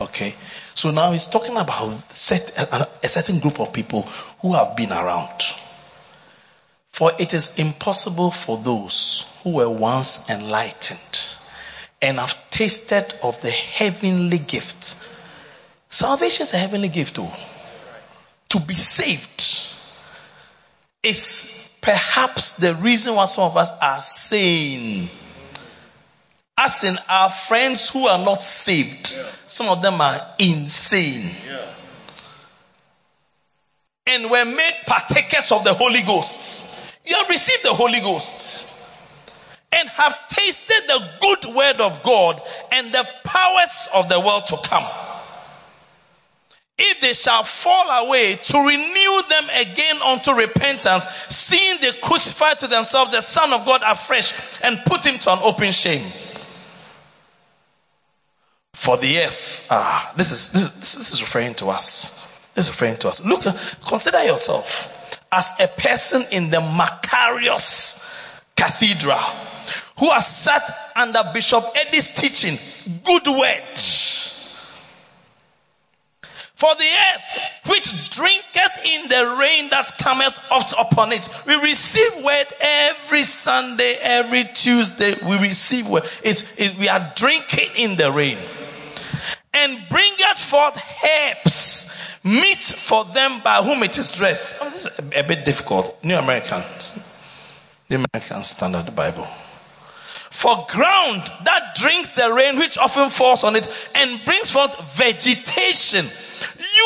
Okay? 0.00 0.34
So 0.74 0.90
now 0.90 1.12
he's 1.12 1.26
talking 1.26 1.56
about 1.56 1.90
uh, 1.90 2.84
a 3.02 3.08
certain 3.08 3.40
group 3.40 3.60
of 3.60 3.72
people 3.72 4.02
who 4.40 4.54
have 4.54 4.76
been 4.76 4.92
around. 4.92 5.42
For 6.90 7.12
it 7.18 7.34
is 7.34 7.58
impossible 7.58 8.30
for 8.30 8.58
those 8.58 9.30
who 9.42 9.54
were 9.54 9.68
once 9.68 10.28
enlightened 10.30 11.20
and 12.00 12.18
have 12.18 12.50
tasted 12.50 13.12
of 13.22 13.40
the 13.42 13.50
heavenly 13.50 14.38
gift. 14.38 14.94
Salvation 15.88 16.42
is 16.42 16.52
a 16.52 16.58
heavenly 16.58 16.88
gift, 16.88 17.16
too. 17.16 17.28
To 18.50 18.60
be 18.60 18.74
saved 18.74 19.40
is 21.02 21.74
perhaps 21.80 22.54
the 22.54 22.74
reason 22.74 23.14
why 23.14 23.24
some 23.24 23.44
of 23.44 23.56
us 23.56 23.72
are 23.80 24.00
sane. 24.00 25.08
As 26.56 26.84
in 26.84 26.98
our 27.08 27.30
friends 27.30 27.88
who 27.88 28.06
are 28.06 28.18
not 28.18 28.42
saved, 28.42 29.06
some 29.46 29.68
of 29.68 29.80
them 29.80 30.00
are 30.00 30.20
insane. 30.38 31.30
And 34.06 34.30
were 34.30 34.44
made 34.44 34.74
partakers 34.86 35.52
of 35.52 35.64
the 35.64 35.74
Holy 35.74 36.02
Ghost. 36.02 36.94
You 37.06 37.16
have 37.16 37.28
received 37.28 37.62
the 37.62 37.74
Holy 37.74 38.00
Ghost 38.00 38.74
and 39.72 39.88
have 39.90 40.26
tasted 40.28 40.82
the 40.88 41.08
good 41.20 41.54
word 41.54 41.80
of 41.80 42.02
God 42.02 42.42
and 42.72 42.92
the 42.92 43.06
powers 43.24 43.88
of 43.94 44.08
the 44.08 44.18
world 44.18 44.46
to 44.48 44.56
come 44.64 44.84
if 46.78 47.00
they 47.00 47.12
shall 47.12 47.44
fall 47.44 48.06
away, 48.06 48.36
to 48.36 48.58
renew 48.58 49.22
them 49.28 49.44
again 49.54 50.00
unto 50.02 50.32
repentance, 50.32 51.06
seeing 51.28 51.80
they 51.80 51.90
crucify 52.00 52.54
to 52.54 52.68
themselves 52.68 53.12
the 53.12 53.20
Son 53.20 53.52
of 53.52 53.66
God 53.66 53.82
afresh 53.84 54.34
and 54.62 54.80
put 54.84 55.04
him 55.04 55.18
to 55.18 55.32
an 55.32 55.40
open 55.42 55.72
shame. 55.72 56.06
For 58.74 58.96
the 58.96 59.18
earth, 59.24 59.66
ah, 59.70 60.12
this 60.16 60.30
is, 60.30 60.50
this 60.50 60.62
is, 60.62 60.74
this 60.98 61.12
is 61.12 61.20
referring 61.20 61.54
to 61.56 61.66
us. 61.66 62.24
This 62.54 62.66
is 62.66 62.70
referring 62.70 62.96
to 62.98 63.08
us. 63.08 63.20
Look, 63.20 63.42
consider 63.86 64.24
yourself 64.24 65.20
as 65.32 65.54
a 65.58 65.66
person 65.66 66.22
in 66.32 66.50
the 66.50 66.60
Macarius 66.60 68.42
Cathedral 68.56 69.18
who 69.98 70.10
has 70.10 70.26
sat 70.26 70.62
under 70.94 71.30
Bishop 71.34 71.64
Eddie's 71.74 72.14
teaching, 72.14 72.56
good 73.04 73.26
word 73.26 73.62
for 76.58 76.74
the 76.74 76.84
earth 76.84 77.42
which 77.66 78.10
drinketh 78.10 78.84
in 78.84 79.08
the 79.08 79.36
rain 79.38 79.70
that 79.70 79.96
cometh 79.96 80.36
oft 80.50 80.74
upon 80.76 81.12
it. 81.12 81.28
We 81.46 81.54
receive 81.54 82.24
word 82.24 82.46
every 82.60 83.22
Sunday, 83.22 83.94
every 84.00 84.42
Tuesday. 84.42 85.14
We 85.24 85.38
receive 85.38 85.88
word. 85.88 86.02
It's, 86.24 86.52
it, 86.58 86.76
we 86.76 86.88
are 86.88 87.12
drinking 87.14 87.68
in 87.76 87.96
the 87.96 88.10
rain. 88.10 88.38
And 89.54 89.88
bringeth 89.88 90.38
forth 90.38 90.82
herbs, 91.04 92.20
meat 92.24 92.58
for 92.58 93.04
them 93.04 93.40
by 93.44 93.62
whom 93.62 93.84
it 93.84 93.96
is 93.96 94.10
dressed. 94.10 94.56
Oh, 94.60 94.68
this 94.70 94.86
is 94.86 94.98
a, 94.98 95.20
a 95.20 95.22
bit 95.22 95.44
difficult. 95.44 96.02
New 96.02 96.16
Americans. 96.16 96.98
New 97.88 98.04
American 98.12 98.42
Standard 98.42 98.96
Bible 98.96 99.28
for 100.30 100.66
ground 100.68 101.22
that 101.44 101.74
drinks 101.76 102.14
the 102.14 102.32
rain 102.32 102.58
which 102.58 102.78
often 102.78 103.10
falls 103.10 103.44
on 103.44 103.56
it 103.56 103.90
and 103.94 104.24
brings 104.24 104.50
forth 104.50 104.96
vegetation 104.96 106.06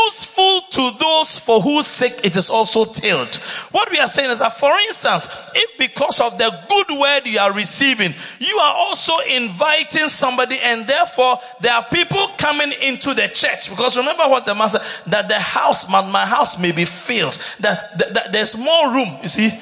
useful 0.07 0.61
to 0.71 0.91
those 0.99 1.39
for 1.39 1.61
whose 1.61 1.87
sake 1.87 2.25
it 2.25 2.37
is 2.37 2.51
also 2.51 2.85
tilled. 2.85 3.35
What 3.73 3.91
we 3.91 3.99
are 3.99 4.09
saying 4.09 4.31
is 4.31 4.39
that 4.39 4.59
for 4.59 4.73
instance, 4.79 5.29
if 5.55 5.79
because 5.79 6.21
of 6.21 6.39
the 6.39 6.51
good 6.69 6.99
word 6.99 7.27
you 7.27 7.39
are 7.39 7.53
receiving, 7.53 8.15
you 8.39 8.57
are 8.57 8.75
also 8.75 9.19
inviting 9.19 10.09
somebody 10.09 10.59
and 10.63 10.87
therefore 10.87 11.41
there 11.61 11.75
are 11.75 11.87
people 11.91 12.27
coming 12.39 12.73
into 12.83 13.15
the 13.15 13.29
church 13.29 13.71
because 13.71 13.97
remember 13.97 14.29
what 14.29 14.47
the 14.47 14.55
master, 14.55 14.81
that 15.09 15.29
the 15.29 15.39
house, 15.39 15.89
my, 15.89 16.27
house 16.27 16.59
may 16.59 16.73
be 16.73 16.85
filled, 16.85 17.39
that, 17.61 17.99
that, 17.99 18.15
that 18.15 18.33
there's 18.33 18.57
more 18.57 18.93
room. 18.93 19.19
You 19.23 19.29
see, 19.29 19.53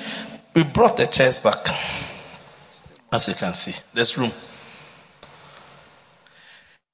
we 0.55 0.65
brought 0.65 0.97
the 0.97 1.07
chairs 1.07 1.39
back. 1.39 1.69
As 3.13 3.27
you 3.27 3.35
can 3.35 3.55
see, 3.55 3.75
there's 3.93 4.17
room. 4.17 4.31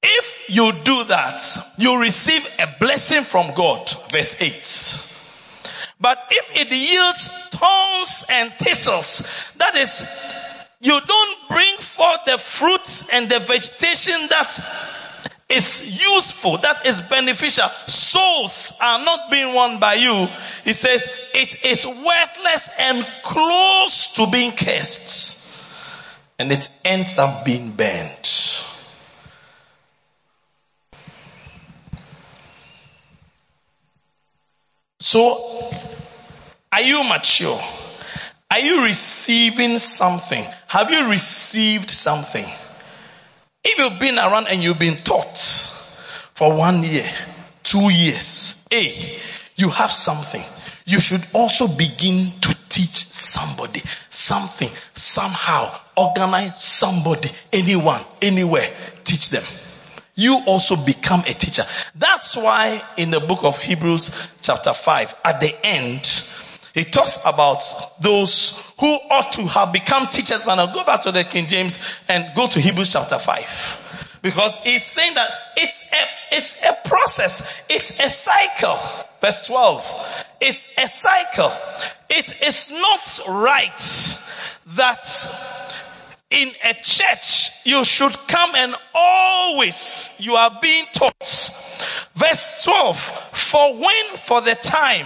If 0.01 0.49
you 0.49 0.71
do 0.83 1.03
that, 1.05 1.41
you 1.77 1.99
receive 2.01 2.47
a 2.59 2.67
blessing 2.79 3.23
from 3.23 3.53
God. 3.53 3.89
Verse 4.11 4.41
8. 4.41 5.13
But 5.99 6.17
if 6.31 6.55
it 6.55 6.71
yields 6.71 7.27
thorns 7.27 8.25
and 8.29 8.51
thistles, 8.53 9.53
that 9.57 9.75
is, 9.75 10.07
you 10.79 10.99
don't 10.99 11.49
bring 11.49 11.77
forth 11.77 12.25
the 12.25 12.37
fruits 12.37 13.09
and 13.09 13.29
the 13.29 13.39
vegetation 13.39 14.15
that 14.29 14.59
is 15.49 15.99
useful, 16.01 16.57
that 16.57 16.85
is 16.85 17.01
beneficial. 17.01 17.67
Souls 17.87 18.73
are 18.81 19.03
not 19.03 19.31
being 19.31 19.53
won 19.53 19.79
by 19.79 19.95
you. 19.95 20.27
He 20.63 20.73
says 20.73 21.07
it 21.33 21.65
is 21.65 21.85
worthless 21.85 22.69
and 22.79 23.07
close 23.23 24.13
to 24.13 24.27
being 24.27 24.51
cursed 24.51 25.36
and 26.39 26.51
it 26.51 26.69
ends 26.85 27.17
up 27.17 27.45
being 27.45 27.71
burned. 27.71 28.25
So, 34.99 35.71
are 36.71 36.81
you 36.81 37.03
mature? 37.03 37.59
Are 38.51 38.59
you 38.59 38.83
receiving 38.83 39.79
something? 39.79 40.43
Have 40.67 40.91
you 40.91 41.09
received 41.09 41.89
something? 41.91 42.45
If 43.63 43.77
you've 43.77 43.99
been 43.99 44.17
around 44.17 44.47
and 44.47 44.63
you've 44.63 44.79
been 44.79 44.97
taught 44.97 45.37
for 45.37 46.53
one 46.55 46.83
year, 46.83 47.09
two 47.63 47.89
years, 47.89 48.63
hey, 48.69 49.19
you 49.55 49.69
have 49.69 49.91
something. 49.91 50.43
You 50.87 51.01
should 51.01 51.23
also 51.33 51.67
begin 51.67 52.31
to 52.39 52.55
teach 52.69 53.05
somebody 53.07 53.81
something, 54.09 54.69
somehow, 54.95 55.69
organize 55.97 56.63
somebody, 56.63 57.29
anyone, 57.51 58.01
anywhere, 58.21 58.69
teach 59.03 59.29
them. 59.29 59.43
You 60.15 60.43
also 60.45 60.77
become 60.77 61.19
a 61.27 61.33
teacher. 61.33 61.65
That's 61.95 62.37
why 62.37 62.81
in 62.95 63.11
the 63.11 63.19
book 63.19 63.43
of 63.43 63.59
Hebrews 63.59 64.11
chapter 64.41 64.73
5, 64.73 65.15
at 65.25 65.41
the 65.41 65.53
end, 65.65 66.07
he 66.73 66.85
talks 66.85 67.19
about 67.25 67.63
those 67.99 68.57
who 68.79 68.87
ought 68.87 69.33
to 69.33 69.41
have 69.45 69.73
become 69.73 70.07
teachers. 70.07 70.43
But 70.43 70.55
now 70.55 70.73
go 70.73 70.85
back 70.85 71.01
to 71.01 71.11
the 71.11 71.25
King 71.25 71.47
James 71.47 71.79
and 72.07 72.33
go 72.33 72.47
to 72.47 72.61
Hebrews 72.61 72.93
chapter 72.93 73.19
5. 73.19 73.96
Because 74.21 74.57
he's 74.57 74.83
saying 74.83 75.13
that 75.15 75.29
it's 75.57 75.83
a, 75.91 76.35
it's 76.35 76.63
a 76.63 76.77
process. 76.87 77.65
It's 77.69 77.99
a 77.99 78.09
cycle. 78.09 78.77
Verse 79.21 79.47
12. 79.47 80.25
It's 80.41 80.69
a 80.77 80.87
cycle. 80.87 81.51
It 82.09 82.41
is 82.43 82.71
not 82.71 83.19
right 83.29 83.77
that 84.75 85.03
in 86.29 86.51
a 86.63 86.73
church, 86.73 87.51
you 87.65 87.85
should 87.85 88.13
come 88.27 88.55
and 88.55 88.75
always 88.93 90.13
you 90.19 90.35
are 90.35 90.59
being 90.61 90.85
taught. 90.93 91.13
Verse 92.15 92.63
12, 92.63 92.99
for 92.99 93.75
when 93.75 94.15
for 94.17 94.41
the 94.41 94.55
time 94.55 95.05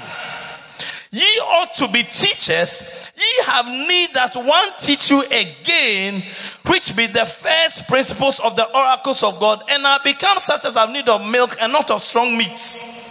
ye 1.11 1.39
ought 1.41 1.75
to 1.75 1.87
be 1.89 2.03
teachers, 2.03 3.11
ye 3.17 3.43
have 3.45 3.67
need 3.67 4.13
that 4.13 4.35
one 4.35 4.69
teach 4.77 5.11
you 5.11 5.21
again, 5.21 6.23
which 6.65 6.95
be 6.95 7.07
the 7.07 7.25
first 7.25 7.87
principles 7.87 8.39
of 8.39 8.55
the 8.55 8.65
oracles 8.65 9.21
of 9.23 9.39
God, 9.39 9.63
and 9.69 9.85
are 9.85 9.99
become 10.03 10.39
such 10.39 10.65
as 10.65 10.75
have 10.75 10.89
need 10.89 11.09
of 11.09 11.25
milk 11.25 11.57
and 11.61 11.73
not 11.73 11.91
of 11.91 12.01
strong 12.01 12.37
meat. 12.37 13.09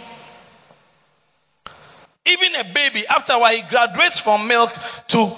Even 2.25 2.55
a 2.55 2.63
baby, 2.63 3.05
after 3.07 3.33
a 3.33 3.39
while, 3.39 3.55
he 3.55 3.63
graduates 3.63 4.19
from 4.19 4.47
milk 4.47 4.71
to 5.07 5.31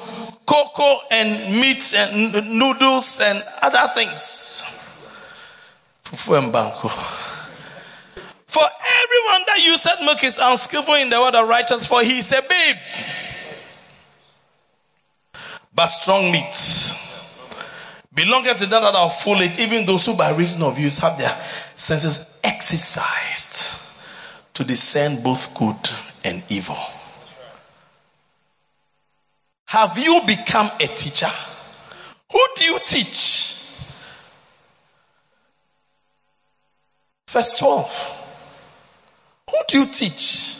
cocoa 0.45 0.99
and 1.11 1.59
meat 1.59 1.93
and 1.95 2.57
noodles 2.59 3.22
and 3.22 3.43
other 3.61 3.93
things. 3.93 4.64
Fufu 6.03 6.38
and. 6.38 7.22
For 8.54 8.62
everyone 8.62 9.43
that 9.47 9.66
uses 9.66 9.91
milk 10.01 10.24
is 10.24 10.38
unskillful 10.38 10.93
in 10.93 11.10
the 11.10 11.20
word 11.20 11.34
of 11.34 11.47
righteousness, 11.47 11.88
for 11.88 12.04
he 12.04 12.20
is 12.20 12.32
a 12.32 12.41
babe. 12.41 12.76
But 15.74 15.88
strong 15.88 16.32
meat 16.32 16.54
belonging 18.14 18.56
to 18.56 18.66
that 18.68 18.82
that 18.82 18.95
are 18.95 19.10
full 19.10 19.41
age, 19.41 19.58
even 19.60 19.86
those 19.86 20.06
who 20.06 20.14
by 20.14 20.36
reason 20.36 20.62
of 20.62 20.78
use 20.78 20.99
have 20.99 21.18
their 21.18 21.36
senses 21.76 22.39
exercised 22.43 24.06
to 24.54 24.64
discern 24.64 25.24
both 25.24 25.56
good 25.56 25.89
and 26.24 26.43
evil. 26.49 26.78
Have 29.66 29.97
you 29.97 30.22
become 30.28 30.70
a 30.80 30.86
teacher? 30.86 31.32
Who 32.32 32.45
do 32.56 32.64
you 32.64 32.80
teach? 32.86 33.49
Verse 37.30 37.58
12. 37.58 38.22
Who 39.54 39.60
do 39.68 39.80
you 39.82 39.86
teach? 39.86 40.56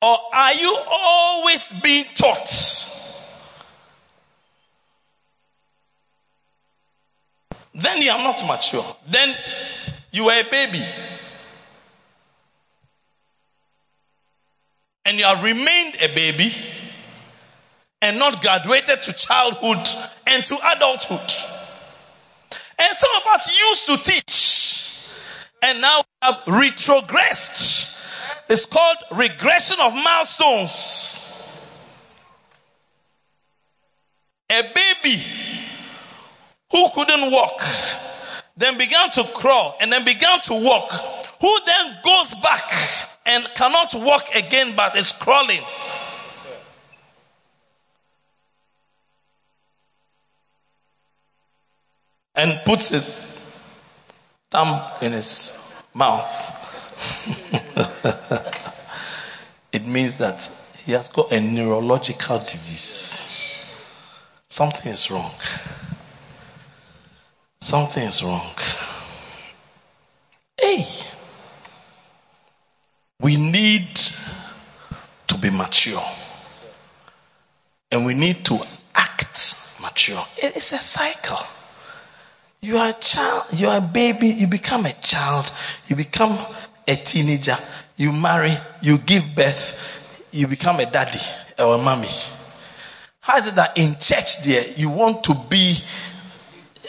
Or 0.00 0.16
are 0.32 0.54
you 0.54 0.78
always 0.88 1.72
being 1.82 2.04
taught? 2.14 2.92
Then 7.74 8.00
you 8.00 8.12
are 8.12 8.18
not 8.18 8.46
mature. 8.46 8.84
Then 9.08 9.34
you 10.12 10.28
are 10.28 10.40
a 10.40 10.48
baby. 10.48 10.84
And 15.04 15.18
you 15.18 15.24
have 15.26 15.42
remained 15.42 15.96
a 16.00 16.14
baby 16.14 16.52
and 18.00 18.20
not 18.20 18.40
graduated 18.40 19.02
to 19.02 19.12
childhood 19.14 19.88
and 20.28 20.46
to 20.46 20.56
adulthood. 20.76 21.32
And 22.78 22.96
some 22.96 23.10
of 23.16 23.26
us 23.34 23.60
used 23.60 23.86
to 23.86 24.12
teach 24.12 24.56
and 25.62 25.80
now 25.80 26.04
have 26.22 26.36
retrogressed. 26.44 27.85
It's 28.48 28.66
called 28.66 28.98
regression 29.12 29.78
of 29.80 29.92
milestones. 29.92 31.32
A 34.50 34.62
baby 34.62 35.22
who 36.70 36.88
couldn't 36.94 37.30
walk, 37.32 37.60
then 38.56 38.78
began 38.78 39.10
to 39.10 39.24
crawl 39.24 39.76
and 39.80 39.92
then 39.92 40.04
began 40.04 40.40
to 40.42 40.54
walk, 40.54 40.90
who 41.40 41.58
then 41.66 41.98
goes 42.04 42.34
back 42.34 42.70
and 43.26 43.46
cannot 43.54 43.94
walk 43.94 44.34
again 44.34 44.74
but 44.76 44.94
is 44.96 45.12
crawling. 45.12 45.62
and 52.36 52.60
puts 52.66 52.90
his 52.90 53.50
thumb 54.50 54.80
in 55.00 55.12
his 55.12 55.82
mouth. 55.94 56.52
it 59.72 59.84
means 59.84 60.18
that 60.18 60.52
he 60.84 60.92
has 60.92 61.08
got 61.08 61.32
a 61.32 61.40
neurological 61.40 62.38
disease. 62.38 63.42
Something 64.48 64.92
is 64.92 65.10
wrong. 65.10 65.32
Something 67.60 68.04
is 68.04 68.22
wrong. 68.22 68.50
Hey, 70.60 70.86
we 73.20 73.36
need 73.36 73.88
to 75.26 75.38
be 75.38 75.50
mature. 75.50 76.02
And 77.90 78.06
we 78.06 78.14
need 78.14 78.44
to 78.46 78.60
act 78.94 79.80
mature. 79.80 80.24
It's 80.38 80.72
a 80.72 80.78
cycle. 80.78 81.38
You 82.60 82.78
are 82.78 82.90
a 82.90 82.92
child, 82.94 83.44
you 83.52 83.68
are 83.68 83.78
a 83.78 83.80
baby, 83.80 84.28
you 84.28 84.46
become 84.46 84.86
a 84.86 84.92
child, 84.92 85.50
you 85.86 85.96
become 85.96 86.38
a 86.88 86.96
teenager, 86.96 87.56
you 87.96 88.12
marry, 88.12 88.56
you 88.82 88.98
give 88.98 89.34
birth, 89.34 90.28
you 90.32 90.46
become 90.46 90.78
a 90.80 90.90
daddy 90.90 91.18
or 91.58 91.76
a 91.76 91.78
mommy. 91.78 92.08
How 93.20 93.38
is 93.38 93.46
it 93.48 93.54
that 93.56 93.78
in 93.78 93.96
church 93.98 94.42
there 94.42 94.64
you 94.76 94.90
want 94.90 95.24
to 95.24 95.34
be 95.34 95.78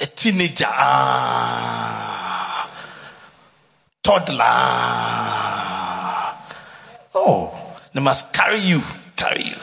a 0.01 0.05
teenager, 0.05 0.66
ah, 0.68 2.70
toddler? 4.03 4.43
Oh, 7.16 7.58
they 7.93 8.01
must 8.01 8.34
carry 8.34 8.60
you, 8.60 8.82
carry 9.16 9.43
you. 9.43 9.55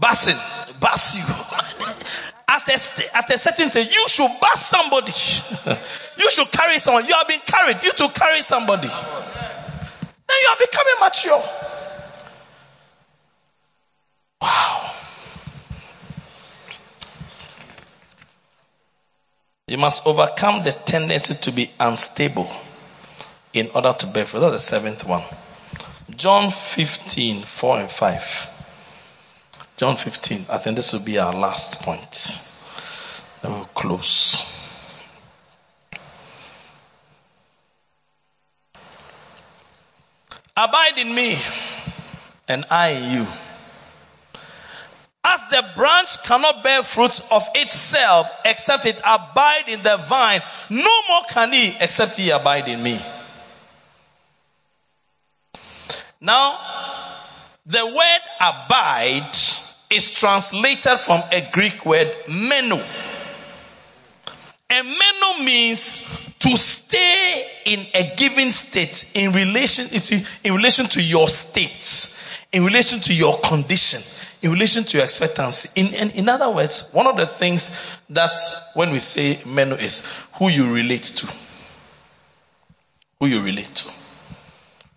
Bassing, 0.00 0.38
bass 0.80 1.16
you 1.16 1.22
at 2.48 2.68
a, 2.68 3.16
at 3.16 3.30
a 3.30 3.38
certain 3.38 3.68
stage, 3.68 3.92
you 3.92 4.08
should 4.08 4.30
bath 4.40 4.58
somebody. 4.58 5.12
you 6.18 6.30
should 6.30 6.50
carry 6.50 6.78
someone. 6.78 7.06
You 7.06 7.14
have 7.14 7.28
been 7.28 7.40
carried. 7.44 7.82
You 7.82 7.92
to 7.92 8.08
carry 8.08 8.40
somebody. 8.42 8.88
You 10.40 10.48
are 10.48 10.56
becoming 10.58 10.94
mature. 11.00 11.42
Wow. 14.40 14.90
You 19.66 19.78
must 19.78 20.06
overcome 20.06 20.64
the 20.64 20.72
tendency 20.72 21.34
to 21.34 21.52
be 21.52 21.70
unstable 21.78 22.50
in 23.52 23.68
order 23.74 23.92
to 23.92 24.06
bear 24.06 24.24
fruit. 24.24 24.40
That's 24.40 24.54
the 24.54 24.60
seventh 24.60 25.04
one. 25.04 25.22
John 26.16 26.50
15, 26.50 27.42
4 27.42 27.80
and 27.80 27.90
5. 27.90 28.50
John 29.76 29.96
15. 29.96 30.46
I 30.50 30.58
think 30.58 30.76
this 30.76 30.92
will 30.92 31.00
be 31.00 31.18
our 31.18 31.34
last 31.34 31.82
point. 31.82 32.44
Then 33.42 33.52
we'll 33.52 33.64
close. 33.66 34.57
Abide 40.60 40.98
in 40.98 41.14
me, 41.14 41.38
and 42.48 42.64
I 42.68 42.88
in 42.88 43.12
you. 43.12 43.26
As 45.22 45.40
the 45.50 45.64
branch 45.76 46.20
cannot 46.24 46.64
bear 46.64 46.82
fruit 46.82 47.20
of 47.30 47.46
itself 47.54 48.28
except 48.44 48.84
it 48.84 49.00
abide 49.06 49.68
in 49.68 49.84
the 49.84 49.98
vine, 49.98 50.42
no 50.68 51.02
more 51.08 51.22
can 51.28 51.52
he 51.52 51.76
except 51.78 52.16
he 52.16 52.30
abide 52.30 52.66
in 52.66 52.82
me. 52.82 53.00
Now, 56.20 56.58
the 57.66 57.86
word 57.86 58.20
abide 58.40 59.36
is 59.90 60.10
translated 60.10 60.98
from 60.98 61.22
a 61.30 61.48
Greek 61.52 61.86
word 61.86 62.12
meno. 62.26 62.82
And 64.70 64.86
meno 64.86 65.44
means 65.44 66.34
to 66.40 66.56
stay 66.56 67.46
in 67.64 67.86
a 67.94 68.14
given 68.16 68.52
state 68.52 69.12
in 69.14 69.32
relation, 69.32 69.88
in 70.44 70.54
relation 70.54 70.86
to 70.86 71.02
your 71.02 71.28
state, 71.28 72.46
in 72.52 72.64
relation 72.64 73.00
to 73.00 73.14
your 73.14 73.38
condition, 73.38 74.02
in 74.42 74.52
relation 74.52 74.84
to 74.84 74.98
your 74.98 75.04
expectancy. 75.04 75.70
In, 75.74 75.94
in, 75.94 76.10
in 76.10 76.28
other 76.28 76.50
words, 76.50 76.90
one 76.92 77.06
of 77.06 77.16
the 77.16 77.26
things 77.26 77.74
that 78.10 78.36
when 78.74 78.90
we 78.90 78.98
say 78.98 79.38
meno 79.46 79.74
is 79.74 80.04
who 80.34 80.48
you 80.48 80.72
relate 80.72 81.02
to. 81.02 81.32
Who 83.20 83.26
you 83.26 83.40
relate 83.40 83.74
to. 83.74 83.90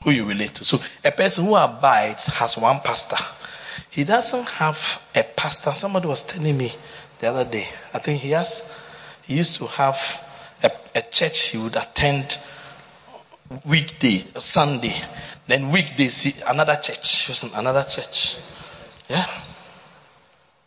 Who 0.03 0.11
you 0.11 0.25
relate 0.25 0.55
to. 0.55 0.65
So 0.65 0.79
a 1.05 1.11
person 1.11 1.45
who 1.45 1.55
abides 1.55 2.25
has 2.25 2.57
one 2.57 2.81
pastor. 2.81 3.17
He 3.89 4.03
doesn't 4.03 4.49
have 4.49 5.01
a 5.15 5.23
pastor. 5.23 5.71
Somebody 5.71 6.07
was 6.07 6.23
telling 6.23 6.57
me 6.57 6.73
the 7.19 7.27
other 7.29 7.45
day. 7.45 7.65
I 7.93 7.99
think 7.99 8.19
he 8.19 8.31
has 8.31 8.80
he 9.31 9.37
used 9.37 9.59
to 9.59 9.67
have 9.67 9.97
a, 10.61 10.71
a 10.93 11.01
church 11.01 11.49
he 11.49 11.57
would 11.57 11.77
attend 11.77 12.37
weekday, 13.65 14.17
Sunday. 14.39 14.93
Then 15.47 15.71
weekdays, 15.71 16.41
another 16.41 16.75
church. 16.75 17.43
In 17.43 17.49
another 17.55 17.83
church. 17.83 18.37
Yeah. 19.09 19.25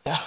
Yeah. 0.06 0.18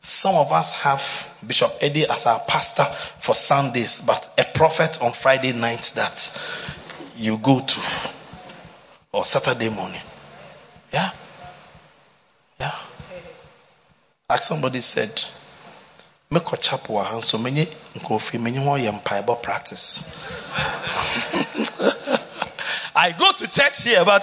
Some 0.00 0.34
of 0.34 0.50
us 0.50 0.72
have 0.82 1.36
Bishop 1.46 1.72
Eddie 1.80 2.06
as 2.08 2.26
our 2.26 2.40
pastor 2.40 2.82
for 2.84 3.36
Sundays, 3.36 4.02
but 4.04 4.28
a 4.36 4.44
prophet 4.44 5.00
on 5.00 5.12
Friday 5.12 5.52
night 5.52 5.92
that 5.94 6.18
you 7.16 7.38
go 7.38 7.60
to 7.60 7.80
or 9.12 9.24
Saturday 9.24 9.70
morning. 9.70 10.00
Yeah. 10.92 11.10
Yeah. 12.58 12.74
Like 14.28 14.42
somebody 14.42 14.80
said, 14.80 15.24
mekɔ 16.32 16.60
chapel 16.60 16.94
wɔ 16.96 17.04
ha 17.04 17.14
nso 17.20 17.38
menye 17.38 17.64
nkurɔfoɔ 17.96 18.38
menye 18.40 18.60
wɔn 18.66 18.80
yɛ 18.84 18.90
mpaebɔ 18.98 19.42
practice 19.42 19.84
I 22.94 23.12
go 23.12 23.32
to 23.32 23.48
church 23.48 23.84
here, 23.84 24.04
but 24.04 24.22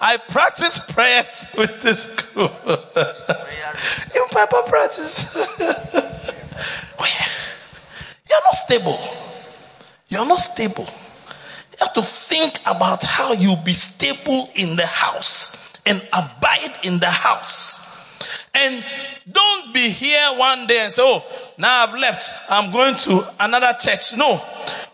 I 0.00 0.16
practice 0.16 0.78
prayers 0.78 1.54
with 1.56 1.80
this 1.80 2.06
group. 2.32 2.52
In 2.66 4.22
Bible 4.32 4.62
practice. 4.68 5.36
Oh, 6.98 7.06
You're 8.28 8.40
not 8.44 8.54
stable. 8.54 9.00
You're 10.08 10.26
not 10.26 10.40
stable. 10.40 10.84
You 10.84 11.78
have 11.80 11.94
to 11.94 12.02
think 12.02 12.60
about 12.66 13.02
how 13.02 13.32
you'll 13.32 13.56
be 13.56 13.72
stable 13.72 14.50
in 14.54 14.76
the 14.76 14.84
house 14.84 15.72
and 15.86 16.02
abide 16.12 16.80
in 16.82 16.98
the 16.98 17.10
house. 17.10 17.89
And 18.54 18.84
don't 19.30 19.72
be 19.72 19.90
here 19.90 20.36
one 20.36 20.66
day 20.66 20.80
and 20.80 20.92
say, 20.92 21.02
oh, 21.04 21.24
now 21.58 21.86
I've 21.86 21.94
left. 21.94 22.32
I'm 22.50 22.72
going 22.72 22.96
to 22.96 23.24
another 23.38 23.76
church. 23.78 24.16
No. 24.16 24.36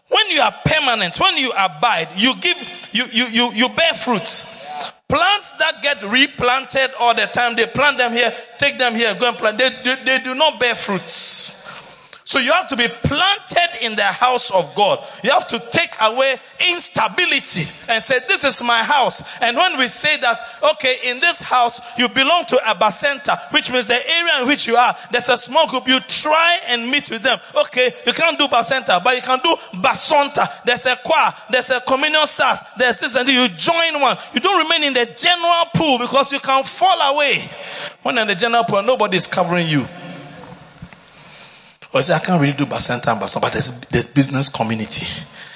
When 0.09 0.31
you 0.31 0.41
are 0.41 0.55
permanent, 0.65 1.19
when 1.19 1.37
you 1.37 1.53
abide, 1.53 2.11
you 2.17 2.37
give, 2.37 2.57
you, 2.93 3.07
you, 3.11 3.27
you, 3.27 3.53
you 3.53 3.69
bear 3.71 3.95
fruits. 3.95 4.65
Plants 5.09 5.53
that 5.55 5.83
get 5.83 6.03
replanted 6.03 6.91
all 6.99 7.15
the 7.15 7.27
time, 7.27 7.57
they 7.57 7.67
plant 7.67 7.99
them 7.99 8.13
here, 8.13 8.35
take 8.59 8.77
them 8.77 8.95
here, 8.95 9.15
go 9.15 9.29
and 9.29 9.39
plant. 9.39 9.59
They, 9.59 9.69
they, 9.69 9.95
they 10.05 10.19
do 10.21 10.35
not 10.35 10.59
bear 10.61 10.75
fruits. 10.75 11.66
So 12.27 12.41
you 12.41 12.51
have 12.51 12.67
to 12.69 12.77
be 12.77 12.89
planted 12.89 13.85
in 13.85 13.95
the 13.95 14.03
house 14.03 14.51
of 14.51 14.75
God. 14.75 14.99
You 15.23 15.31
have 15.31 15.47
to 15.47 15.61
take 15.61 15.93
away 16.01 16.35
instability 16.69 17.69
and 17.89 18.03
say, 18.03 18.19
this 18.27 18.43
is 18.43 18.65
my 18.65 18.83
house. 18.83 19.23
And 19.41 19.57
when 19.57 19.79
we 19.79 19.87
say 19.87 20.19
that, 20.19 20.41
okay, 20.73 20.99
in 21.05 21.21
this 21.21 21.41
house, 21.41 21.81
you 21.97 22.09
belong 22.09 22.47
to 22.47 22.57
a 22.57 22.75
bacenta, 22.75 23.53
which 23.53 23.71
means 23.71 23.87
the 23.87 23.95
area 23.95 24.41
in 24.43 24.49
which 24.49 24.67
you 24.67 24.77
are, 24.77 24.97
there's 25.13 25.29
a 25.29 25.39
small 25.39 25.69
group. 25.69 25.87
You 25.87 26.01
try 26.01 26.59
and 26.67 26.91
meet 26.91 27.09
with 27.11 27.23
them. 27.23 27.39
Okay, 27.55 27.95
you 28.05 28.13
can't 28.13 28.37
do 28.37 28.49
bacenta, 28.49 29.05
but 29.05 29.15
you 29.15 29.23
can 29.23 29.39
do 29.39 29.55
basonta. 29.79 30.65
There's 30.65 30.85
a 30.87 30.97
choir, 30.97 31.33
there's 31.49 31.71
a 31.71 31.81
communion 31.81 32.27
stars, 32.27 32.59
there's 32.77 32.99
this 32.99 33.15
and 33.15 33.29
you 33.29 33.47
join 33.51 34.01
one. 34.01 34.19
You 34.35 34.41
don't 34.41 34.65
remain 34.65 34.83
in 34.83 34.95
the 34.95 35.07
general 35.07 35.67
pool 35.73 36.01
because 36.01 36.33
you 36.33 36.41
can 36.41 36.65
fall 36.65 37.15
away. 37.15 37.49
When 38.03 38.19
in 38.19 38.27
the 38.27 38.35
general 38.35 38.65
pool, 38.65 38.83
nobody 38.83 39.17
is 39.17 39.29
covering 39.29 39.69
you. 39.69 39.87
Or 41.97 42.03
say, 42.03 42.13
I 42.13 42.19
can't 42.19 42.43
really 42.43 42.53
do 42.53 42.67
Bacenta 42.67 43.11
and 43.11 43.41
but 43.41 43.53
there's, 43.55 43.81
there's 43.89 44.09
business 44.09 44.51
community. 44.51 45.07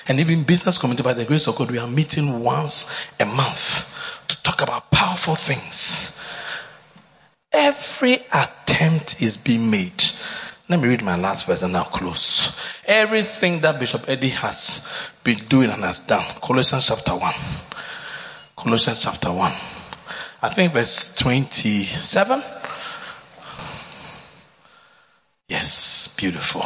And 0.09 0.21
even 0.21 0.45
business 0.45 0.79
community, 0.79 1.03
by 1.03 1.13
the 1.13 1.27
grace 1.27 1.47
of 1.47 1.55
God, 1.55 1.71
we 1.71 1.79
are 1.79 1.87
meeting 1.87 2.43
once 2.43 2.91
a 3.21 3.27
month 3.27 4.25
to 4.29 4.43
talk 4.43 4.63
about 4.63 4.91
powerful 4.91 5.35
things. 5.35 6.19
Every 7.53 8.15
attempt 8.15 9.21
is 9.21 9.37
being 9.37 9.71
made. 9.71 10.03
Let 10.71 10.81
me 10.81 10.89
read 10.89 11.03
my 11.03 11.17
last 11.17 11.45
verse 11.45 11.61
and 11.61 11.75
now 11.75 11.85
close. 11.85 12.57
Everything 12.87 13.61
that 13.61 13.79
Bishop 13.79 14.09
Eddie 14.09 14.31
has 14.31 15.13
been 15.23 15.41
doing 15.41 15.69
and 15.69 15.85
has 15.85 16.01
done. 16.01 16.25
Colossians 16.41 16.87
chapter 16.87 17.13
1. 17.13 17.35
Colossians 18.57 19.03
chapter 19.03 19.31
1. 19.31 19.53
I 20.41 20.49
think 20.49 20.73
verse 20.73 21.15
27. 21.17 22.43
Yes, 25.51 26.15
beautiful. 26.17 26.63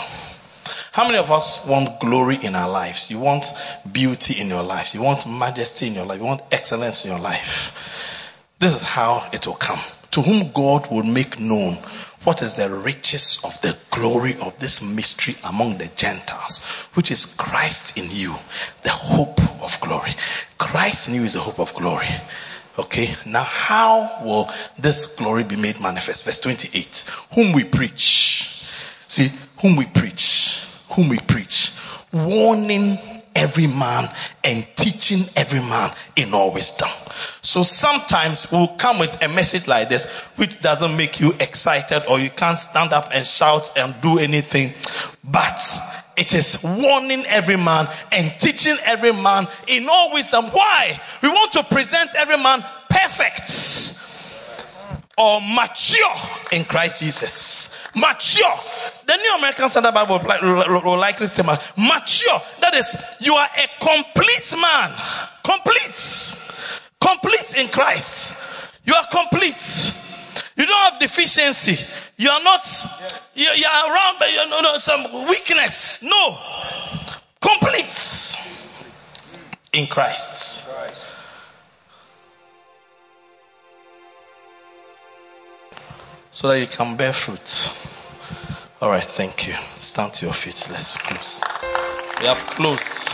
How 0.92 1.06
many 1.06 1.16
of 1.16 1.30
us 1.30 1.64
want 1.64 2.00
glory 2.00 2.36
in 2.36 2.54
our 2.54 2.68
lives? 2.68 3.10
You 3.10 3.18
want 3.18 3.46
beauty 3.90 4.38
in 4.38 4.48
your 4.48 4.62
lives. 4.62 4.94
You 4.94 5.00
want 5.00 5.26
majesty 5.26 5.86
in 5.86 5.94
your 5.94 6.04
life. 6.04 6.18
You 6.18 6.26
want 6.26 6.42
excellence 6.52 7.06
in 7.06 7.12
your 7.12 7.20
life. 7.20 8.52
This 8.58 8.76
is 8.76 8.82
how 8.82 9.26
it 9.32 9.46
will 9.46 9.54
come. 9.54 9.80
To 10.10 10.20
whom 10.20 10.52
God 10.52 10.90
will 10.90 11.02
make 11.02 11.40
known 11.40 11.78
what 12.24 12.42
is 12.42 12.56
the 12.56 12.68
riches 12.68 13.40
of 13.42 13.58
the 13.62 13.74
glory 13.90 14.36
of 14.38 14.58
this 14.58 14.82
mystery 14.82 15.36
among 15.44 15.78
the 15.78 15.88
Gentiles, 15.96 16.62
which 16.92 17.10
is 17.10 17.24
Christ 17.24 17.96
in 17.96 18.10
you, 18.10 18.34
the 18.82 18.90
hope 18.90 19.40
of 19.62 19.80
glory. 19.80 20.10
Christ 20.58 21.08
in 21.08 21.14
you 21.14 21.22
is 21.22 21.32
the 21.32 21.40
hope 21.40 21.58
of 21.58 21.72
glory. 21.72 22.08
Okay, 22.78 23.14
now 23.24 23.44
how 23.44 24.20
will 24.24 24.50
this 24.78 25.06
glory 25.06 25.44
be 25.44 25.56
made 25.56 25.80
manifest? 25.80 26.24
Verse 26.24 26.40
28. 26.40 27.10
Whom 27.32 27.52
we 27.52 27.64
preach 27.64 28.53
See, 29.06 29.30
whom 29.60 29.76
we 29.76 29.86
preach, 29.86 30.66
whom 30.90 31.08
we 31.08 31.18
preach, 31.18 31.72
warning 32.12 32.98
every 33.34 33.66
man 33.66 34.08
and 34.44 34.66
teaching 34.76 35.24
every 35.36 35.58
man 35.60 35.90
in 36.16 36.32
all 36.34 36.52
wisdom. 36.52 36.88
So 37.42 37.62
sometimes 37.62 38.50
we'll 38.50 38.68
come 38.68 38.98
with 38.98 39.22
a 39.22 39.28
message 39.28 39.66
like 39.66 39.88
this, 39.88 40.08
which 40.36 40.60
doesn't 40.60 40.96
make 40.96 41.20
you 41.20 41.34
excited 41.40 42.04
or 42.08 42.20
you 42.20 42.30
can't 42.30 42.58
stand 42.58 42.92
up 42.92 43.10
and 43.12 43.26
shout 43.26 43.76
and 43.76 43.94
do 44.00 44.18
anything, 44.18 44.72
but 45.24 45.60
it 46.16 46.32
is 46.32 46.62
warning 46.62 47.26
every 47.26 47.56
man 47.56 47.88
and 48.12 48.32
teaching 48.38 48.76
every 48.84 49.12
man 49.12 49.48
in 49.66 49.88
all 49.88 50.12
wisdom. 50.12 50.46
Why? 50.46 51.00
We 51.22 51.28
want 51.28 51.52
to 51.54 51.64
present 51.64 52.14
every 52.14 52.38
man 52.38 52.64
perfect 52.88 53.48
or 55.16 55.40
mature 55.40 56.14
in 56.52 56.64
Christ 56.64 57.00
Jesus. 57.00 57.76
Mature. 57.94 58.54
The 59.06 59.16
New 59.16 59.36
American 59.36 59.68
Standard 59.70 59.94
Bible 59.94 60.18
will 60.18 60.98
likely 60.98 61.26
say 61.26 61.42
mature. 61.42 62.40
That 62.60 62.74
is, 62.74 62.96
you 63.20 63.34
are 63.34 63.46
a 63.46 63.68
complete 63.84 64.54
man. 64.60 64.92
Complete. 65.44 66.34
Complete 67.00 67.54
in 67.56 67.68
Christ. 67.68 68.72
You 68.84 68.94
are 68.94 69.06
complete. 69.10 69.94
You 70.56 70.66
don't 70.66 70.92
have 70.92 71.00
deficiency. 71.00 71.78
You 72.16 72.30
are 72.30 72.42
not, 72.42 72.66
you, 73.34 73.48
you 73.50 73.66
are 73.66 73.92
around 73.92 74.18
by 74.18 74.26
you 74.26 74.48
know, 74.48 74.78
some 74.78 75.26
weakness. 75.28 76.02
No. 76.02 76.38
Complete 77.40 78.36
in 79.72 79.86
Christ. 79.86 81.03
So 86.34 86.48
that 86.48 86.58
you 86.58 86.66
can 86.66 86.96
bear 86.96 87.12
fruit. 87.12 87.70
All 88.82 88.90
right, 88.90 89.04
thank 89.04 89.46
you. 89.46 89.54
Stand 89.78 90.14
to 90.14 90.26
your 90.26 90.34
feet. 90.34 90.66
Let's 90.68 90.96
close. 90.96 91.40
We 92.20 92.26
have 92.26 92.44
closed. 92.44 93.08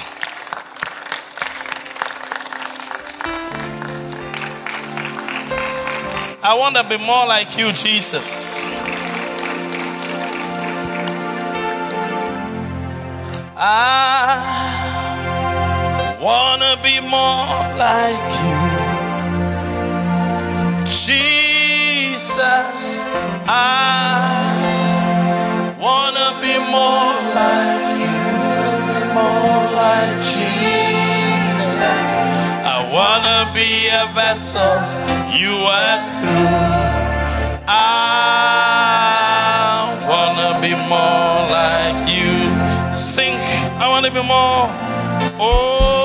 I 6.43 6.55
want 6.59 6.77
to 6.77 6.85
be 6.89 6.97
more 6.97 7.27
like 7.27 7.59
you, 7.59 7.73
Jesus. 7.73 8.67
I 13.63 14.57
want 16.23 16.63
to 16.63 16.79
be 16.83 17.01
more 17.01 17.77
like 17.77 18.65
you. 18.65 18.70
Jesus, 22.21 23.09
I 23.49 23.57
wanna 25.81 26.37
be 26.43 26.55
more 26.77 27.17
like 27.33 27.97
you, 27.97 28.13
more 29.17 29.65
like 29.73 30.21
Jesus. 30.21 31.81
I 32.77 32.77
wanna 32.93 33.41
be 33.55 33.89
a 33.89 34.05
vessel 34.13 34.77
you 35.41 35.65
work 35.65 36.03
through. 36.21 36.61
I 37.67 38.61
wanna 40.11 40.61
be 40.61 40.73
more 40.93 41.49
like 41.57 42.01
you. 42.17 42.37
Sing, 42.93 43.35
I 43.81 43.89
wanna 43.89 44.11
be 44.11 44.21
more. 44.21 44.69
Oh. 45.41 46.00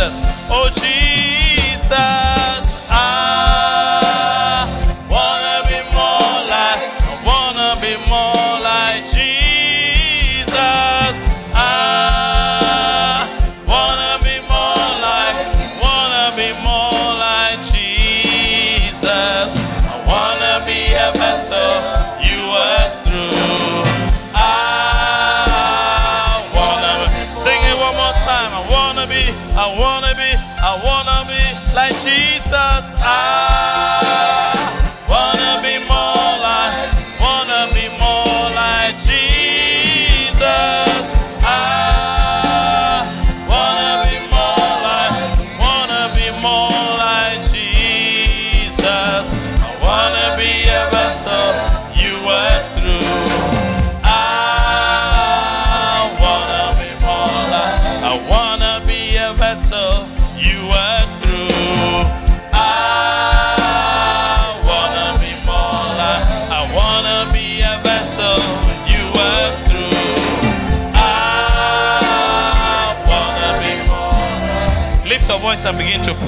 Jesus. 0.00 0.20
Oh 0.50 0.70
Jesus. 0.70 2.39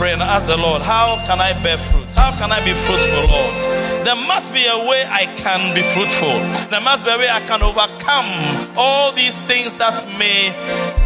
Pray 0.03 0.13
and 0.13 0.21
ask 0.21 0.49
the 0.49 0.57
Lord, 0.57 0.83
How 0.83 1.15
can 1.27 1.41
I 1.41 1.53
bear 1.63 1.79
fruit? 1.79 2.13
How 2.15 2.33
can 2.37 2.51
I 2.51 2.59
be 2.65 2.75
fruitful, 2.75 3.23
Lord? 3.23 4.05
There 4.05 4.17
must 4.17 4.53
be 4.53 4.67
a 4.67 4.79
way 4.79 5.07
I 5.07 5.27
can 5.27 5.75
be 5.77 5.83
fruitful. 5.83 6.41
There 6.71 6.81
must 6.81 7.05
be 7.05 7.13
a 7.13 7.19
way 7.19 7.31
I 7.31 7.39
can 7.39 7.63
overcome 7.63 8.77
all 8.77 9.13
these 9.13 9.39
things 9.39 9.77
that 9.77 10.05
may 10.19 10.51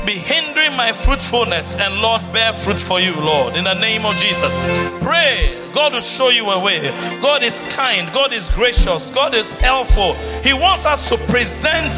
be 0.06 0.14
hindering 0.14 0.76
my 0.76 0.92
fruitfulness 0.92 1.76
and 1.76 2.00
Lord 2.00 2.20
bear 2.32 2.52
fruit 2.52 2.78
for 2.78 3.00
you, 3.00 3.14
Lord, 3.16 3.56
in 3.56 3.64
the 3.64 3.74
name 3.74 4.06
of 4.06 4.16
Jesus. 4.16 4.56
Pray. 5.02 5.66
God 5.76 5.92
will 5.92 6.00
show 6.00 6.30
you 6.30 6.48
a 6.48 6.58
way. 6.58 6.80
God 7.20 7.42
is 7.42 7.60
kind. 7.60 8.10
God 8.14 8.32
is 8.32 8.48
gracious. 8.48 9.10
God 9.10 9.34
is 9.34 9.52
helpful. 9.52 10.14
He 10.42 10.54
wants 10.54 10.86
us 10.86 11.10
to 11.10 11.18
present 11.18 11.92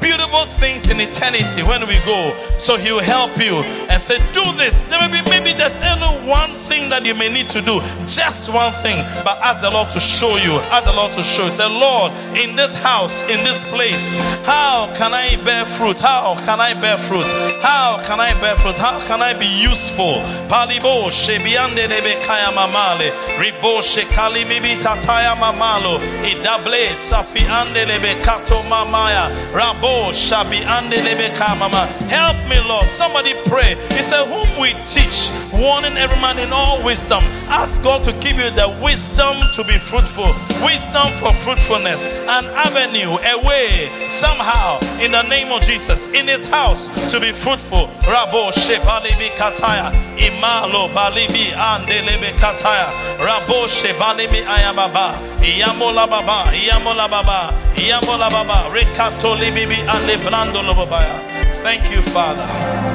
beautiful 0.00 0.46
things 0.46 0.88
in 0.88 1.00
eternity 1.00 1.64
when 1.64 1.88
we 1.88 1.98
go. 2.06 2.32
So 2.60 2.76
He 2.76 2.92
will 2.92 3.02
help 3.02 3.36
you 3.38 3.56
and 3.56 4.00
say, 4.00 4.18
Do 4.32 4.52
this. 4.52 4.84
There 4.84 5.00
may 5.00 5.20
be 5.20 5.28
maybe 5.28 5.52
there's 5.52 5.80
only 5.80 6.28
one 6.28 6.50
thing 6.52 6.90
that 6.90 7.04
you 7.04 7.14
may 7.14 7.28
need 7.28 7.48
to 7.50 7.60
do. 7.60 7.80
Just 8.06 8.52
one 8.52 8.72
thing. 8.72 9.04
But 9.24 9.38
ask 9.38 9.62
the 9.62 9.70
Lord 9.70 9.90
to 9.90 10.00
show 10.00 10.36
you. 10.36 10.52
Ask 10.52 10.84
the 10.86 10.92
Lord 10.92 11.14
to 11.14 11.22
show 11.24 11.46
you. 11.46 11.50
Say, 11.50 11.66
Lord, 11.66 12.12
in 12.36 12.54
this 12.54 12.76
house, 12.76 13.24
in 13.24 13.42
this 13.42 13.64
place, 13.64 14.16
how 14.46 14.92
can 14.94 15.12
I 15.12 15.34
bear 15.42 15.66
fruit? 15.66 15.98
How 15.98 16.36
can 16.36 16.60
I 16.60 16.74
bear 16.74 16.98
fruit? 16.98 17.24
How 17.62 17.98
can 17.98 18.20
I 18.20 18.38
bear 18.40 18.56
fruit? 18.56 18.76
How 18.76 19.00
can 19.06 19.22
I 19.22 19.34
be 19.34 19.46
useful? 19.46 20.20
Palibo 20.48 21.10
shebiande 21.10 21.88
lebe 21.88 22.14
kaya 22.26 22.52
mamale. 22.52 23.10
Ribo 23.38 23.80
shekali 23.80 24.44
bibi 24.48 24.76
kataya 24.82 25.34
mamalo. 25.36 25.98
Idable 26.24 26.94
safi 26.96 27.40
ande 27.48 27.86
lebe 27.86 28.22
kato 28.22 28.62
mamaya. 28.68 29.30
Rabo 29.52 30.12
shabi 30.12 30.62
ande 30.64 31.02
lebe 31.02 31.28
kamama. 31.34 31.86
Help 32.08 32.48
me, 32.48 32.60
Lord. 32.68 32.86
Somebody 32.86 33.34
pray. 33.46 33.74
He 33.94 34.02
said, 34.02 34.26
Whom 34.26 34.60
we 34.60 34.74
teach, 34.84 35.30
warning 35.52 35.96
every 35.96 36.20
man 36.20 36.38
in 36.38 36.52
all 36.52 36.82
wisdom. 36.84 37.22
Ask 37.48 37.82
God 37.82 38.04
to 38.04 38.12
give 38.12 38.36
you 38.36 38.50
the 38.50 38.68
wisdom 38.82 39.36
to 39.54 39.64
be 39.64 39.78
fruitful, 39.78 40.26
wisdom 40.64 41.12
for 41.12 41.32
fruitfulness, 41.32 42.04
an 42.28 42.46
avenue, 42.46 43.16
a 43.16 43.46
way, 43.46 44.06
somehow, 44.08 44.80
in 45.00 45.12
the 45.12 45.22
name 45.22 45.52
of 45.52 45.62
Jesus, 45.62 46.08
in 46.08 46.26
His 46.26 46.46
house 46.46 46.88
to 47.12 47.20
be 47.20 47.32
fruitful. 47.32 47.43
Rabo 47.44 48.50
shebalibi 48.52 49.28
kataya, 49.36 49.92
imalo 50.16 50.88
balibi 50.94 51.52
andelebe 51.52 52.32
kataya, 52.32 52.88
rabo 53.18 53.66
shebalibi 53.66 54.44
ayababa, 54.44 55.18
iyamola 55.42 56.06
baba, 56.08 56.52
iyamola 56.54 57.08
baba, 57.08 57.52
iyamola 57.76 58.30
baba, 58.30 58.70
rekato 58.72 59.36
libibi 59.36 59.76
ande 59.86 60.16
blando 60.16 60.62
lobabaya. 60.62 61.54
Thank 61.62 61.90
you, 61.90 62.02
Father 62.02 62.94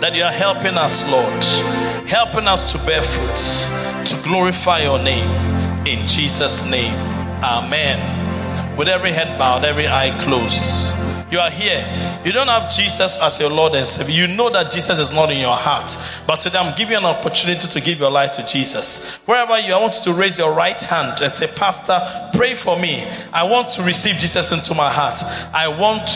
that 0.00 0.14
you 0.14 0.22
are 0.22 0.32
helping 0.32 0.78
us, 0.78 1.08
Lord, 1.10 1.44
helping 2.06 2.46
us 2.46 2.72
to 2.72 2.78
bear 2.78 3.02
fruits, 3.02 3.68
to 4.10 4.22
glorify 4.22 4.82
your 4.82 5.00
name. 5.00 5.28
In 5.86 6.06
Jesus' 6.06 6.68
name, 6.70 6.94
Amen. 7.42 8.76
With 8.76 8.88
every 8.88 9.12
head 9.12 9.38
bowed, 9.38 9.64
every 9.64 9.88
eye 9.88 10.16
closed. 10.22 11.17
You 11.30 11.40
are 11.40 11.50
here. 11.50 12.22
You 12.24 12.32
don't 12.32 12.48
have 12.48 12.72
Jesus 12.72 13.18
as 13.20 13.38
your 13.38 13.50
Lord 13.50 13.74
and 13.74 13.86
Savior. 13.86 14.26
You 14.26 14.34
know 14.34 14.48
that 14.48 14.72
Jesus 14.72 14.98
is 14.98 15.12
not 15.12 15.30
in 15.30 15.38
your 15.38 15.56
heart. 15.56 15.94
But 16.26 16.40
today 16.40 16.56
I'm 16.58 16.74
giving 16.74 16.92
you 16.92 16.98
an 16.98 17.04
opportunity 17.04 17.68
to 17.68 17.80
give 17.82 17.98
your 17.98 18.10
life 18.10 18.32
to 18.32 18.46
Jesus. 18.46 19.14
Wherever 19.26 19.58
you 19.58 19.74
are, 19.74 19.78
I 19.78 19.82
want 19.82 19.96
you 19.96 20.04
to 20.04 20.12
raise 20.14 20.38
your 20.38 20.54
right 20.54 20.80
hand 20.80 21.20
and 21.20 21.30
say, 21.30 21.46
Pastor, 21.46 22.00
pray 22.34 22.54
for 22.54 22.78
me. 22.78 23.04
I 23.30 23.44
want 23.44 23.72
to 23.72 23.82
receive 23.82 24.16
Jesus 24.16 24.52
into 24.52 24.74
my 24.74 24.90
heart. 24.90 25.22
I 25.52 25.68
want 25.68 26.08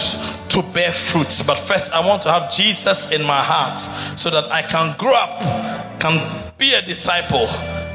to 0.50 0.62
bear 0.62 0.92
fruits. 0.92 1.42
But 1.42 1.58
first, 1.58 1.92
I 1.92 2.06
want 2.06 2.22
to 2.22 2.32
have 2.32 2.50
Jesus 2.50 3.12
in 3.12 3.22
my 3.22 3.42
heart 3.42 3.78
so 3.78 4.30
that 4.30 4.50
I 4.50 4.62
can 4.62 4.96
grow 4.96 5.14
up, 5.14 6.00
can 6.00 6.42
be 6.56 6.72
a 6.72 6.80
disciple. 6.80 7.48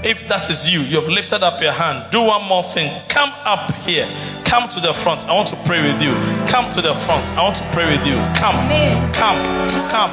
If 0.03 0.28
that 0.30 0.49
is 0.51 0.70
you, 0.70 0.82
you've 0.82 1.07
lifted 1.07 1.41
up 1.41 1.61
your 1.61 1.72
hand. 1.72 2.11
Do 2.11 2.22
one 2.22 2.43
more 2.43 2.63
thing. 2.63 2.91
Come 3.09 3.32
up 3.43 3.74
here. 3.78 4.07
Come 4.48 4.70
to 4.70 4.80
the 4.80 4.93
front. 4.93 5.28
I 5.28 5.34
want 5.34 5.50
to 5.50 5.58
pray 5.68 5.82
with 5.84 6.02
you. 6.02 6.16
Come 6.48 6.72
to 6.72 6.82
the 6.82 6.95
front. 6.95 7.30
I 7.38 7.43
want 7.43 7.58
to 7.58 7.68
pray 7.76 7.86
with 7.86 8.08
you. 8.08 8.16
Come. 8.39 8.56
Come. 9.14 9.39
Come. 9.91 10.12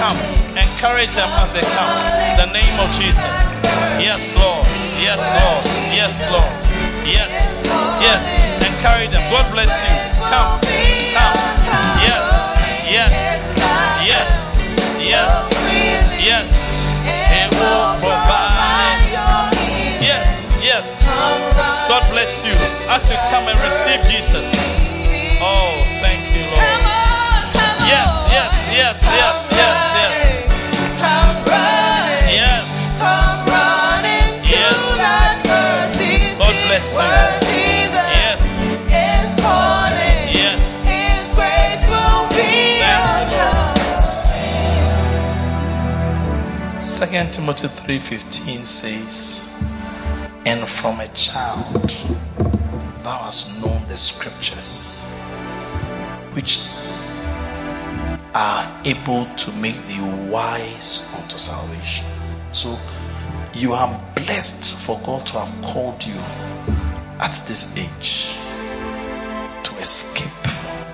Come. 0.00 0.18
Encourage 0.56 1.14
them 1.14 1.28
as 1.44 1.52
they 1.52 1.60
come. 1.60 1.92
In 2.32 2.48
the 2.48 2.50
name 2.56 2.80
of 2.80 2.88
Jesus. 2.96 3.22
Yes, 4.00 4.32
Lord. 4.34 4.64
Yes, 4.98 5.20
Lord. 5.20 5.64
Yes, 5.92 6.14
Lord. 6.32 6.52
Yes. 7.04 7.32
Yes. 8.00 8.24
Encourage 8.64 9.10
them. 9.10 9.22
God 9.30 9.46
bless 9.52 9.72
you. 9.84 9.94
Come. 10.32 10.60
Come. 11.12 11.36
Yes. 12.02 12.24
Yes. 12.88 13.12
Yes. 14.02 14.44
Yes. 15.04 15.54
Yes. 16.24 16.74
Provide. 18.04 19.00
Yes, 20.00 20.52
yes. 20.62 20.98
God 21.88 22.10
bless 22.10 22.44
you 22.44 22.52
as 22.88 23.10
you 23.10 23.16
come 23.30 23.48
and 23.48 23.58
receive 23.60 24.00
Jesus. 24.10 24.46
Oh, 25.40 25.72
thank 26.00 26.20
you, 26.34 26.44
Lord. 26.52 26.58
Yes, 27.86 28.24
yes, 28.28 28.52
yes, 28.72 29.02
yes, 29.04 29.48
yes, 29.52 29.78
yes. 29.98 30.12
Yes. 32.30 33.00
Yes. 34.48 34.78
God 36.38 36.56
bless 36.66 36.94
you. 36.94 37.02
Yes. 38.12 38.42
Yes. 40.34 40.62
Second 46.84 47.32
Timothy 47.32 47.68
3:15 47.68 48.64
says, 48.64 49.52
"And 50.46 50.68
from 50.68 51.00
a 51.00 51.08
child 51.08 51.92
thou 53.04 53.18
hast 53.18 53.60
known 53.60 53.86
the 53.86 53.96
scriptures, 53.96 55.14
which 56.32 56.60
are 58.34 58.80
able 58.84 59.26
to 59.36 59.52
make 59.52 59.76
thee 59.86 60.00
wise 60.30 61.02
unto 61.16 61.38
salvation." 61.38 62.06
So 62.52 62.78
you 63.54 63.74
are 63.74 64.00
blessed 64.14 64.64
for 64.64 64.98
God 65.00 65.26
to 65.26 65.38
have 65.38 65.72
called 65.72 66.04
you 66.04 66.18
at 67.20 67.34
this 67.46 67.76
age 67.76 68.34
to 69.64 69.76
escape 69.78 70.48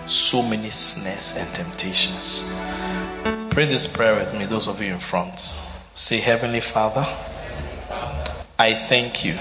so 0.07 0.43
many 0.43 0.70
snares 0.70 1.37
and 1.37 1.55
temptations. 1.55 2.45
Pray 3.51 3.66
this 3.66 3.87
prayer 3.87 4.16
with 4.16 4.35
me, 4.35 4.47
those 4.47 4.69
of 4.69 4.81
you 4.81 4.93
in 4.93 5.01
front. 5.01 5.39
Say, 5.95 6.20
Heavenly 6.20 6.61
Father, 6.61 7.07
I 8.59 8.74
thank 8.74 9.24
you 9.24 9.39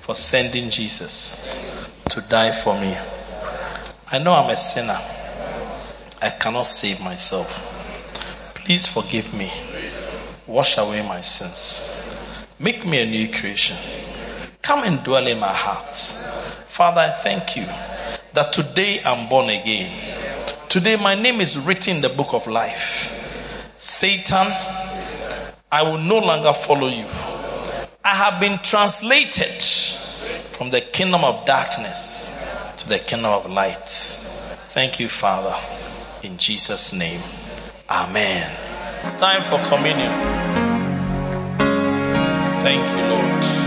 for 0.00 0.14
sending 0.14 0.70
Jesus 0.70 2.00
to 2.10 2.20
die 2.20 2.52
for 2.52 2.78
me. 2.80 2.96
I 4.10 4.18
know 4.18 4.32
I'm 4.32 4.50
a 4.50 4.56
sinner. 4.56 4.98
I 6.22 6.30
cannot 6.30 6.66
save 6.66 7.02
myself. 7.02 8.52
Please 8.56 8.86
forgive 8.86 9.32
me. 9.34 9.50
Wash 10.46 10.78
away 10.78 11.06
my 11.06 11.20
sins. 11.20 12.46
Make 12.58 12.84
me 12.84 13.00
a 13.00 13.06
new 13.06 13.32
creation. 13.32 13.76
Come 14.62 14.84
and 14.84 15.02
dwell 15.02 15.26
in 15.26 15.38
my 15.38 15.52
heart. 15.52 15.94
Father, 15.96 17.00
I 17.00 17.10
thank 17.10 17.56
you 17.56 17.64
that 18.32 18.52
today 18.52 19.00
I'm 19.04 19.28
born 19.28 19.48
again. 19.48 19.96
Today 20.68 20.96
my 20.96 21.14
name 21.14 21.40
is 21.40 21.58
written 21.58 21.96
in 21.96 22.02
the 22.02 22.08
book 22.08 22.34
of 22.34 22.46
life. 22.46 23.74
Satan, 23.78 24.46
I 25.72 25.82
will 25.82 25.98
no 25.98 26.18
longer 26.18 26.52
follow 26.52 26.88
you. 26.88 27.06
I 28.10 28.14
have 28.14 28.40
been 28.40 28.58
translated 28.58 29.62
from 30.56 30.70
the 30.70 30.80
kingdom 30.80 31.22
of 31.22 31.46
darkness 31.46 32.28
to 32.78 32.88
the 32.88 32.98
kingdom 32.98 33.30
of 33.30 33.48
light. 33.48 33.86
Thank 33.86 34.98
you, 34.98 35.08
Father. 35.08 35.54
In 36.24 36.36
Jesus' 36.36 36.92
name. 36.92 37.20
Amen. 37.88 38.50
It's 38.98 39.14
time 39.14 39.42
for 39.42 39.62
communion. 39.68 40.10
Thank 42.64 42.98
you, 42.98 43.04
Lord. 43.04 43.59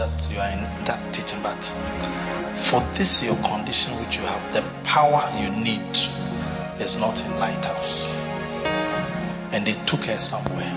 That 0.00 0.30
you 0.32 0.40
are 0.40 0.48
in 0.48 0.62
that 0.86 1.12
teaching, 1.12 1.42
but 1.42 1.62
for 2.56 2.80
this 2.96 3.22
your 3.22 3.36
condition 3.36 3.92
which 4.00 4.16
you 4.16 4.22
have, 4.22 4.54
the 4.54 4.62
power 4.82 5.30
you 5.38 5.50
need 5.50 5.98
is 6.80 6.98
not 6.98 7.22
in 7.22 7.38
Lighthouse. 7.38 8.14
And 9.52 9.66
they 9.66 9.74
took 9.84 10.04
her 10.04 10.18
somewhere. 10.18 10.70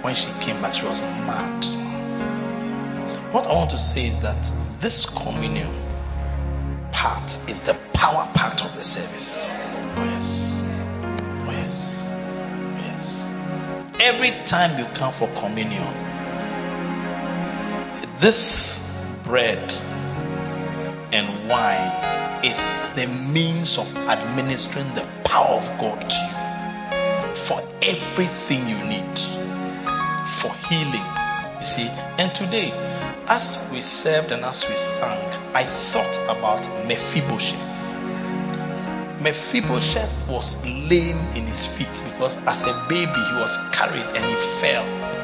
When 0.00 0.14
she 0.14 0.30
came 0.40 0.62
back, 0.62 0.72
she 0.72 0.86
was 0.86 1.02
mad. 1.02 1.64
What 3.34 3.46
I 3.46 3.52
want 3.52 3.70
to 3.70 3.78
say 3.78 4.06
is 4.06 4.20
that 4.20 4.52
this 4.80 5.04
communion 5.04 5.68
part 6.92 7.26
is 7.46 7.64
the 7.64 7.76
power 7.92 8.26
part 8.32 8.64
of 8.64 8.74
the 8.74 8.84
service. 8.84 9.52
Oh, 9.52 10.04
yes. 10.04 10.62
Oh, 11.46 11.50
yes. 11.50 12.08
Yes. 12.80 13.30
Every 14.00 14.30
time 14.46 14.78
you 14.78 14.86
come 14.94 15.12
for 15.12 15.28
communion, 15.34 15.86
this 18.20 19.06
bread 19.24 19.72
and 21.12 21.48
wine 21.48 22.44
is 22.44 22.58
the 22.96 23.06
means 23.06 23.78
of 23.78 23.96
administering 23.96 24.92
the 24.94 25.06
power 25.24 25.56
of 25.56 25.66
God 25.78 26.00
to 26.00 26.16
you 26.16 27.34
for 27.36 27.62
everything 27.82 28.68
you 28.68 28.78
need 28.84 29.18
for 30.26 30.52
healing. 30.68 31.06
You 31.58 31.64
see, 31.64 31.88
and 32.18 32.34
today, 32.34 32.72
as 33.28 33.68
we 33.72 33.80
served 33.82 34.32
and 34.32 34.44
as 34.44 34.68
we 34.68 34.74
sang, 34.74 35.18
I 35.54 35.64
thought 35.64 36.18
about 36.24 36.66
Mephibosheth. 36.86 37.94
Mephibosheth 39.20 40.28
was 40.28 40.64
lame 40.64 41.18
in 41.36 41.46
his 41.46 41.66
feet 41.66 42.10
because 42.12 42.44
as 42.46 42.64
a 42.64 42.86
baby 42.88 43.12
he 43.12 43.34
was 43.40 43.58
carried 43.72 44.16
and 44.16 44.24
he 44.24 44.36
fell. 44.60 45.17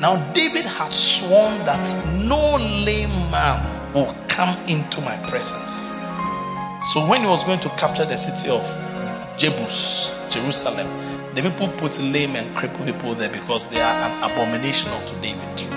Now, 0.00 0.32
David 0.32 0.64
had 0.64 0.94
sworn 0.94 1.66
that 1.66 1.84
no 2.16 2.56
lame 2.56 3.30
man 3.30 3.92
will 3.92 4.14
come 4.28 4.56
into 4.66 5.02
my 5.02 5.14
presence. 5.28 5.90
So, 6.92 7.06
when 7.06 7.20
he 7.20 7.26
was 7.26 7.44
going 7.44 7.60
to 7.60 7.68
capture 7.68 8.06
the 8.06 8.16
city 8.16 8.48
of 8.48 8.62
Jebus, 9.36 10.10
Jerusalem, 10.30 10.86
the 11.34 11.42
people 11.42 11.68
put 11.68 12.00
lame 12.00 12.34
and 12.34 12.56
crippled 12.56 12.86
people 12.86 13.14
there 13.14 13.28
because 13.30 13.66
they 13.66 13.82
are 13.82 13.92
an 13.92 14.30
abomination 14.30 14.90
unto 14.90 15.14
David. 15.20 15.68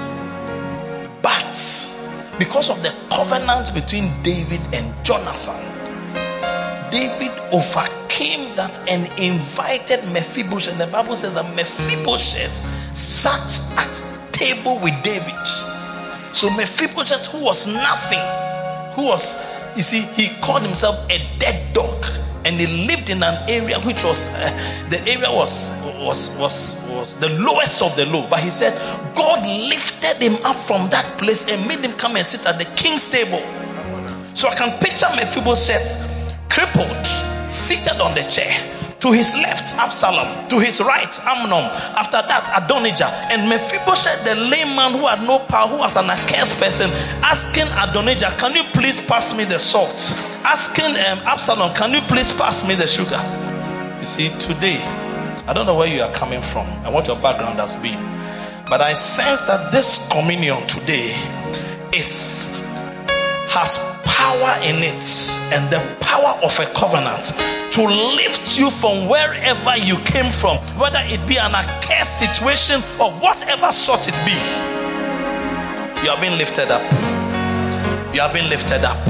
But 1.21 1.51
because 2.39 2.69
of 2.69 2.81
the 2.81 2.95
covenant 3.09 3.73
between 3.73 4.23
David 4.23 4.61
and 4.73 5.05
Jonathan, 5.05 5.59
David 6.91 7.31
overcame 7.51 8.55
that 8.55 8.89
and 8.89 9.03
invited 9.19 10.09
Mephibosheth. 10.13 10.71
And 10.71 10.79
the 10.79 10.87
Bible 10.87 11.17
says 11.17 11.33
that 11.33 11.53
Mephibosheth 11.53 12.72
sat 12.93 13.61
at 13.77 14.31
table 14.31 14.79
with 14.79 15.03
David. 15.03 15.45
So 16.33 16.49
Mephibosheth, 16.49 17.27
who 17.27 17.43
was 17.43 17.67
nothing, 17.67 18.19
who 18.95 19.05
was, 19.07 19.37
you 19.75 19.83
see, 19.83 20.01
he 20.01 20.29
called 20.41 20.63
himself 20.63 21.09
a 21.09 21.37
dead 21.37 21.73
dog, 21.73 22.05
and 22.45 22.59
he 22.59 22.87
lived 22.87 23.09
in 23.09 23.23
an 23.23 23.49
area 23.49 23.79
which 23.79 24.03
was, 24.03 24.29
uh, 24.33 24.87
the 24.89 25.01
area 25.07 25.31
was 25.31 25.69
was 26.03 26.37
was 26.37 26.85
was 26.89 27.19
the 27.19 27.29
lowest 27.29 27.81
of 27.81 27.95
the 27.95 28.05
low. 28.05 28.27
But 28.29 28.39
he 28.39 28.49
said 28.49 28.73
God 29.15 29.45
lifted 29.45 30.21
him 30.21 30.45
up 30.45 30.55
from 30.55 30.89
that 30.89 31.17
place 31.17 31.49
and 31.49 31.67
made 31.67 31.79
him 31.79 31.93
come 31.93 32.15
and 32.17 32.25
sit 32.25 32.45
at 32.45 32.59
the 32.59 32.65
king's 32.65 33.09
table. 33.09 33.41
So 34.35 34.49
I 34.49 34.55
can 34.55 34.79
picture 34.79 35.07
Mephibosheth 35.15 36.49
crippled, 36.49 37.05
seated 37.51 38.01
on 38.01 38.15
the 38.15 38.23
chair. 38.23 38.82
To 39.03 39.11
his 39.11 39.35
left, 39.35 39.75
Absalom. 39.75 40.47
To 40.47 40.59
his 40.59 40.79
right, 40.79 41.19
Amnon. 41.27 41.65
After 41.99 42.21
that, 42.21 42.63
Adonijah. 42.63 43.11
And 43.31 43.49
Mephibosheth, 43.49 44.23
the 44.23 44.33
lame 44.35 44.77
man 44.77 44.93
who 44.93 45.05
had 45.07 45.21
no 45.23 45.39
power, 45.39 45.67
who 45.67 45.75
was 45.75 45.97
an 45.97 46.09
accursed 46.09 46.57
person, 46.57 46.89
asking 47.21 47.67
Adonijah, 47.67 48.31
Can 48.37 48.55
you 48.55 48.63
please 48.63 49.01
pass 49.01 49.35
me 49.35 49.43
the 49.43 49.59
salt? 49.59 49.91
Asking 50.45 50.95
um, 50.95 51.19
Absalom, 51.27 51.73
Can 51.75 51.91
you 51.91 51.99
please 51.99 52.31
pass 52.31 52.65
me 52.65 52.75
the 52.75 52.87
sugar? 52.87 53.19
You 53.99 54.05
see, 54.05 54.29
today, 54.39 54.77
I 55.47 55.51
don't 55.53 55.65
know 55.65 55.75
where 55.75 55.89
you 55.89 56.01
are 56.01 56.13
coming 56.13 56.41
from 56.41 56.65
and 56.65 56.93
what 56.93 57.07
your 57.07 57.17
background 57.17 57.59
has 57.59 57.75
been, 57.75 57.99
but 58.69 58.79
I 58.79 58.93
sense 58.93 59.41
that 59.47 59.73
this 59.73 60.07
communion 60.09 60.65
today 60.67 61.13
is 61.91 62.47
has 63.49 63.92
power 64.23 64.57
in 64.63 64.77
it 64.77 65.05
and 65.51 65.69
the 65.69 65.81
power 65.99 66.39
of 66.41 66.57
a 66.57 66.65
covenant 66.73 67.25
to 67.73 67.83
lift 68.15 68.57
you 68.57 68.69
from 68.69 69.09
wherever 69.09 69.75
you 69.75 69.97
came 69.97 70.31
from, 70.31 70.57
whether 70.79 71.01
it 71.01 71.27
be 71.27 71.37
an 71.37 71.53
accursed 71.53 72.19
situation 72.19 72.81
or 73.01 73.11
whatever 73.11 73.69
sort 73.73 74.07
it 74.07 74.15
be. 74.23 74.31
You 76.03 76.11
are 76.11 76.21
being 76.21 76.37
lifted 76.37 76.71
up. 76.71 76.83
You 78.15 78.21
are 78.21 78.31
being 78.31 78.47
lifted 78.47 78.85
up. 78.85 79.07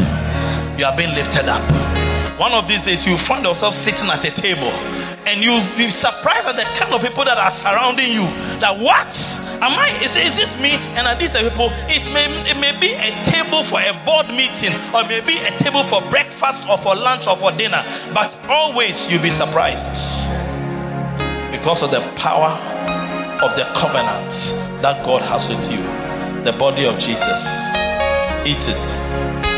You 0.80 0.86
are 0.86 0.98
being 0.98 1.14
lifted 1.14 1.48
up. 1.48 1.93
One 2.38 2.54
of 2.54 2.68
these 2.68 2.86
days, 2.86 3.06
you 3.06 3.18
find 3.18 3.44
yourself 3.46 3.76
sitting 3.76 4.10
at 4.10 4.26
a 4.26 4.32
table 4.32 4.72
and 5.26 5.44
you'll 5.44 5.64
be 5.78 5.90
surprised 5.92 6.48
at 6.48 6.56
the 6.56 6.64
kind 6.64 6.94
of 6.94 7.02
people 7.02 7.24
that 7.26 7.38
are 7.38 7.52
surrounding 7.52 8.12
you. 8.12 8.24
That 8.60 8.78
what? 8.80 9.14
Am 9.62 9.72
I? 9.78 9.90
Is, 10.04 10.16
is 10.18 10.38
this 10.38 10.60
me? 10.60 10.72
And 10.98 11.08
are 11.08 11.16
these 11.16 11.34
people? 11.38 11.70
It 11.88 12.12
may, 12.12 12.26
it 12.50 12.58
may 12.58 12.78
be 12.80 12.92
a 12.94 13.24
table 13.24 13.64
for 13.64 13.80
a 13.80 13.94
board 14.04 14.28
meeting, 14.30 14.74
or 14.94 15.04
maybe 15.08 15.38
a 15.38 15.58
table 15.58 15.84
for 15.84 16.02
breakfast, 16.02 16.68
or 16.68 16.78
for 16.78 16.96
lunch, 16.96 17.28
or 17.28 17.38
for 17.38 17.52
dinner. 17.52 17.86
But 18.14 18.36
always 18.50 19.12
you'll 19.12 19.22
be 19.22 19.32
surprised 19.32 19.94
because 21.52 21.84
of 21.84 21.92
the 21.92 22.02
power 22.18 22.50
of 23.44 23.56
the 23.56 23.64
covenant 23.76 24.32
that 24.82 25.06
God 25.06 25.22
has 25.22 25.50
with 25.50 25.72
you. 25.72 26.44
The 26.44 26.54
body 26.54 26.86
of 26.86 27.00
Jesus. 27.00 27.70
Eat 28.46 28.68
it. 28.68 29.53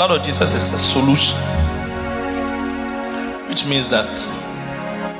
Blood 0.00 0.18
of 0.18 0.24
Jesus 0.24 0.54
is 0.54 0.72
a 0.72 0.78
solution, 0.78 1.36
which 3.50 3.66
means 3.66 3.90
that 3.90 4.08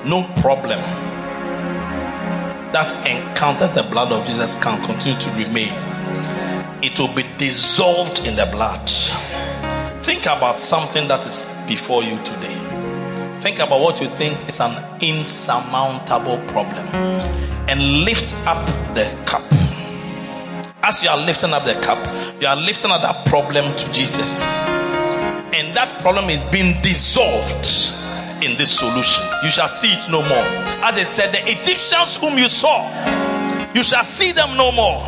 no 0.07 0.23
problem 0.41 0.81
that 2.73 3.07
encounters 3.07 3.73
the 3.73 3.83
blood 3.83 4.11
of 4.11 4.27
Jesus 4.27 4.59
can 4.63 4.83
continue 4.87 5.21
to 5.21 5.31
remain. 5.33 5.71
It 6.83 6.99
will 6.99 7.15
be 7.15 7.27
dissolved 7.37 8.27
in 8.27 8.37
the 8.37 8.47
blood. 8.47 8.89
Think 10.03 10.23
about 10.23 10.61
something 10.61 11.09
that 11.09 11.27
is 11.27 11.55
before 11.69 12.03
you 12.03 12.17
today. 12.25 13.37
Think 13.39 13.59
about 13.59 13.83
what 13.83 14.01
you 14.01 14.09
think 14.09 14.49
is 14.49 14.61
an 14.61 15.03
insurmountable 15.03 16.39
problem 16.47 16.87
and 17.69 18.05
lift 18.07 18.35
up 18.47 18.65
the 18.95 19.25
cup. 19.27 19.60
As 20.91 21.05
you 21.05 21.09
are 21.09 21.19
lifting 21.19 21.53
up 21.53 21.65
the 21.65 21.75
cup, 21.75 21.99
you 22.43 22.49
are 22.49 22.57
lifting 22.57 22.91
up 22.91 23.03
that 23.03 23.25
problem 23.25 23.77
to 23.77 23.93
Jesus. 23.93 24.65
And 24.67 25.77
that 25.77 26.01
problem 26.01 26.29
is 26.31 26.45
being 26.47 26.83
dissolved 26.83 28.43
in 28.43 28.57
this 28.59 28.77
solution. 28.77 29.23
You 29.45 29.51
shall 29.51 29.69
see 29.69 29.93
it 29.93 30.11
no 30.11 30.21
more. 30.21 30.49
As 30.83 30.99
I 30.99 31.05
said, 31.05 31.31
the 31.31 31.49
Egyptians 31.49 32.17
whom 32.17 32.39
you 32.39 32.49
saw, 32.49 32.83
you 33.73 33.85
shall 33.85 34.03
see 34.03 34.33
them 34.33 34.57
no 34.57 34.73
more. 34.73 34.99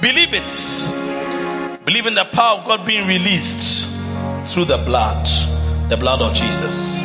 Believe 0.00 0.34
it. 0.34 1.84
Believe 1.84 2.06
in 2.06 2.14
the 2.14 2.24
power 2.24 2.58
of 2.58 2.66
God 2.66 2.84
being 2.84 3.06
released 3.06 3.86
through 4.52 4.64
the 4.64 4.78
blood, 4.78 5.24
the 5.88 5.96
blood 5.96 6.20
of 6.20 6.34
Jesus. 6.34 7.02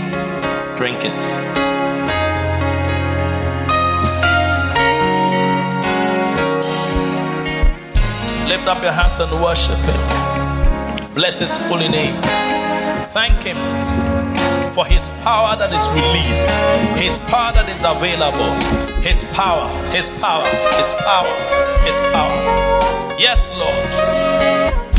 Drink 0.78 1.02
it. 1.04 1.81
Lift 8.52 8.68
up 8.68 8.84
your 8.84 8.92
hands 8.92 9.18
and 9.22 9.32
worship 9.42 9.78
Him. 9.78 11.14
Bless 11.16 11.40
His 11.40 11.56
holy 11.68 11.88
name. 11.88 12.14
Thank 13.16 13.44
Him 13.44 13.56
for 14.74 14.86
His 14.86 15.08
power 15.24 15.56
that 15.56 15.72
is 15.72 15.88
released, 15.96 17.00
His 17.00 17.18
power 17.32 17.54
that 17.54 17.70
is 17.70 17.80
available, 17.80 18.52
His 19.00 19.24
power, 19.32 19.66
His 19.96 20.10
power, 20.20 20.44
His 20.76 20.92
power, 21.00 21.32
His 21.88 21.98
power. 22.12 22.36
Yes, 23.18 23.50
Lord. 23.56 23.88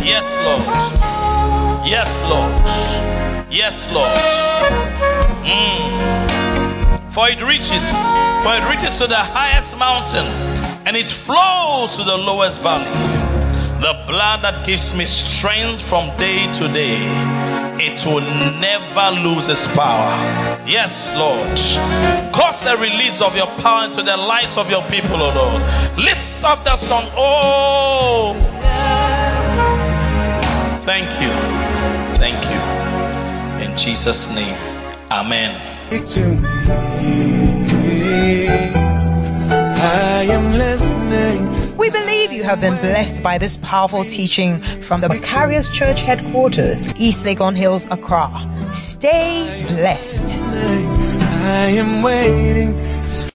Yes, 0.01 0.35
Lord. 0.49 0.65
Yes, 1.85 2.23
Lord. 2.33 3.53
Yes, 3.53 3.93
Lord. 3.93 4.17
Mm. 5.45 7.13
For 7.13 7.29
it 7.29 7.43
reaches, 7.43 7.85
for 8.43 8.57
it 8.57 8.65
reaches 8.71 8.97
to 8.97 9.09
the 9.09 9.15
highest 9.15 9.79
mountain, 9.79 10.25
and 10.87 10.97
it 10.97 11.11
flows 11.11 11.97
to 11.97 12.05
the 12.05 12.17
lowest 12.17 12.59
valley. 12.61 13.22
The 13.83 14.05
blood 14.07 14.43
that 14.43 14.65
gives 14.65 14.95
me 14.95 15.05
strength 15.05 15.83
from 15.83 16.17
day 16.17 16.53
to 16.53 16.69
day, 16.69 16.95
it 17.83 18.07
will 18.07 18.21
never 18.61 19.21
lose 19.21 19.49
its 19.49 19.67
power. 19.67 20.63
Yes, 20.69 21.13
Lord. 21.17 21.59
Cause 22.33 22.65
a 22.67 22.77
release 22.77 23.21
of 23.21 23.35
your 23.35 23.49
power 23.49 23.87
into 23.87 24.05
the 24.05 24.17
lives 24.17 24.57
of 24.57 24.71
your 24.71 24.83
people, 24.83 25.17
O 25.21 25.35
Lord. 25.35 25.63
Lift 25.99 26.45
up 26.45 26.63
that 26.63 26.79
song. 26.79 27.07
Oh, 27.17 28.35
thank 30.83 31.11
you. 31.21 31.33
Thank 32.23 32.39
you. 32.53 33.67
In 33.67 33.77
Jesus' 33.77 34.33
name, 34.33 34.57
Amen. 35.11 35.61
I 39.83 40.23
am 40.31 40.53
listening. 40.57 41.62
We 41.83 41.91
believe 41.91 42.33
you 42.33 42.45
have 42.45 42.61
been 42.61 42.77
blessed 42.77 43.25
by 43.25 43.39
this 43.39 43.57
powerful 43.57 44.05
teaching 44.05 44.63
from 44.83 45.01
the 45.01 45.09
Macarius 45.09 45.69
Church 45.69 46.01
headquarters, 46.01 46.89
East 46.95 47.25
Legon 47.25 47.57
Hills, 47.57 47.87
Accra. 47.91 48.71
Stay 48.73 49.65
blessed. 49.67 50.39